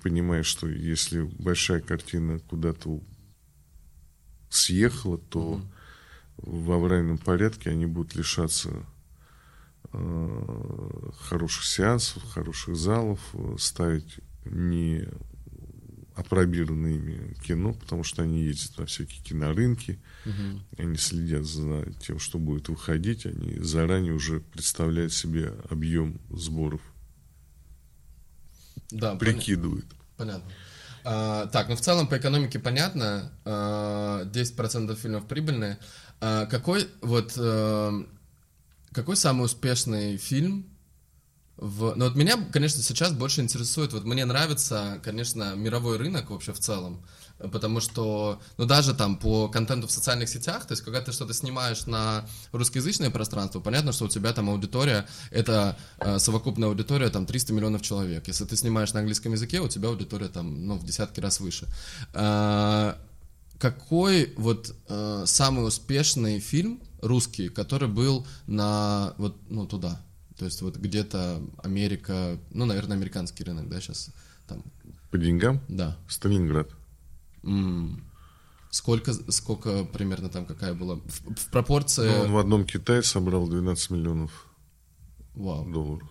[0.03, 3.01] понимая, что если большая картина куда-то
[4.51, 5.63] съехала, то
[6.37, 8.71] в авральном порядке они будут лишаться
[9.93, 15.09] э, хороших сеансов, хороших залов, э, ставить не
[16.19, 19.99] опробированное ими кино, потому что они ездят на всякие кинорынки,
[20.77, 26.81] они следят за тем, что будет выходить, они заранее уже представляют себе объем сборов,
[28.91, 29.87] Да, прикидывают.
[30.17, 30.51] Понятно.
[31.05, 33.33] А, так, ну в целом по экономике понятно.
[33.45, 35.79] А, 10% фильмов прибыльные.
[36.21, 38.05] А, какой вот э,
[38.93, 40.67] какой самый успешный фильм
[41.59, 41.95] в...
[41.97, 46.61] Ну вот меня, конечно, сейчас больше интересует, вот мне нравится, конечно, мировой рынок вообще в
[46.61, 47.03] целом,
[47.39, 51.35] потому что, ну даже там по контенту в социальных сетях, то есть когда ты что-то
[51.35, 57.27] снимаешь на русскоязычное пространство, понятно, что у тебя там аудитория, это э, совокупная аудитория там
[57.27, 58.29] 300 миллионов человек.
[58.29, 61.67] Если ты снимаешь на английском языке, у тебя аудитория там, ну, в десятки раз выше.
[62.15, 62.95] Э,
[63.59, 70.01] какой вот э, самый успешный фильм русский, который был на вот ну туда,
[70.39, 74.11] то есть вот где-то Америка, ну наверное американский рынок, да, сейчас
[74.47, 74.63] там.
[75.11, 75.61] По деньгам?
[75.69, 75.99] Да.
[76.09, 76.71] Сталинград.
[77.43, 78.05] М.
[78.71, 82.07] Сколько сколько примерно там какая была в, в пропорции?
[82.09, 84.47] Ну, он в одном Китае собрал 12 миллионов
[85.35, 85.69] Вау.
[85.69, 86.09] долларов.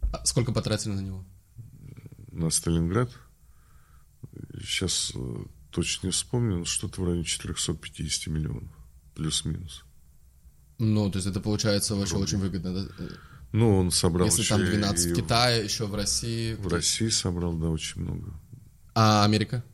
[0.00, 1.24] А сколько потратили на него?
[2.32, 3.10] На Сталинград.
[4.60, 8.70] Сейчас э, точно не вспомню, но что-то в районе 450 миллионов.
[9.14, 9.84] Плюс-минус.
[10.78, 13.06] Ну, то есть это получается вообще очень выгодно, да?
[13.52, 16.54] Ну, он собрал Если там и 12 в Китае, еще в России.
[16.54, 18.32] В России собрал, да, очень много.
[18.94, 19.64] А Америка?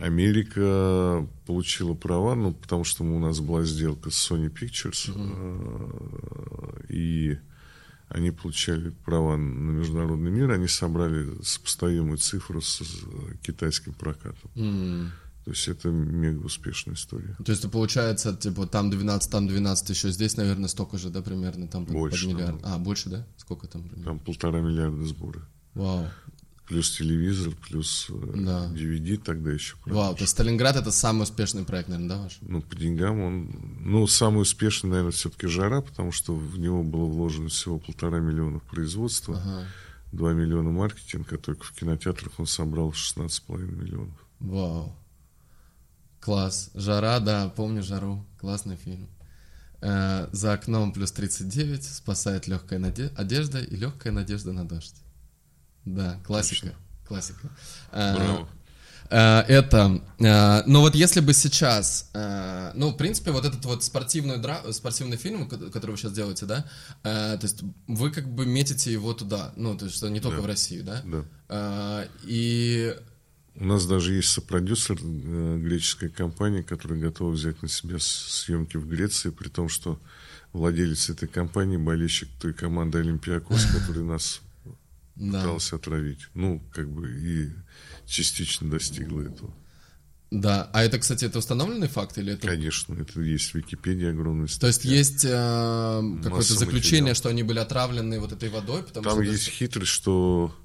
[0.00, 7.38] Америка получила права, ну, потому что у нас была сделка с Sony Pictures, э, и
[8.08, 12.82] они получали права на международный мир, они собрали сопоставимую цифру с
[13.42, 14.50] китайским прокатом.
[14.54, 15.10] М.
[15.44, 17.36] То есть это мега успешная история.
[17.44, 21.66] То есть, получается, типа, там 12, там 12, еще здесь, наверное, столько же, да, примерно,
[21.66, 22.60] там Больше, под миллиард.
[22.60, 22.76] по-моему.
[22.76, 23.26] А, больше, да?
[23.36, 24.04] Сколько там примерно?
[24.04, 25.42] Там полтора миллиарда сборы.
[25.74, 26.06] Вау.
[26.68, 28.66] Плюс телевизор, плюс э, Да.
[28.72, 29.74] DVD тогда еще.
[29.84, 30.14] Вау, продаж.
[30.18, 32.38] то есть Сталинград это самый успешный проект, наверное, да, ваш?
[32.40, 33.50] Ну, по деньгам он...
[33.80, 38.60] Ну, самый успешный, наверное, все-таки «Жара», потому что в него было вложено всего полтора миллиона
[38.60, 39.66] в производство, Ага.
[40.12, 44.14] 2 миллиона маркетинг, а только в кинотеатрах он собрал 16,5 миллионов.
[44.38, 44.96] Вау.
[46.22, 46.70] Класс.
[46.74, 48.24] Жара, да, помню жару.
[48.40, 49.08] Классный фильм.
[49.80, 54.94] Э, за окном плюс 39, спасает легкая наде- одежда и легкая надежда на дождь.
[55.84, 56.66] Да, классика.
[56.66, 56.78] Точно.
[57.08, 57.48] Классика.
[57.90, 58.48] Э, Браво.
[59.10, 60.00] э, Это,
[60.68, 65.48] ну вот если бы сейчас, ну в принципе вот этот вот спортивный дра, спортивный фильм,
[65.48, 66.64] ко- который вы сейчас делаете, да,
[67.02, 70.42] то есть вы как бы метите его туда, ну то есть что не только Да.
[70.44, 71.02] в Россию, да?
[71.48, 72.06] Да.
[72.22, 72.96] И
[73.54, 78.88] У нас даже есть сопродюсер, э, греческая компания, которая готова взять на себя съемки в
[78.88, 80.00] Греции, при том, что
[80.52, 84.40] владелец этой компании болельщик той команды Олимпиакос, который нас
[85.14, 86.28] пытался отравить.
[86.34, 87.50] Ну, как бы и
[88.06, 89.54] частично достигла этого.
[90.30, 92.48] Да, а это, кстати, это установленный факт или это?
[92.48, 94.96] Конечно, это есть в Википедии огромная То есть статья.
[94.96, 97.14] есть э, какое-то заключение, материала.
[97.14, 100.56] что они были отравлены вот этой водой, потому Там что есть хитрость, что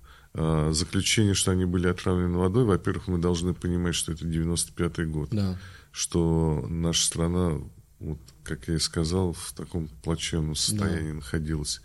[0.71, 5.57] заключение, что они были отравлены водой, во-первых, мы должны понимать, что это 95-й год, да,
[5.91, 7.59] что наша страна,
[7.99, 11.81] вот, как я и сказал, в таком плачевном состоянии находилась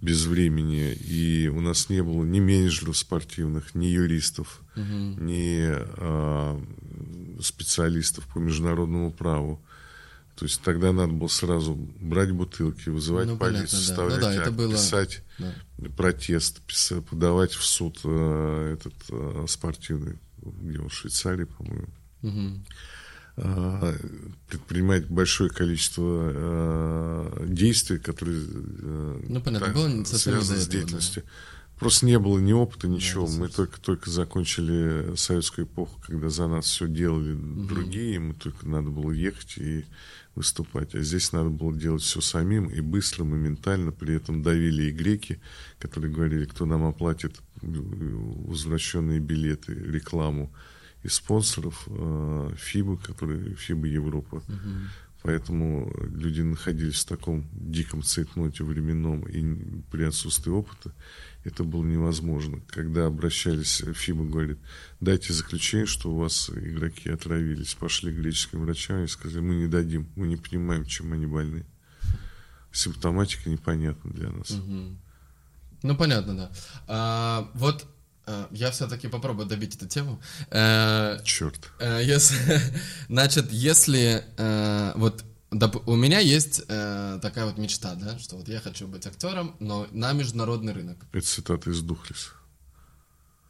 [0.00, 6.60] без времени, и у нас не было ни менеджеров спортивных, ни юристов, ни э,
[7.40, 9.62] специалистов по международному праву.
[10.36, 13.86] То есть тогда надо было сразу брать бутылки, вызывать Ну, понятно, полицию, да.
[13.86, 15.54] составлять Ну да, это было- писать да.
[15.96, 21.88] протест, писа- подавать в суд э, этот э, спортивный, где он в Швейцарии, по-моему.
[22.22, 22.64] Мгм.
[23.38, 23.94] А,
[24.48, 31.22] предпринимать большое количество э, действий, которые э, Ну, понятно, так, было связаны с этого, деятельностью.
[31.78, 33.26] Просто не было ни опыта, ничего.
[33.26, 33.56] Мы ресурсов.
[33.56, 38.88] только, только закончили советскую эпоху, когда за нас все делали другие, и мы только надо
[38.88, 39.84] было ехать и
[40.36, 40.94] выступать.
[40.94, 43.90] А здесь надо было делать все самим и быстро, моментально.
[43.90, 45.40] При этом давили и греки,
[45.78, 50.52] которые говорили, кто нам оплатит э, возвращенные билеты, рекламу
[51.02, 54.42] и спонсоров э, ФИБа, которые ФИБа Европа.
[55.22, 60.92] Поэтому люди находились в таком диком цейтноте временном, и при отсутствии опыта
[61.46, 62.60] это было невозможно.
[62.68, 64.58] Когда обращались, ФИБа говорит,
[65.00, 67.74] дайте заключение, что у вас игроки отравились.
[67.74, 71.64] Пошли к греческим врачам и сказали, мы не дадим, мы не понимаем, чем они больны.
[72.72, 74.56] Симптоматика непонятна для нас.
[75.82, 76.50] Ну, понятно, да.
[76.88, 77.86] А, вот
[78.26, 80.20] э, я все-таки попробую добить эту тему.
[80.50, 81.70] Э, Черт.
[81.78, 82.36] Э, Если,
[83.08, 85.24] значит, если э, вот
[85.58, 89.56] доп- у меня есть э, такая вот мечта, да, что вот я хочу быть актером,
[89.60, 90.98] но на международный рынок.
[91.12, 92.30] Это цитата из Духлиса.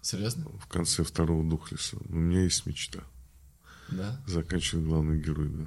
[0.02, 0.44] Серьезно?
[0.60, 1.96] В конце второго Духлиса.
[2.08, 3.00] У меня есть мечта.
[3.88, 4.20] Да.
[4.26, 5.48] Заканчивает главный герой.
[5.48, 5.66] Да.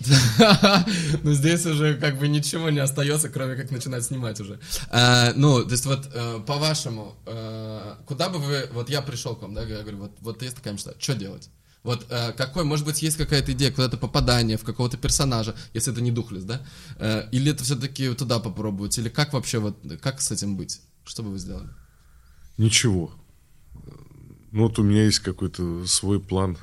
[1.22, 4.58] Ну здесь уже как бы ничего не остается, кроме как начинать снимать уже.
[4.90, 9.42] А, ну, то есть вот э, по-вашему, э, куда бы вы, вот я пришел к
[9.42, 11.50] вам, да, я говорю, вот, вот есть такая мечта, что делать?
[11.82, 16.00] Вот э, какой, может быть, есть какая-то идея, куда-то попадание в какого-то персонажа, если это
[16.00, 16.62] не Духлес, да?
[16.98, 18.96] Э, или это все-таки туда попробовать?
[18.98, 20.80] Или как вообще, вот, как с этим быть?
[21.04, 21.68] Что бы вы сделали?
[22.56, 23.12] Ничего.
[24.52, 26.56] Ну вот у меня есть какой-то свой план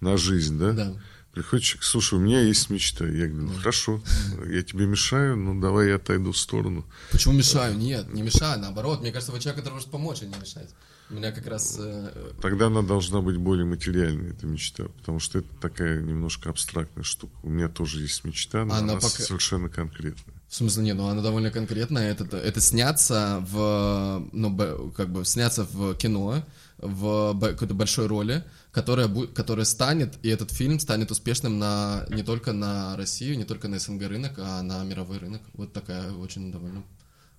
[0.00, 0.72] на жизнь, да?
[0.72, 0.94] Да.
[1.32, 3.06] Приходит человек, слушай, у меня есть мечта.
[3.06, 4.02] Я говорю, ну хорошо,
[4.48, 6.84] я тебе мешаю, ну давай я отойду в сторону.
[7.12, 7.78] Почему мешаю?
[7.78, 9.00] Нет, не мешаю, наоборот.
[9.00, 10.68] Мне кажется, вы человек, который может помочь, а не мешать.
[11.10, 11.76] У меня как раз...
[11.78, 17.02] э, Тогда она должна быть более материальной, эта мечта, потому что это такая немножко абстрактная
[17.02, 17.32] штука.
[17.42, 20.34] У меня тоже есть мечта, но Она она, пока- совершенно конкретная.
[20.48, 22.10] В смысле, нет, ну она довольно конкретная.
[22.12, 26.44] Это, это сняться в, ну, как бы сняться в кино,
[26.78, 32.22] в какой-то большой роли, которая, бу- которая станет, и этот фильм станет успешным на, не
[32.22, 35.42] только на Россию, не только на СНГ рынок, а на мировой рынок.
[35.54, 36.82] Вот такая очень довольно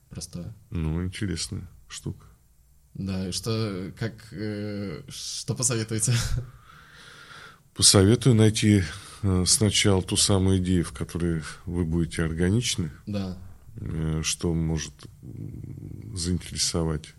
[0.09, 0.53] простая.
[0.69, 2.25] Ну, интересная штука.
[2.93, 6.13] Да, и что, как, э, что посоветуете?
[7.73, 8.83] Посоветую найти
[9.23, 13.37] э, сначала ту самую идею, в которой вы будете органичны, Да.
[13.77, 14.93] э, что может
[16.13, 17.13] заинтересовать.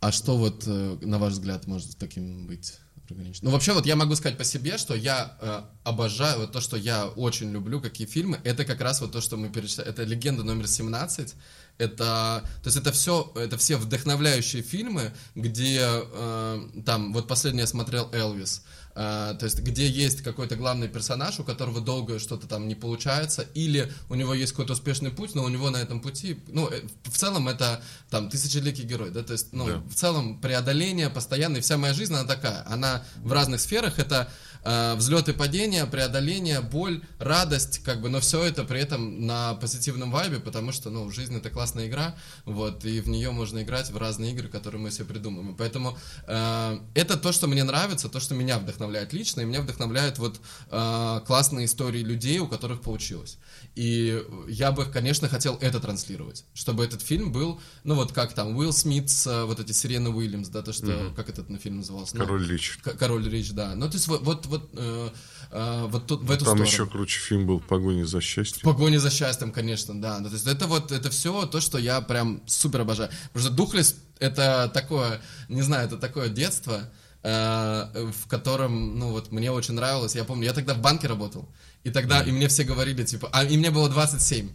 [0.00, 2.78] А что вот, э, на ваш взгляд, может таким быть
[3.10, 3.48] органичным?
[3.48, 6.78] Ну, вообще, вот я могу сказать по себе, что я э, обожаю, вот то, что
[6.78, 10.42] я очень люблю, какие фильмы, это как раз вот то, что мы перечисляли, это «Легенда
[10.44, 11.34] номер 17»,
[11.80, 17.66] это, то есть это все, это все вдохновляющие фильмы, где э, там, вот последний я
[17.66, 18.62] смотрел «Элвис»,
[18.94, 23.42] э, то есть где есть какой-то главный персонаж, у которого долго что-то там не получается,
[23.54, 26.82] или у него есть какой-то успешный путь, но у него на этом пути, ну, э,
[27.04, 29.82] в целом это там тысячеликий герой, да, то есть, ну, Да.
[29.88, 34.28] в целом преодоление постоянное, вся моя жизнь, она такая, она в разных сферах, это
[34.64, 40.10] э, взлеты, падения, преодоление, боль, радость, как бы, но все это при этом на позитивном
[40.10, 43.96] вайбе, потому что, ну, жизнь это классная игра, вот, и в нее можно играть в
[43.96, 45.96] разные игры, которые мы себе придумаем, И поэтому
[46.26, 50.40] э, это то, что мне нравится, то, что меня вдохновляет лично, и меня вдохновляют вот
[50.70, 53.38] э, классные истории людей, у которых получилось.
[53.76, 58.56] И я бы, конечно, хотел это транслировать, чтобы этот фильм был, ну вот как там,
[58.56, 61.78] Уилл Смит, с, э, вот эти Сирена Уильямс, да, то, что, как этот на фильм
[61.78, 62.16] назывался?
[62.16, 62.80] Ну, Король Ричард.
[62.82, 63.74] К- Король Рич, да.
[63.74, 65.10] Ну, то есть вот, вот, вот, э,
[65.50, 66.64] э, вот тут, в эту Там сторону.
[66.64, 68.62] еще круче фильм был «Погоня за счастьем».
[68.62, 70.18] Погони за счастьем, конечно, да.
[70.18, 73.10] Ну, то есть это вот, это все то, что я прям супер обожаю.
[73.32, 76.90] Потому что Духлес это такое, не знаю, это такое детство,
[77.22, 80.14] э, в котором, ну вот, мне очень нравилось.
[80.14, 81.48] Я помню, я тогда в банке работал,
[81.82, 84.50] и тогда, и мне все говорили, типа, а, и мне было 27.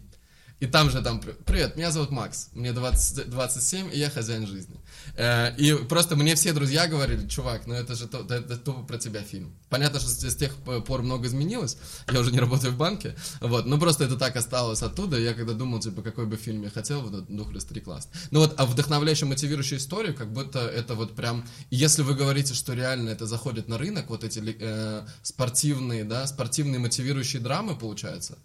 [0.61, 4.77] И там же там, привет, меня зовут Макс, мне 20, 27, и я хозяин жизни.
[5.18, 8.98] Э, И просто мне все друзья говорили, чувак, ну это же то- это тупо про
[8.98, 9.53] тебя фильм.
[9.69, 10.56] Понятно, что с с тех
[10.86, 11.77] пор много изменилось,
[12.11, 15.53] я уже не работаю в банке, вот, но просто это так осталось оттуда, я когда
[15.53, 18.07] думал, типа, какой бы фильм я хотел, вот Духлес 3 класс.
[18.32, 22.73] Ну вот, а вдохновляющую, мотивирующую историю, как будто это вот прям, если вы говорите, что
[22.73, 28.38] реально это заходит на рынок, вот эти э, спортивные, да, спортивные мотивирующие драмы, получается,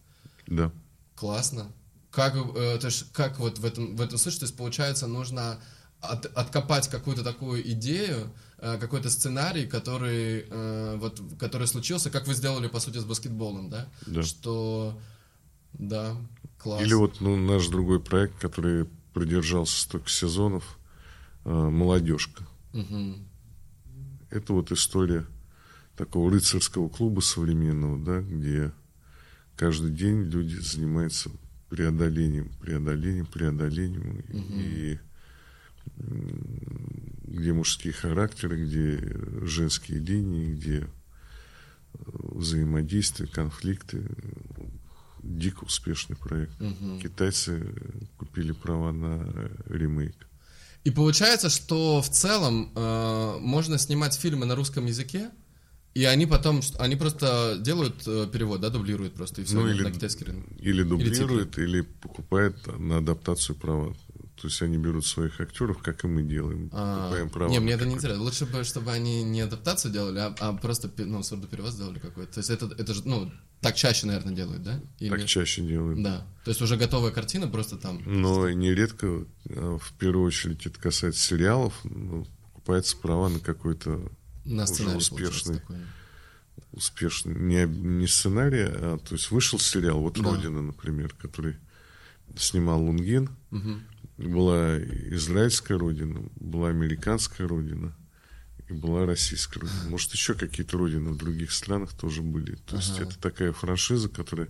[0.48, 0.72] Да.
[1.14, 1.70] Классно.
[2.10, 5.60] Как, э, то есть, как вот в этом, в этом случае, то есть, получается, нужно
[6.00, 12.34] от- откопать какую-то такую идею, э, какой-то сценарий, который, э, вот, который случился, как вы
[12.34, 13.86] сделали, по сути, с баскетболом, да?
[14.06, 14.22] Да.
[14.22, 14.98] Что,
[15.72, 16.16] да,
[16.58, 16.82] класс.
[16.82, 20.78] Или вот ну, наш другой проект, который продержался столько сезонов,
[21.44, 22.46] э, «Молодежка».
[22.72, 23.26] Мгм.
[24.30, 25.26] Это вот история
[25.96, 28.72] такого рыцарского клуба современного, да, где
[29.56, 31.30] каждый день люди занимаются
[31.70, 34.98] преодолением, преодолением, преодолением, и
[35.98, 40.86] м, где мужские характеры, где женские линии, где э,
[42.12, 44.05] взаимодействие, конфликты.
[45.22, 46.52] Дико успешный проект.
[47.02, 47.74] Китайцы
[48.16, 50.16] купили права на ремейк.
[50.84, 55.30] И получается, что в целом э, можно снимать фильмы на русском языке,
[55.94, 59.82] и они потом, они просто делают э, перевод, да, дублируют просто, и все, Ну, или-
[59.82, 60.46] на китайский рынок.
[60.58, 63.94] Или дублируют, или, покупают на адаптацию права.
[64.40, 66.70] То есть они берут своих актеров, как и мы делаем.
[66.72, 67.50] А, покупаем права.
[67.50, 68.22] не, мне это не интересно.
[68.22, 72.32] Лучше бы, чтобы они не адаптацию делали, а, а просто ну, сурдоперевод сделали какой-то.
[72.34, 73.30] То есть это, это же, ну,
[73.60, 74.80] так чаще, наверное, делают, да?
[74.98, 76.02] Или- Так чаще делают.
[76.02, 76.26] Да.
[76.44, 78.00] То есть уже готовая картина, просто там.
[78.06, 84.10] Но нередко, э, в первую очередь, это касается сериалов, ну, покупаются права на какой-то
[84.51, 85.86] На уже сценарий получается успешный,
[86.72, 90.31] успешный не, не сценарий, а то есть вышел сериал, вот Да.
[90.31, 91.56] Родина, например, который
[92.36, 93.31] снимал Лунгин.
[93.51, 93.82] Мгм.
[94.18, 97.97] Была израильская родина, была американская родина
[98.68, 99.85] и была российская родина.
[99.89, 102.56] Может, еще какие-то родины в других странах тоже были.
[102.66, 104.48] То есть это такая франшиза, которая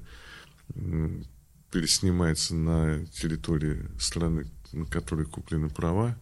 [1.70, 6.16] переснимается на территории страны, на которой куплены права,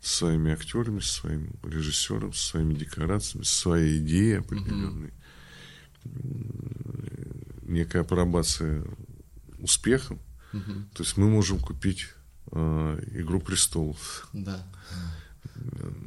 [0.00, 5.12] со своими актерами, со своим режиссером, со своими декорациями, со своей идеей определенной.
[7.62, 8.84] некая апробация
[9.58, 10.18] успехом,
[10.52, 12.08] то есть мы можем купить
[12.52, 14.66] э, «Игру престолов», Да.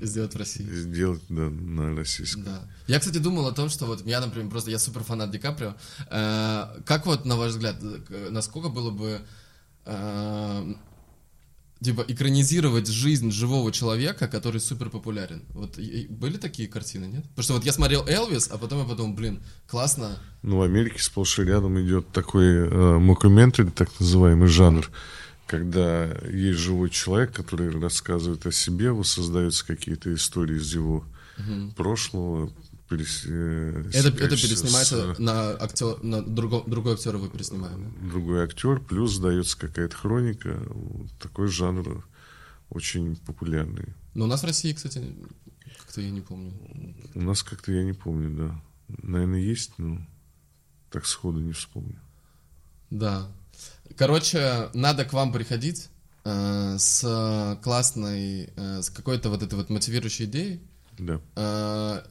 [0.02, 0.66] Сделать в России.
[0.66, 2.44] сделать да, на российском.
[2.44, 2.68] Да.
[2.88, 5.76] Я, кстати, думал о том, что вот я, например, просто я супер фанат Ди Каприо.
[6.10, 9.22] Э, как вот, на ваш взгляд, э, насколько было бы
[9.86, 10.74] э,
[11.84, 15.44] типа экранизировать жизнь живого человека, который супер популярен?
[15.50, 17.24] Вот и- и были такие картины, нет?
[17.30, 20.18] Потому что вот я смотрел Элвис, а потом я подумал, блин, классно.
[20.42, 24.90] Ну, в Америке сплошь и рядом идет такой э, мокументари, так называемый жанр,
[25.48, 31.04] когда есть живой человек, который рассказывает о себе, воссоздаются какие-то истории из его
[31.76, 32.52] прошлого.
[32.96, 37.94] Перес- э, Это, это переснимается с, на, актер, на друго- другой актер его переснимаем.
[38.02, 38.10] да?
[38.10, 40.62] другой актер, плюс дается какая-то хроника.
[40.68, 42.06] Вот такой жанр
[42.70, 43.94] очень популярный.
[44.14, 45.04] Но у нас в России, кстати,
[45.80, 46.54] как-то я не помню.
[47.16, 48.62] У нас как-то, я не помню, да.
[49.02, 50.06] Наверное, есть, но
[50.92, 52.00] так сходу не вспомню.
[52.90, 53.28] Да.
[53.98, 55.90] Короче, надо к вам приходить
[56.26, 60.62] э, с классной, э, с какой-то вот этой вот мотивирующей идеей.
[61.00, 61.20] Да.
[61.36, 62.04] э,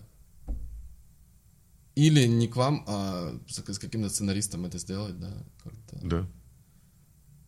[1.95, 5.33] или не к вам, а с, каким-то сценаристом это сделать, да.
[5.63, 5.99] как-то.
[6.03, 6.27] Да.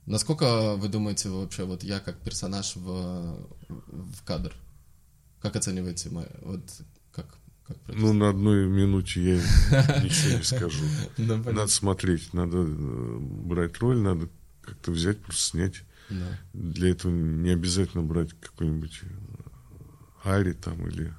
[0.07, 4.55] Насколько вы думаете вообще, вот я как персонаж в, в кадр?
[5.41, 6.63] Как оцениваете мой, вот
[7.13, 7.27] как,
[7.67, 9.37] как Ну, на одной минуте я
[10.03, 10.85] ничего не скажу.
[11.17, 11.53] Понятно.
[11.53, 14.29] Надо смотреть, надо э, брать роль, надо
[14.61, 15.83] как-то взять, просто снять.
[16.53, 21.15] Для этого не обязательно брать какой-нибудь э, Ари там или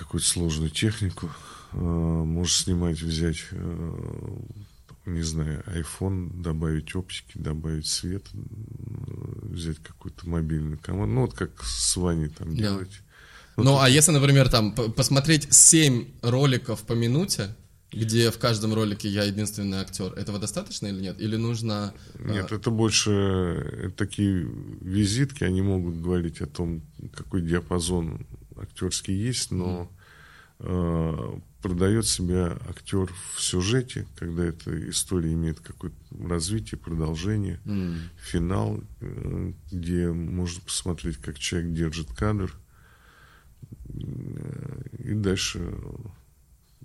[0.00, 1.30] какую-то сложную технику.
[1.72, 4.36] Э, Можешь снимать, взять, э,
[5.06, 8.38] не знаю, iPhone, добавить оптики, добавить свет, э,
[9.42, 11.14] взять какую-то мобильную команду.
[11.14, 12.62] Ну, вот как с Ваней там Да.
[12.62, 13.02] делать.
[13.56, 17.54] Ну, а если, например, там посмотреть 7 роликов по минуте,
[17.92, 21.20] где в каждом ролике я единственный актер, этого достаточно или нет?
[21.20, 21.92] Или нужно...
[22.18, 24.48] Нет, а, это больше э, такие
[24.80, 26.82] визитки, они могут говорить о том,
[27.12, 28.26] какой диапазон
[28.60, 29.90] актерский есть, но
[30.58, 35.96] э, продает себя актер в сюжете, когда эта история имеет какое-то
[36.28, 42.54] развитие, продолжение, м, финал, э, где можно посмотреть, как человек держит кадр,
[43.88, 45.72] э, и дальше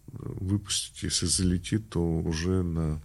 [0.07, 3.01] выпустить, если залетит, то уже на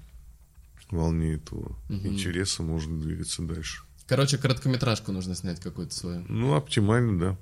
[0.90, 3.82] волне этого интереса можно двигаться дальше.
[4.06, 6.24] Короче, короткометражку нужно снять какую-то свою.
[6.28, 7.38] Ну, оптимально, да.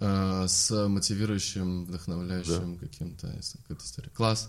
[0.00, 4.12] Э, с мотивирующим, вдохновляющим каким-то с- какой-то историей.
[4.14, 4.48] Класс.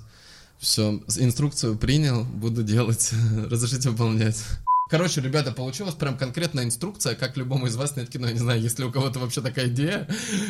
[0.60, 3.12] Все, инструкцию принял, буду делать.
[3.50, 4.44] Разрешите выполнять.
[4.90, 8.28] Короче, ребята, получилась прям конкретная инструкция, как любому из вас снять кино.
[8.28, 10.08] Я не знаю, есть ли у кого-то вообще такая идея.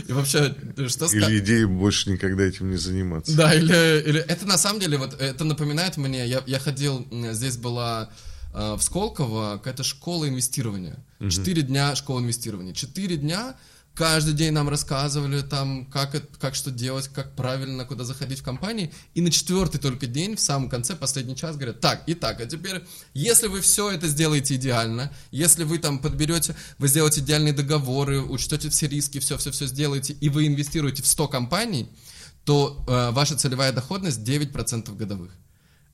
[0.07, 0.55] И вообще,
[0.87, 1.27] что сказать?
[1.29, 3.35] Или идея больше никогда этим не заниматься.
[3.35, 7.57] Да, или, или это на самом деле, вот это напоминает мне, я, я ходил, здесь
[7.57, 8.11] была
[8.53, 10.97] э, в Сколково какая-то школа инвестирования.
[11.31, 12.73] Четыре дня школа инвестирования.
[12.73, 13.55] Четыре дня
[13.97, 18.43] каждый день нам рассказывали там, как, это- как что делать, как правильно, куда заходить в
[18.43, 18.93] компании.
[19.15, 22.83] И на четвертый только день, в самом конце, последний час, говорят, так, итак, а теперь,
[23.15, 28.69] если вы все это сделаете идеально, если вы там подберете, вы сделаете идеальные договоры, учтете
[28.69, 31.89] все риски, все-все-все сделаете, и вы инвестируете в 100 компаний,
[32.45, 35.31] то э, ваша целевая доходность 9% годовых.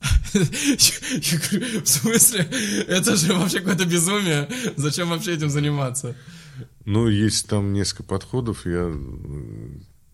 [0.33, 2.49] Я говорю, в смысле?
[2.89, 4.49] Это же вообще какое-то безумие.
[4.75, 6.15] Зачем вообще этим заниматься?
[6.85, 8.65] Ну, есть там несколько подходов.
[8.65, 8.93] Я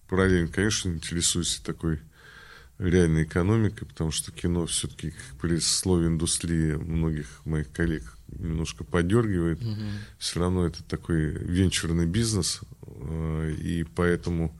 [0.07, 1.99] параллельно, конечно, интересуюсь такой
[2.79, 9.59] реальной экономикой, потому что кино все-таки при слове индустрии многих моих коллег немножко подергивает.
[10.17, 14.57] Все равно это такой венчурный бизнес, э, и поэтому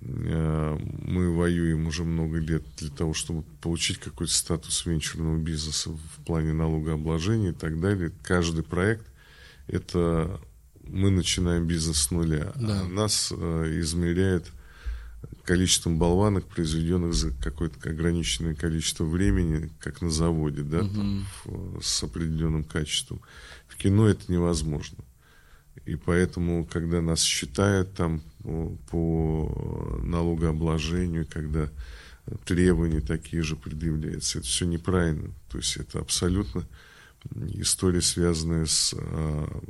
[0.00, 6.24] э, мы воюем уже много лет для того, чтобы получить какой-то статус венчурного бизнеса в
[6.24, 8.12] плане налогообложения и так далее.
[8.22, 9.06] Каждый проект–
[9.68, 10.40] это
[10.86, 12.80] мы начинаем бизнес с нуля, Да.
[12.82, 14.46] а нас э, измеряет
[15.44, 22.02] количеством болванок, произведенных за какое-то ограниченное количество времени, как на заводе, да, там, в- с
[22.02, 23.20] определенным качеством.
[23.68, 24.98] В кино это невозможно.
[25.84, 31.68] И поэтому, когда нас считают там по, по налогообложению, когда
[32.44, 35.30] требования такие же предъявляются, это все неправильно.
[35.50, 36.64] То есть это абсолютно
[37.54, 39.62] история, связанная с а,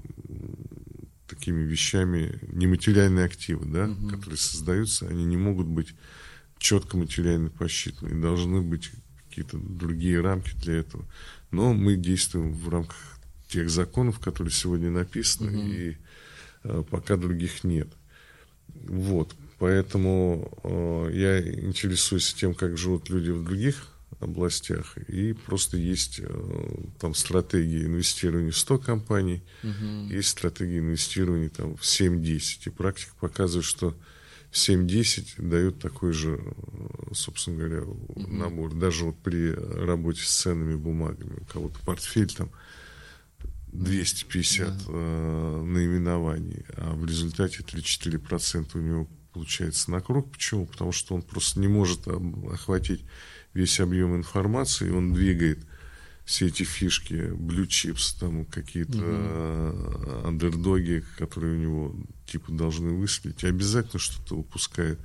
[1.29, 5.95] такими вещами, нематериальные активы, да, которые создаются, они не могут быть
[6.59, 8.21] четко материально посчитаны.
[8.21, 8.91] Должны быть
[9.29, 11.05] какие-то другие рамки для этого.
[11.51, 15.97] Но мы действуем в рамках тех законов, которые сегодня написаны, и
[16.65, 17.89] э, пока других нет.
[18.69, 19.35] Вот.
[19.59, 26.85] поэтому э, я интересуюсь тем, как живут люди в других областях, и просто есть э,
[26.99, 30.13] там стратегии инвестирования в 100 компаний, угу.
[30.13, 33.97] есть стратегии инвестирования там в 7-10, и практика показывает, что
[34.53, 38.27] 7-10 дают такой же, э, собственно говоря, угу.
[38.27, 38.75] набор.
[38.75, 42.51] Даже вот при работе с ценными бумагами, у кого-то портфель там
[43.69, 44.85] 250 да.
[44.89, 50.33] э, наименований, а в результате 3-4% у него получается на круг.
[50.33, 50.65] Почему?
[50.65, 53.05] Потому что он просто не может охватить
[53.57, 55.59] весь объем информации, он двигает
[56.27, 60.29] все эти фишки, blue chips, там какие-то угу.
[60.29, 61.97] андердоги, которые у него
[62.27, 64.99] типа должны выстрелить, и обязательно что-то упускает.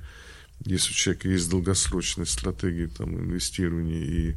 [0.64, 4.36] Если у человека есть долгосрочная стратегия там, инвестирования, и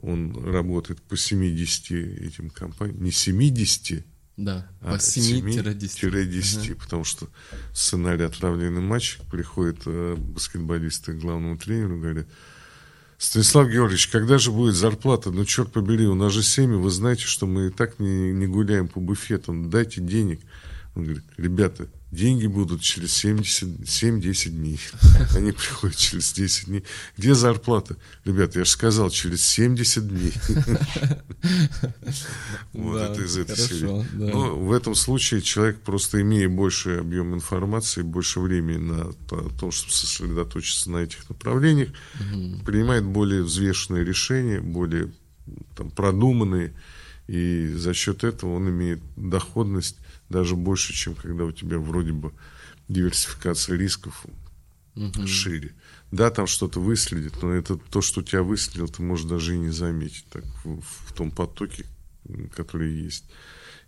[0.00, 4.04] он работает по 70 этим компаниям, не 70,
[4.36, 6.70] да, а по 7-10.
[6.70, 6.80] Ага.
[6.80, 7.28] Потому что
[7.74, 12.26] сценарий отравленный матч приходит э, баскетболисты к главному тренеру говорят,
[13.22, 15.30] Станислав Георгиевич, когда же будет зарплата?
[15.30, 18.48] Ну, черт побери, у нас же семьи, вы знаете, что мы и так не, не
[18.48, 20.40] гуляем по буфетам, дайте денег.
[20.96, 24.78] Он говорит, ребята, деньги будут через 7-10 дней.
[25.34, 26.84] Они приходят через 10 дней.
[27.16, 27.96] Где зарплата?
[28.24, 30.32] Ребята, я же сказал, через 70 дней.
[32.72, 34.06] Вот это из этой серии.
[34.12, 39.12] Но в этом случае человек, просто имея больший объем информации, больше времени на
[39.58, 41.88] то, чтобы сосредоточиться на этих направлениях,
[42.64, 45.12] принимает более взвешенные решения, более
[45.96, 46.74] продуманные,
[47.26, 49.96] и за счет этого он имеет доходность
[50.32, 52.32] даже больше, чем когда у тебя вроде бы
[52.88, 54.26] диверсификация рисков
[54.96, 55.26] угу.
[55.26, 55.74] шире.
[56.10, 59.70] Да, там что-то выследит, но это то, что тебя выследил, ты можешь даже и не
[59.70, 61.86] заметить так, в, в том потоке,
[62.54, 63.24] который есть.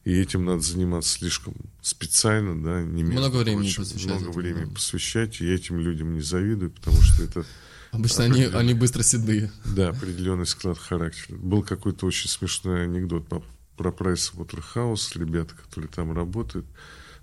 [0.05, 4.07] И этим надо заниматься слишком специально, да, не Много времени прочим, посвящать.
[4.07, 4.75] Много этому, времени да.
[4.75, 7.45] посвящать, и этим людям не завидую, потому что это...
[7.91, 9.53] Обычно они, они быстро седые.
[9.65, 11.37] Да, определенный склад характера.
[11.37, 13.43] Был какой-то очень смешной анекдот по
[13.77, 16.67] про прайс Waterhouse, ребята, которые там работают.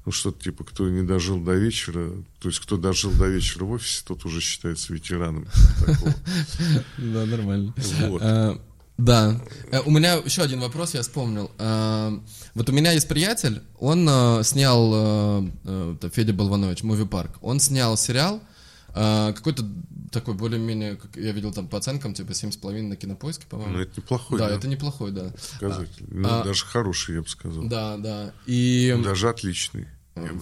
[0.06, 2.10] Ну, что-то типа, кто не дожил до вечера,
[2.40, 5.48] то есть, кто дожил до вечера в офисе, тот уже считается ветераном.
[6.98, 7.74] Да, нормально.
[8.20, 8.60] А,
[8.98, 9.40] да.
[9.72, 11.52] Э, у меня еще один вопрос, я вспомнил.
[11.58, 12.20] А,
[12.56, 14.92] вот у меня есть приятель, он э, снял,
[15.66, 18.42] э, Федя Болванович, Movie Park, он снял сериал,
[18.94, 19.64] какой-то
[20.12, 23.74] такой более-менее, как я видел там по оценкам, типа 7,5 на кинопоиске, по-моему.
[23.74, 24.50] Ну, это неплохой, да.
[24.50, 25.32] Да, это неплохой, да.
[25.60, 26.06] Показатель.
[26.10, 27.64] А, ну, а, даже хороший, я бы сказал.
[27.64, 28.34] Да, да.
[28.46, 28.96] И...
[29.04, 29.88] Даже отличный.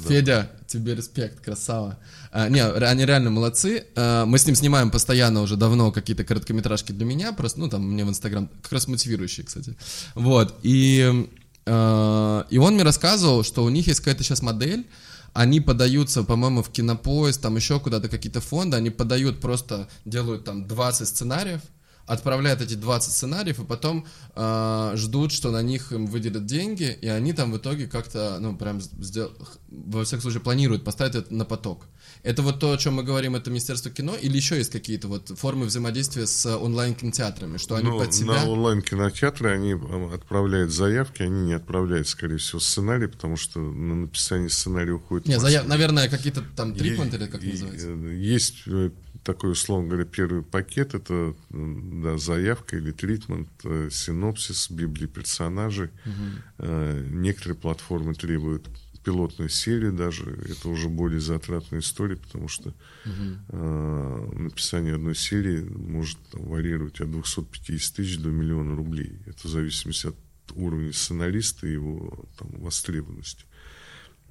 [0.08, 2.00] Федя, тебе респект, красава.
[2.32, 3.86] А, не, они реально молодцы.
[3.96, 7.84] А, мы с ним снимаем постоянно уже давно какие-то короткометражки для меня, просто, ну, там,
[7.84, 9.76] мне в Инстаграм, как раз мотивирующие, кстати.
[10.16, 11.30] Вот, и,
[11.66, 14.88] а, и он мне рассказывал, что у них есть какая-то сейчас модель,
[15.34, 20.68] они подаются, по-моему, в кинопоезд, там еще куда-то какие-то фонды, они подают просто, делают там
[20.68, 21.62] 20 сценариев,
[22.10, 24.06] отправляют эти 20 сценариев, и потом
[24.36, 28.57] э, ждут, что на них им выделят деньги, и они там в итоге как-то, ну,
[28.57, 29.31] прям, сдел...
[29.69, 31.86] во всяком случае, планируют поставить это на поток.
[32.23, 35.30] Это вот то, о чем мы говорим, это Министерство кино, или еще есть какие-то вот
[35.38, 38.44] формы взаимодействия с онлайн-кинотеатрами, что они ну, под себя...
[38.44, 39.76] На онлайн-кинотеатры они
[40.11, 45.27] отправляют заявки, они не отправляют, скорее всего, сценарий, потому что на написание сценария уходит...
[45.27, 45.68] Не, заяв...
[45.68, 47.90] наверное, какие-то там трипмент или как называется?
[47.90, 48.90] Есть э,
[49.24, 55.90] такой, условно говоря, первый пакет, это да, заявка или тритмент, э, синопсис, библии персонажей.
[56.06, 56.66] Угу.
[57.12, 58.68] Некоторые платформы требуют
[59.04, 62.74] пилотную серию даже, это уже более затратная история, потому что
[63.06, 64.38] угу.
[64.38, 69.20] написание одной серии может там, варьировать от 250 тысяч до миллиона рублей.
[69.26, 70.16] Это в зависимости от
[70.54, 73.46] уровня сценариста и его там, востребованности.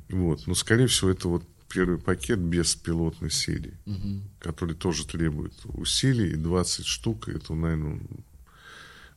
[0.08, 0.46] Вот.
[0.46, 4.22] Но, скорее всего, это вот первый пакет без пилотной серии, угу.
[4.40, 8.00] который тоже требует усилий, и 20 штук, это, наверное,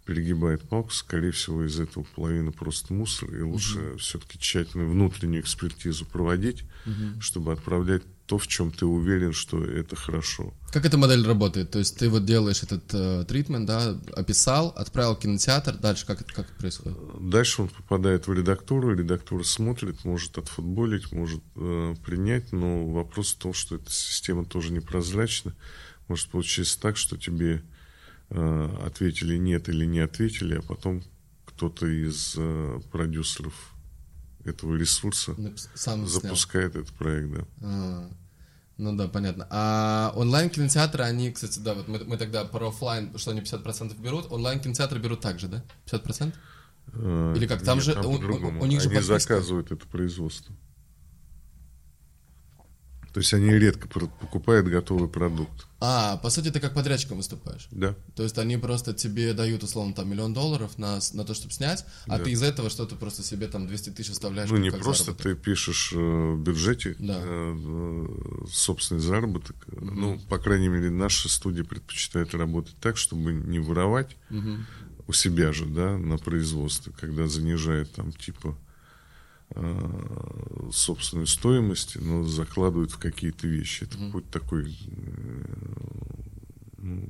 [0.05, 3.97] перегибает палку, скорее всего, из этого половина просто мусор, и лучше угу.
[3.97, 7.21] все-таки тщательную внутреннюю экспертизу проводить, угу.
[7.21, 10.53] чтобы отправлять то, в чем ты уверен, что это хорошо.
[10.71, 11.69] Как эта модель работает?
[11.69, 16.21] То есть ты вот делаешь этот э, тритмент, да, описал, отправил в кинотеатр, дальше как
[16.21, 16.97] это, как это происходит?
[17.19, 23.37] Дальше он попадает в редактуру, редактура смотрит, может отфутболить, может э, принять, но вопрос в
[23.37, 25.53] том, что эта система тоже непрозрачна.
[26.07, 27.61] Может получиться так, что тебе
[28.29, 31.03] э, ответили нет или не ответили, а потом
[31.47, 33.53] кто-то из э, продюсеров
[34.45, 35.35] этого ресурса
[35.73, 36.83] Сам запускает снял.
[36.83, 37.45] этот проект, да.
[37.61, 38.11] А,
[38.81, 39.45] ну да, понятно.
[39.51, 44.31] А онлайн-кинотеатры, они, кстати, да, вот мы, мы тогда про офлайн, что они 50% берут,
[44.31, 45.63] онлайн-кинотеатры берут также, да?
[45.85, 46.33] 50%?
[46.93, 47.61] А, Или как?
[47.61, 49.19] Там Нет, же там у, у, у них они же подписка...
[49.19, 50.55] заказывают это производство.
[53.13, 55.67] То есть они редко покупают готовый продукт.
[55.83, 57.67] А, по сути, ты как подрядчиком выступаешь.
[57.71, 57.95] Да.
[58.15, 61.83] То есть они просто тебе дают, условно, там миллион долларов на, на то, чтобы снять,
[62.05, 62.23] а Да.
[62.23, 64.49] ты из этого что-то просто себе там 200 тысяч оставляешь.
[64.51, 65.23] Ну, не просто заработок.
[65.23, 67.17] ты пишешь э, в бюджете Да.
[67.19, 68.07] э,
[68.51, 69.55] собственный заработок.
[69.71, 74.17] Ну, по крайней мере, наша студия предпочитает работать так, чтобы не воровать
[75.07, 78.55] у себя же, да, на производстве, когда занижает там типа
[79.55, 83.83] э, собственную стоимость, но закладывают в какие-то вещи.
[83.83, 85.43] Это путь такой, э,
[86.77, 87.09] ну,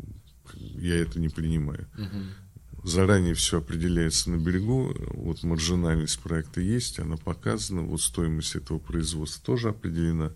[0.54, 1.88] я это не принимаю.
[2.84, 9.46] Заранее все определяется на берегу, вот маржинальность проекта есть, она показана, вот стоимость этого производства
[9.46, 10.32] тоже определена,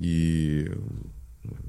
[0.00, 0.70] и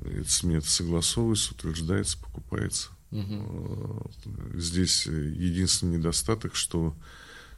[0.06, 2.90] эта смета согласовывается, утверждается, покупается.
[3.12, 4.00] Э,
[4.56, 6.96] Здесь единственный недостаток, что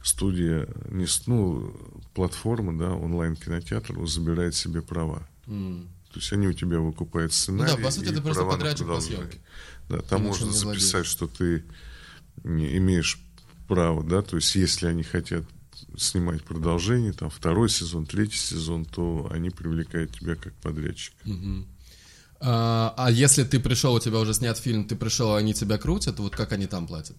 [0.02, 1.74] студия, не, ну,
[2.14, 5.28] платформа, да, онлайн-кинотеатр забирает себе права.
[5.46, 5.88] М.
[6.12, 7.70] То есть они у тебя выкупают сценарий.
[7.70, 9.40] Ну да, по сути, ты просто подрядчик по съемке.
[9.88, 11.64] Да, там можно записать, что ты
[12.44, 13.20] имеешь
[13.68, 15.44] права, да, то есть если они хотят
[15.96, 21.14] снимать продолжение, там второй сезон, третий сезон, то они привлекают тебя как подрядчик.
[22.44, 25.78] А, а если ты пришел, у тебя уже снят фильм, ты пришел, а они тебя
[25.78, 27.16] крутят, вот как они там платят?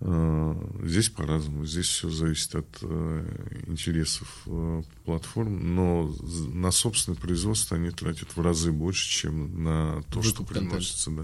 [0.00, 1.66] Э, Здесь по-разному.
[1.66, 6.10] Здесь все зависит от э, интересов э, платформ, но
[6.52, 10.70] на собственное производство они тратят в разы больше, чем на то, что Выкуп контента.
[10.70, 11.22] приносится, да.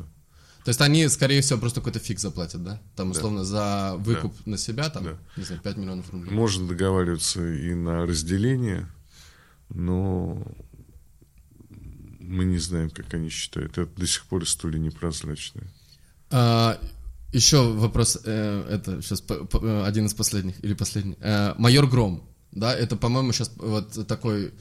[0.64, 2.82] То есть они, скорее всего, просто какой-то фиг заплатят, да?
[2.96, 5.18] Там, условно, за выкуп на себя, там, Да.
[5.36, 6.32] не знаю, 5 миллионов рублей.
[6.34, 8.88] Можно договариваться и на разделение,
[9.70, 10.44] но
[12.18, 13.78] мы не знаем, как они считают.
[13.78, 15.68] Это до сих пор история непрозрачная.
[16.30, 16.80] А,
[17.32, 19.22] еще вопрос, э, это сейчас
[19.86, 21.16] один из последних, или последний.
[21.20, 22.22] Э, Майор Гром,
[22.52, 24.54] да, это, по-моему, сейчас вот такой,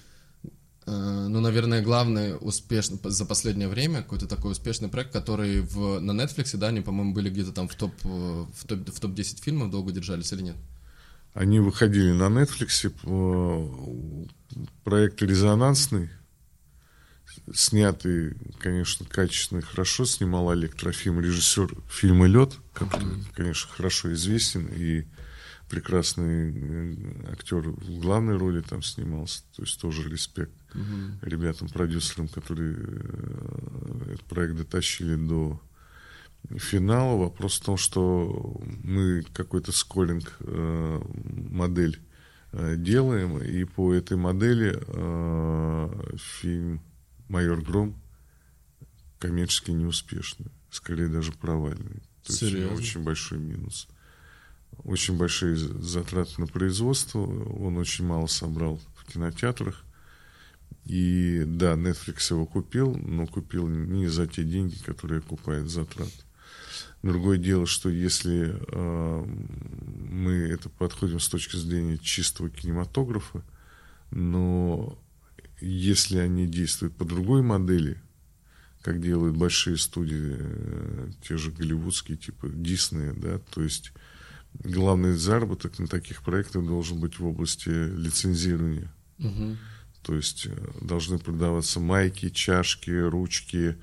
[0.86, 6.12] э, ну, наверное, главный успешный за последнее время, какой-то такой успешный проект, который в, на
[6.12, 9.72] Netflix, да, они, по-моему, были где-то там в топ, э, в топ, в топ-10 фильмов
[9.72, 10.56] долго держались или нет?
[11.34, 14.26] Они выходили на Netflix, э,
[14.84, 16.10] проект резонансный,
[17.53, 24.67] снятый, конечно, качественно и хорошо, снимал Олег Трофим, режиссер фильма «Лед», который, конечно, хорошо известен,
[24.67, 25.05] и
[25.69, 30.53] прекрасный э, актер в главной роли там снимался, то есть тоже респект
[31.22, 35.59] ребятам, продюсерам, которые э, этот проект дотащили до
[36.57, 37.17] финала.
[37.17, 41.01] Вопрос в том, что мы какой-то сколлинг э,
[41.49, 41.99] модель
[42.53, 44.72] делаем, и по этой модели
[46.39, 46.80] фильм
[47.27, 47.95] «Майор Гром»
[49.19, 52.02] коммерчески неуспешный, скорее даже провальный.
[52.23, 52.77] То есть у него Серьезно?
[52.77, 53.88] очень большой минус.
[54.84, 59.84] Очень большие затраты на производство, он очень мало собрал в кинотеатрах.
[60.85, 66.11] И да, Netflix его купил, но купил не за те деньги, которые окупает затрат.
[67.02, 69.26] Другое дело, что если э,
[70.10, 73.43] мы это подходим с точки зрения чистого кинематографа,
[74.11, 74.97] но
[75.61, 77.98] если они действуют по другой модели,
[78.82, 83.91] как делают большие студии, э, те же голливудские, типа Диснея, да, то есть
[84.53, 88.91] главный заработок на таких проектах должен быть в области лицензирования.
[90.03, 93.76] То есть э, должны продаваться майки, чашки, ручки,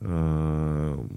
[0.00, 1.08] э,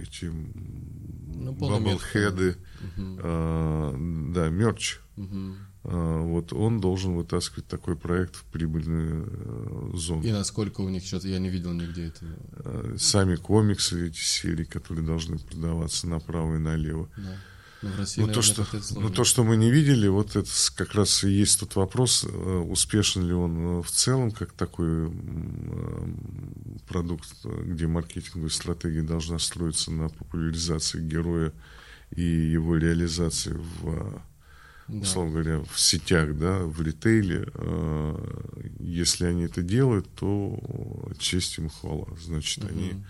[0.00, 2.56] эти Ну, мерч, баблхеды,
[2.96, 5.00] э, да, мерч.
[5.16, 5.54] Э,
[5.84, 10.22] Вот он должен вытаскивать такой проект в прибыльную э, зону.
[10.22, 12.24] И насколько у них что-то, я не видел нигде это.
[12.64, 17.10] Э, Сами комиксы, эти серии, которые должны продаваться направо и налево.
[17.16, 17.36] Да.
[17.84, 20.08] Ну, в России, Ну то, наверное, что, как-то это ну, то, что мы не видели,
[20.08, 24.30] вот это как раз и есть тот вопрос, э, успешен ли он э, в целом,
[24.30, 26.06] как такой э,
[26.88, 31.52] продукт, э, где маркетинговая стратегия должна строиться на популяризации героя
[32.10, 34.18] и его реализации в, э,
[34.88, 34.98] Да.
[35.00, 37.48] условно говоря, в сетях, да, в ритейле.
[37.54, 40.58] Э, Если они это делают, то
[41.18, 42.06] честь им хвала.
[42.20, 43.02] Значит, они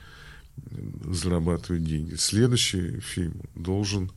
[1.11, 2.15] зарабатывают деньги.
[2.15, 4.11] Следующий фильм должен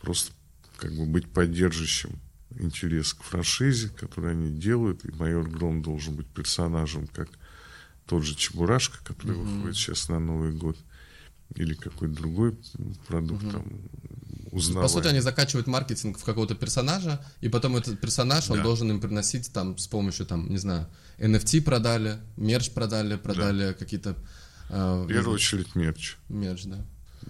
[0.00, 0.32] просто
[0.76, 2.10] как бы быть поддерживающим
[2.58, 7.28] интерес к франшизе, который они делают, и майор Гром должен быть персонажем, как
[8.06, 10.76] тот же Чебурашка, который выходит сейчас на Новый год,
[11.54, 12.56] или какой-то другой
[13.06, 13.64] продукт, там,
[14.50, 14.88] По узнаваемый.
[14.92, 18.62] сути, они закачивают маркетинг в какого-то персонажа, и потом этот персонаж, он Да.
[18.64, 20.86] должен им приносить там с помощью, там, не знаю,
[21.18, 24.16] NFT продали, мерч продали, продали какие-то...
[24.68, 26.16] э, В первую очередь мерч.
[26.28, 26.78] мерч, да.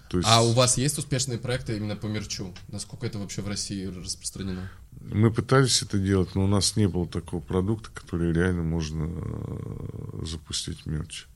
[0.09, 2.55] То есть, А у вас есть успешные проекты именно по мерчу?
[2.69, 4.71] Насколько это вообще в России распространено?
[5.01, 10.25] Мы пытались это делать, но у нас не было такого продукта, который реально можно э,
[10.27, 11.27] запустить мерч.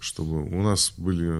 [0.00, 1.30] Чтобы у нас были,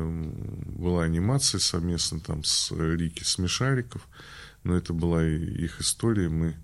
[0.78, 4.06] была анимация совместно там с Рики Смешариков,
[4.62, 6.54] но это была их история, мы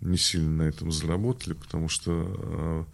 [0.00, 2.84] не сильно на этом заработали, потому что э,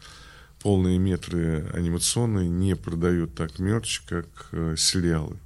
[0.61, 5.39] полные метры анимационные не продают так мерч, как э, сериалы.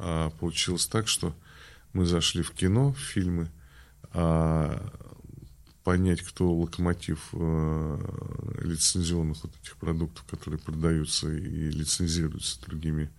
[0.00, 1.34] А получилось так, что
[1.92, 3.50] мы зашли в кино, в фильмы,
[4.12, 4.92] а
[5.88, 7.98] понять, кто локомотив э,
[8.62, 13.10] лицензионных вот этих продуктов, которые продаются и лицензируются другими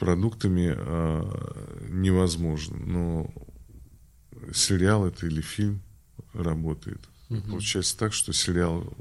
[0.00, 2.76] продуктами, э, невозможно.
[2.84, 3.32] Но
[4.52, 5.80] сериал это или фильм
[6.32, 6.98] работает.
[7.28, 8.92] Получается так, что сериал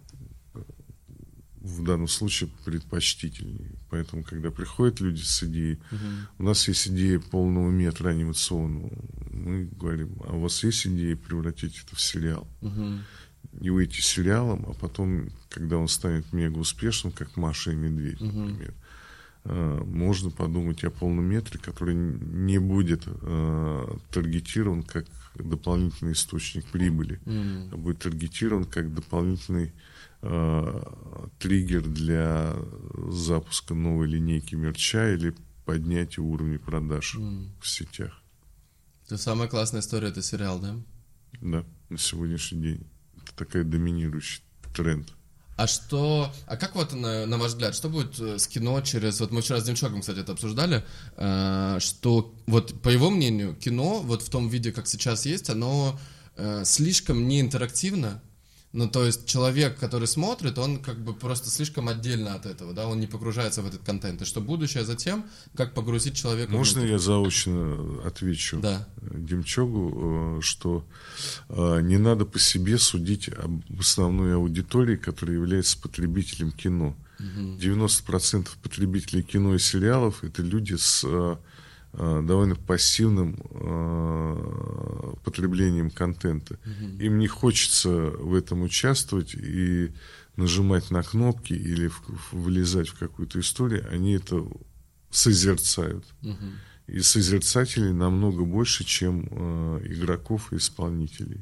[1.61, 3.71] в данном случае предпочтительнее.
[3.89, 5.79] Поэтому, когда приходят люди с идеей,
[6.39, 8.91] у нас есть идея полного метра анимационного,
[9.31, 12.47] мы говорим, а у вас есть идея превратить это в сериал?
[13.59, 18.73] И выйти сериалом, а потом, когда он станет мега успешным, как Маша и Медведь, например,
[19.43, 25.05] э, можно подумать о полном метре, который не будет э, таргетирован как
[25.35, 27.19] дополнительный источник прибыли,
[27.71, 29.73] а будет таргетирован как дополнительный
[30.21, 32.55] триггер для
[33.09, 35.35] запуска новой линейки мерча или
[35.65, 38.21] поднятия уровня продаж в сетях.
[39.05, 40.75] Это самая классная история, это сериал, да?
[41.41, 42.87] Да, на сегодняшний день.
[43.23, 44.43] Это такая доминирующий
[44.75, 45.13] тренд.
[45.57, 49.19] А что, а как вот на, на ваш взгляд, что будет э, с кино через,
[49.19, 50.83] вот мы вчера с Демчоком, кстати, это обсуждали,
[51.17, 55.99] э, что вот по его мнению кино вот в том виде, как сейчас есть, оно
[56.35, 58.23] э, слишком не интерактивно,
[58.73, 62.87] ну, то есть человек, который смотрит, он как бы просто слишком отдельно от этого, да,
[62.87, 64.21] он не погружается в этот контент.
[64.21, 65.25] И что будущее затем,
[65.55, 66.93] как погрузить человека Можно внутрь.
[66.93, 68.87] я заочно отвечу Да.
[69.01, 70.85] Демчогу, э, что
[71.49, 76.95] э, не надо по себе судить об основной аудитории, которая является потребителем кино.
[77.19, 81.35] 90% потребителей кино и сериалов это люди с э,
[81.93, 86.57] довольно пассивным э, потреблением контента.
[86.99, 89.91] Им не хочется в этом участвовать и
[90.37, 94.45] нажимать на кнопки или в- в- влезать в какую-то историю, они это
[95.09, 96.05] созерцают.
[96.87, 101.41] И созерцателей намного больше, чем э, игроков и исполнителей.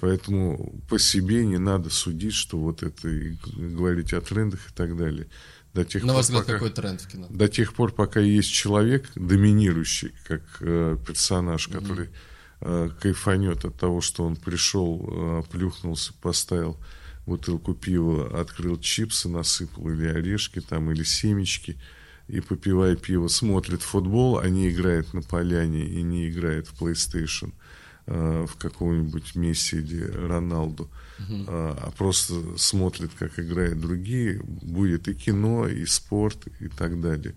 [0.00, 3.36] Поэтому по себе не надо судить, что вот это и
[3.76, 5.26] говорить о трендах и так далее.
[5.74, 7.26] До тех На пор, взгляд, пока- какой тренд в кино?
[7.30, 12.08] до тех пор, пока есть человек доминирующий, как э, персонаж, который
[12.60, 16.76] э, кайфанет от того, что он пришел, э, плюхнулся, поставил
[17.26, 21.76] бутылку пива, открыл чипсы, насыпал или орешки там, или семечки,
[22.26, 27.52] и попивая пиво, смотрит футбол, а не играет на поляне и не играет в PlayStation
[28.06, 30.90] э, в каком-нибудь Месси или Роналду,
[31.48, 37.34] а, а просто смотрит, как играют другие, будет и кино, и спорт, и так далее.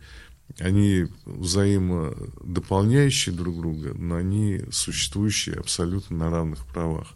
[0.60, 7.15] Они взаимодополняющие друг друга, но они существующие абсолютно на равных правах.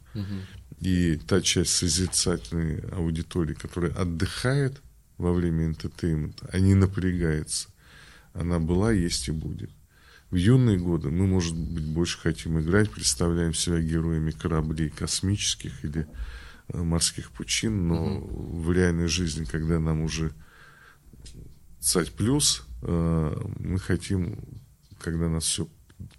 [0.80, 4.81] И та часть созерцательной аудитории, которая отдыхает
[5.18, 7.69] во время entertainment а, не напрягается,
[8.34, 9.72] она была, есть и будет.
[10.30, 16.06] В юные годы мы, может быть, больше хотим играть, представляем себя героями кораблей космических или
[16.73, 20.31] морских пучин, но в реальной жизни, когда нам уже
[21.80, 24.39] цать плюс, э, мы хотим,
[24.99, 25.68] когда нас все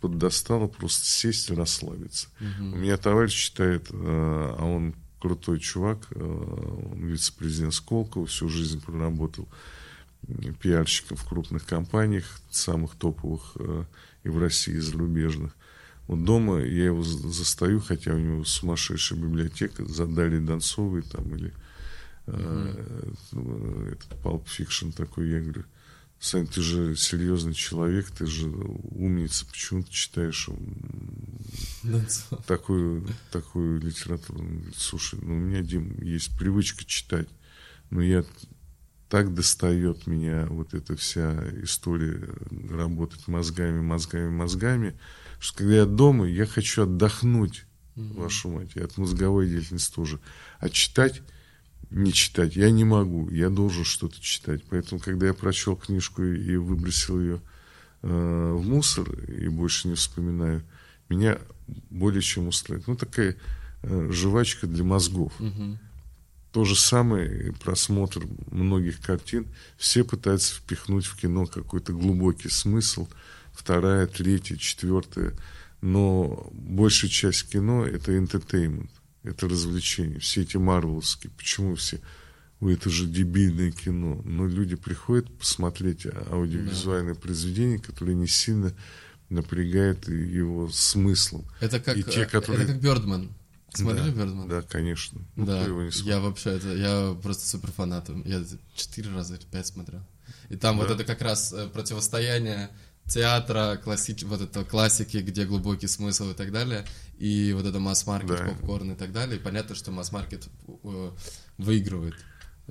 [0.00, 2.28] поддостало, просто сесть и расслабиться.
[2.74, 8.80] У меня товарищ читает, э, а он крутой чувак, э, он вице-президент Сколково, всю жизнь
[8.80, 9.48] проработал
[10.60, 13.84] пиарщиком в крупных компаниях, самых топовых э,
[14.24, 15.56] и в России, и зарубежных.
[16.08, 21.32] Вот дома я его за- застаю, хотя у него сумасшедшая библиотека, за Дарьей Донцовой там
[21.36, 21.52] или
[22.26, 25.64] э, ну, этот Pulp Fiction такой, я говорю,
[26.20, 31.38] Сань, ты же серьезный человек, ты же умница, почему ты читаешь м,
[32.46, 34.40] такую, такую литературу?
[34.40, 37.28] Он говорит, слушай, ну у меня, Дим, есть привычка читать,
[37.90, 38.24] но я
[39.08, 42.28] так достает меня вот эта вся история
[42.70, 44.98] работать мозгами, мозгами, мозгами,
[45.38, 47.64] что когда я дома, я хочу отдохнуть,
[47.94, 50.20] вашу мать, и от мозговой деятельности тоже.
[50.58, 51.22] А читать,
[51.90, 54.62] не читать я не могу, я должен что-то читать.
[54.68, 57.40] Поэтому, когда я прочел книжку и выбросил ее
[58.02, 60.62] э, в мусор и больше не вспоминаю,
[61.08, 61.38] меня
[61.90, 62.88] более чем устраивает.
[62.88, 63.36] Ну, такая
[63.82, 65.32] э, жвачка для мозгов.
[66.52, 69.46] То же самое просмотр многих картин.
[69.76, 73.08] Все пытаются впихнуть в кино какой-то глубокий смысл.
[73.52, 75.34] Вторая, третья, четвертая
[75.80, 78.90] но большая часть кино это entertainment,
[79.22, 80.18] это развлечение.
[80.18, 82.00] Все эти марвеловские, почему все
[82.60, 84.20] Ой, это же дебильное кино.
[84.24, 87.20] Но люди приходят посмотреть аудиовизуальное да.
[87.20, 88.74] произведение, которое не сильно
[89.28, 91.44] напрягает его смыслом.
[91.60, 92.64] Это как, и те, которые...
[92.64, 93.30] это как Бёрдман.
[93.74, 94.48] Смотрели да, Бёрдман?
[94.48, 95.20] Да, конечно.
[95.36, 98.08] Ну, да, его не я вообще, это, я просто супер фанат.
[98.24, 98.42] Я
[98.74, 100.00] четыре раза или пять смотрел.
[100.48, 100.82] И там да?
[100.84, 102.70] вот это как раз э, противостояние
[103.06, 104.22] театра, классич...
[104.24, 106.84] вот это классики, где глубокий смысл и так далее,
[107.18, 108.44] и вот это масс-маркет, да.
[108.44, 109.38] попкорн и так далее.
[109.38, 110.48] И понятно, что масс-маркет
[110.84, 111.10] э,
[111.58, 112.14] выигрывает.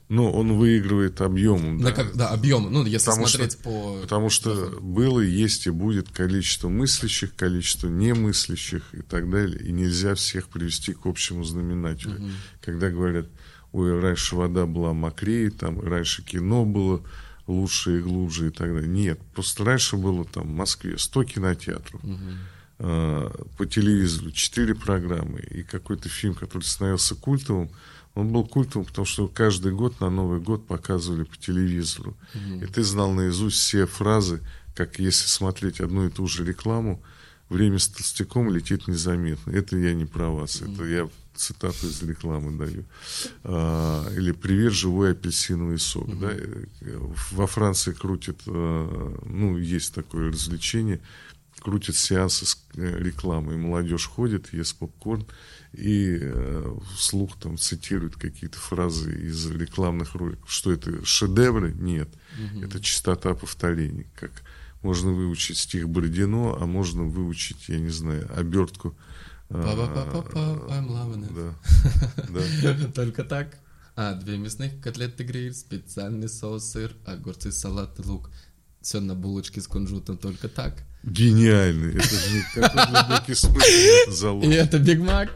[0.10, 1.80] Ну, он выигрывает объемом.
[1.80, 1.92] Да, да.
[1.92, 2.72] Как, да объем.
[2.72, 4.00] Ну, если потому смотреть что, по...
[4.02, 9.60] Потому что было, есть и будет количество мыслящих, количество немыслящих и так далее.
[9.62, 12.16] И нельзя всех привести к общему знаменателю.
[12.16, 12.30] Угу.
[12.62, 13.28] Когда говорят,
[13.72, 17.04] ой, раньше вода была мокрее, там, раньше кино было
[17.48, 18.90] лучше и глубже и так далее.
[18.90, 22.04] Нет, просто раньше было там в Москве 100 кинотеатров.
[22.04, 22.20] Угу
[22.78, 27.72] по телевизору 4 программы и какой-то фильм, который становился культовым,
[28.18, 32.18] он был культовым, потому что каждый год на Новый год показывали по телевизору.
[32.34, 32.64] Mm-hmm.
[32.64, 34.42] И ты знал наизусть все фразы,
[34.76, 37.02] как если смотреть одну и ту же рекламу,
[37.50, 39.52] время с толстяком летит незаметно.
[39.52, 40.74] Это я не про вас, mm-hmm.
[40.74, 42.86] это я цитату из рекламы даю.
[43.44, 46.08] А, или «Привет, живой апельсиновый сок».
[46.08, 46.70] Mm-hmm.
[46.82, 47.10] Да?
[47.34, 51.02] Во Франции крутят, а, ну, есть такое развлечение,
[51.60, 53.58] крутят сеансы с э, рекламой.
[53.58, 55.26] Молодежь ходит, ест попкорн,
[55.78, 60.52] и э, вслух там цитирует какие-то фразы из рекламных роликов.
[60.52, 61.72] Что это шедевры?
[61.74, 62.10] Нет.
[62.54, 62.66] Угу.
[62.66, 64.08] Это частота повторений.
[64.16, 64.32] Как
[64.82, 68.96] можно выучить стих Бородино, а можно выучить, я не знаю, обертку.
[69.50, 69.64] It.
[72.64, 72.92] Да.
[72.92, 73.58] Только так.
[73.96, 78.30] А, две мясных котлеты гриль, специальный соус, сыр, огурцы, салат и лук.
[78.82, 80.84] Все на булочке с кунжутом, только так.
[81.08, 81.96] Гениальный.
[81.96, 84.44] Это же какой глубокий смысл залог.
[84.44, 85.30] И это Биг Мак.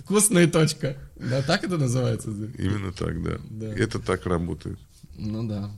[0.00, 0.98] Вкусная точка.
[1.16, 2.28] Да, так это называется?
[2.30, 3.38] Именно так, да.
[3.48, 3.72] да.
[3.74, 4.78] Это так работает.
[5.16, 5.70] Ну да.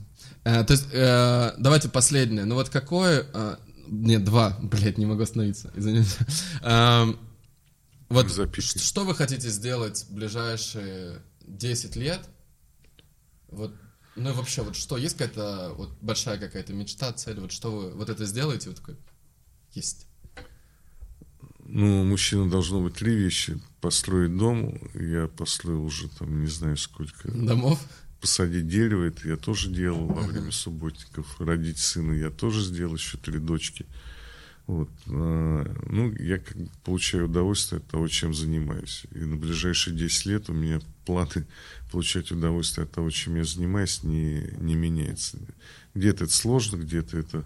[0.43, 2.43] А, то есть, э, давайте последнее.
[2.43, 3.25] Ну вот какое...
[3.33, 3.55] Э,
[3.87, 4.57] нет, два.
[4.61, 5.71] Блять, не могу остановиться.
[5.75, 6.17] Извините.
[6.61, 7.05] Э,
[8.09, 12.19] вот что, что вы хотите сделать в ближайшие 10 лет?
[13.47, 13.73] Вот
[14.15, 17.91] ну и вообще, вот что, есть какая-то вот большая какая-то мечта, цель, вот что вы
[17.91, 18.95] вот это сделаете, вот такой,
[19.73, 20.07] есть.
[21.65, 23.59] Ну, у мужчины должно быть три вещи.
[23.81, 27.31] Построить дом, я построил уже там не знаю сколько.
[27.31, 27.79] Домов?
[28.21, 31.39] Посадить дерево, это я тоже делал во время субботников.
[31.39, 33.85] Родить сына я тоже сделал, еще три дочки.
[34.67, 34.89] Вот.
[35.07, 39.03] А, ну, я как получаю удовольствие от того, чем занимаюсь.
[39.11, 41.45] И на ближайшие 10 лет у меня планы
[41.93, 45.37] получать удовольствие от того, чем я занимаюсь, не, не меняется.
[45.93, 47.45] Где-то это сложно, где-то это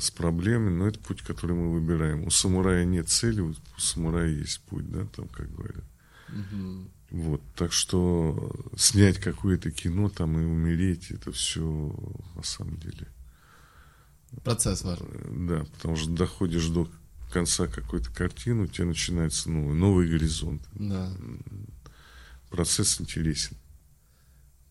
[0.00, 2.24] с проблемами, но это путь, который мы выбираем.
[2.24, 5.84] У самурая нет цели, у самурая есть путь, да, там, как говорят.
[6.28, 6.90] Угу.
[7.22, 11.92] Вот, так что снять какое-то кино там и умереть, это все
[12.36, 13.08] на самом деле
[14.44, 15.48] Процесс важен.
[15.48, 16.88] Да, потому что доходишь до
[17.32, 20.62] конца какой-то картины, у тебя начинается новый, новый горизонт.
[20.74, 21.10] Да.
[22.50, 23.56] Процесс интересен.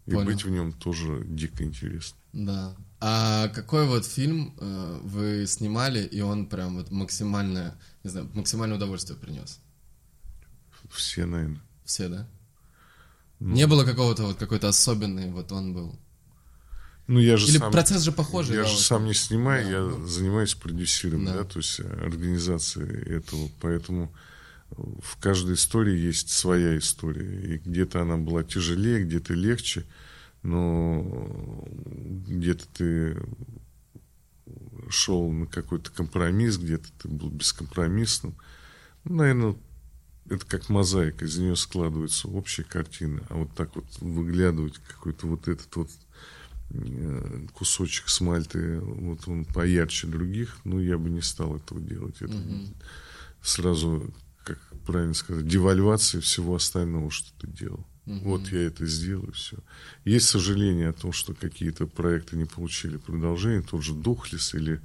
[0.05, 0.25] И Понял.
[0.25, 2.17] быть в нем тоже дико интересно.
[2.33, 2.75] Да.
[2.99, 8.77] А какой вот фильм э, вы снимали, и он прям вот максимальное, не знаю, максимальное
[8.77, 9.59] удовольствие принес?
[10.89, 11.61] Все, наверное.
[11.85, 12.27] Все, да?
[13.39, 15.99] Ну, не было какого-то вот какой-то особенный, вот он был.
[17.07, 18.55] Ну, я же Или сам, процесс же похожий.
[18.55, 18.83] Я да, же вот.
[18.83, 20.05] сам не снимаю, да, я ну.
[20.05, 21.43] занимаюсь продюсированием, да.
[21.43, 24.13] да, то есть организацией этого, поэтому
[24.77, 29.85] в каждой истории есть своя история, и где-то она была тяжелее, где-то легче,
[30.41, 31.67] но
[32.27, 33.21] где-то ты
[34.89, 38.35] шел на какой-то компромисс, где-то ты был бескомпромиссным.
[39.03, 39.55] Ну, наверное,
[40.29, 45.47] это как мозаика, из нее складывается общая картина, а вот так вот выглядывать какой-то вот
[45.47, 45.89] этот вот
[46.71, 52.17] Э, кусочек смальты, вот он поярче других, ну, я бы не стал этого делать.
[52.21, 52.67] Это угу.
[53.41, 54.13] сразу,
[54.91, 57.85] правильно сказать, девальвация всего остального, что ты делал.
[58.05, 58.19] Угу.
[58.23, 59.57] Вот я это сделаю, все.
[60.03, 64.81] Есть сожаление о том, что какие-то проекты не получили продолжение, тот же Духлес или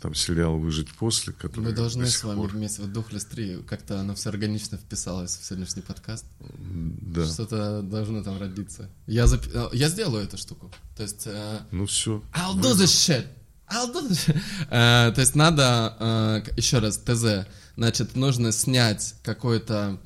[0.00, 2.50] там сериал «Выжить после», который Мы должны с вами пор...
[2.50, 6.24] вместе, вот «Духлес 3», как-то оно все органично вписалось в сегодняшний подкаст.
[6.40, 7.26] Да.
[7.26, 8.88] Что-то должно там родиться.
[9.06, 9.42] Я, зап...
[9.52, 10.72] Э, я сделаю эту штуку.
[10.96, 11.24] То есть...
[11.26, 11.60] Э...
[11.70, 12.22] Ну все.
[12.32, 13.26] I'll do this shit!
[13.68, 14.40] I'll do this shit!
[14.70, 17.46] Э, то есть надо, э, еще раз, ТЗ,
[17.76, 20.00] значит, нужно снять какой-то...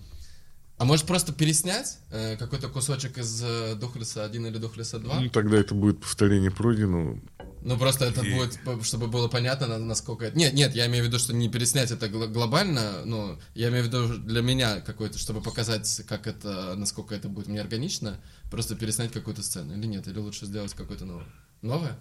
[0.77, 5.21] А может просто переснять э, какой-то кусочек из э, Духлеса 1 или Духлеса 2?
[5.21, 7.21] Ну, тогда это будет повторение пройденного
[7.63, 10.37] Ну, просто это И- будет, чтобы было понятно, на- насколько это...
[10.37, 13.85] Нет, нет, я имею в виду, что не переснять это гл- глобально, ну, я имею
[13.85, 18.21] в виду для меня какой-то, чтобы показать, как это, насколько это будет мне органично,
[18.51, 21.27] просто переснять какую-то сцену, или нет, или лучше сделать какое-то новое.
[21.63, 21.97] Новое?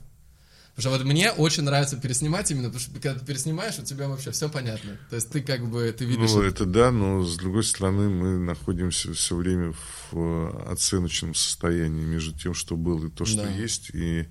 [0.75, 4.07] Потому что вот мне очень нравится переснимать именно, потому что когда ты переснимаешь, у тебя
[4.07, 4.97] вообще все понятно.
[5.09, 6.31] То есть ты как бы, ты видишь...
[6.31, 9.73] Ну, это да, но с другой стороны мы находимся все время
[10.11, 13.49] в э, оценочном состоянии между тем, что было и то, что Да.
[13.49, 14.27] есть, и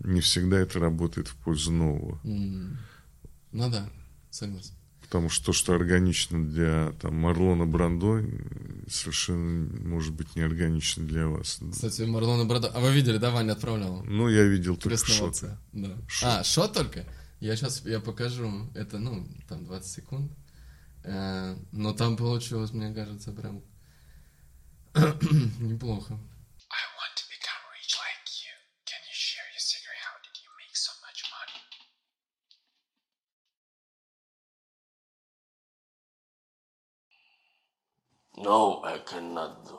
[0.00, 2.20] не всегда это работает в пользу нового.
[2.24, 2.78] М.
[3.52, 3.88] Ну да,
[4.30, 4.74] согласен.
[5.10, 8.20] Потому что то, что органично для там, Марлона Брандо,
[8.86, 11.58] совершенно может быть не органично для вас.
[11.72, 12.68] Кстати, Марлона Бродо...
[12.68, 14.04] А вы видели, да, Ваня отправлял?
[14.04, 15.58] Ну, я видел только шоты.
[15.72, 15.96] Да.
[16.06, 16.28] Шот.
[16.28, 17.04] А, шот только?
[17.40, 18.70] Я сейчас я покажу.
[18.76, 20.30] Это, ну, там 20 секунд.
[21.02, 23.62] Э, но там получилось, мне кажется, прям
[25.58, 26.20] неплохо.
[38.42, 39.78] No, I cannot do.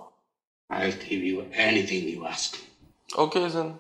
[0.70, 2.58] I'll give you anything you ask.
[3.18, 3.80] Okay then.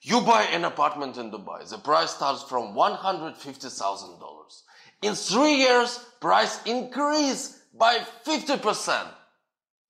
[0.00, 1.68] You buy an apartment in Dubai.
[1.68, 4.62] The price starts from $150,000.
[5.02, 9.08] In three years, price increase by 50%.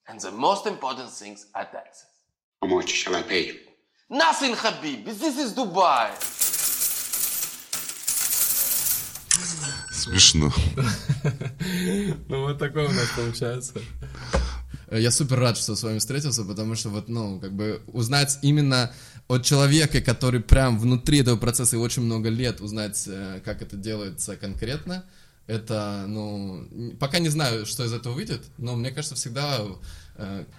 [0.08, 2.06] And the most important things are taxes.
[2.62, 3.58] How much shall I pay you?
[4.08, 5.04] Nothing, Habib.
[5.04, 6.08] This is Dubai.
[10.08, 10.52] Смешно.
[12.28, 13.74] Ну, вот такое у нас получается.
[14.90, 18.92] Я супер рад, что с вами встретился, потому что вот, ну, как бы узнать именно
[19.28, 23.76] от человека, который прям внутри этого процесса и очень много лет узнать, э, как это
[23.76, 25.04] делается конкретно,
[25.46, 26.66] это, ну,
[26.98, 29.58] пока не знаю, что из этого выйдет, но мне кажется, всегда,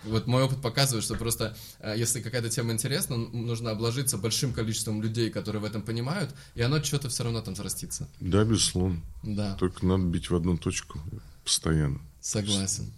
[0.04, 5.02] вот мой опыт показывает, что просто, э, если какая-то тема интересна, нужно обложиться большим количеством
[5.02, 8.08] людей, которые в этом понимают, и оно что-то все равно там срастится.
[8.20, 9.02] Да, безусловно.
[9.24, 9.56] Да.
[9.56, 11.00] Только надо бить в одну точку
[11.44, 12.00] постоянно.
[12.22, 12.92] Согласен.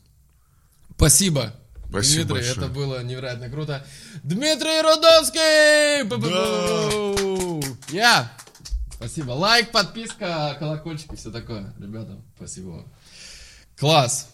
[0.96, 1.56] Спасибо.
[1.90, 2.66] Спасибо Дмитрий, большое.
[2.66, 3.86] это было невероятно круто.
[4.24, 6.04] Дмитрий Рудовский!
[6.08, 7.66] Бу-бу-бу!
[7.90, 8.32] Я!
[8.94, 9.32] Спасибо.
[9.32, 11.74] Лайк, подписка, колокольчик и все такое.
[11.80, 12.94] Ребята, спасибо вам.
[13.78, 14.30] Класс.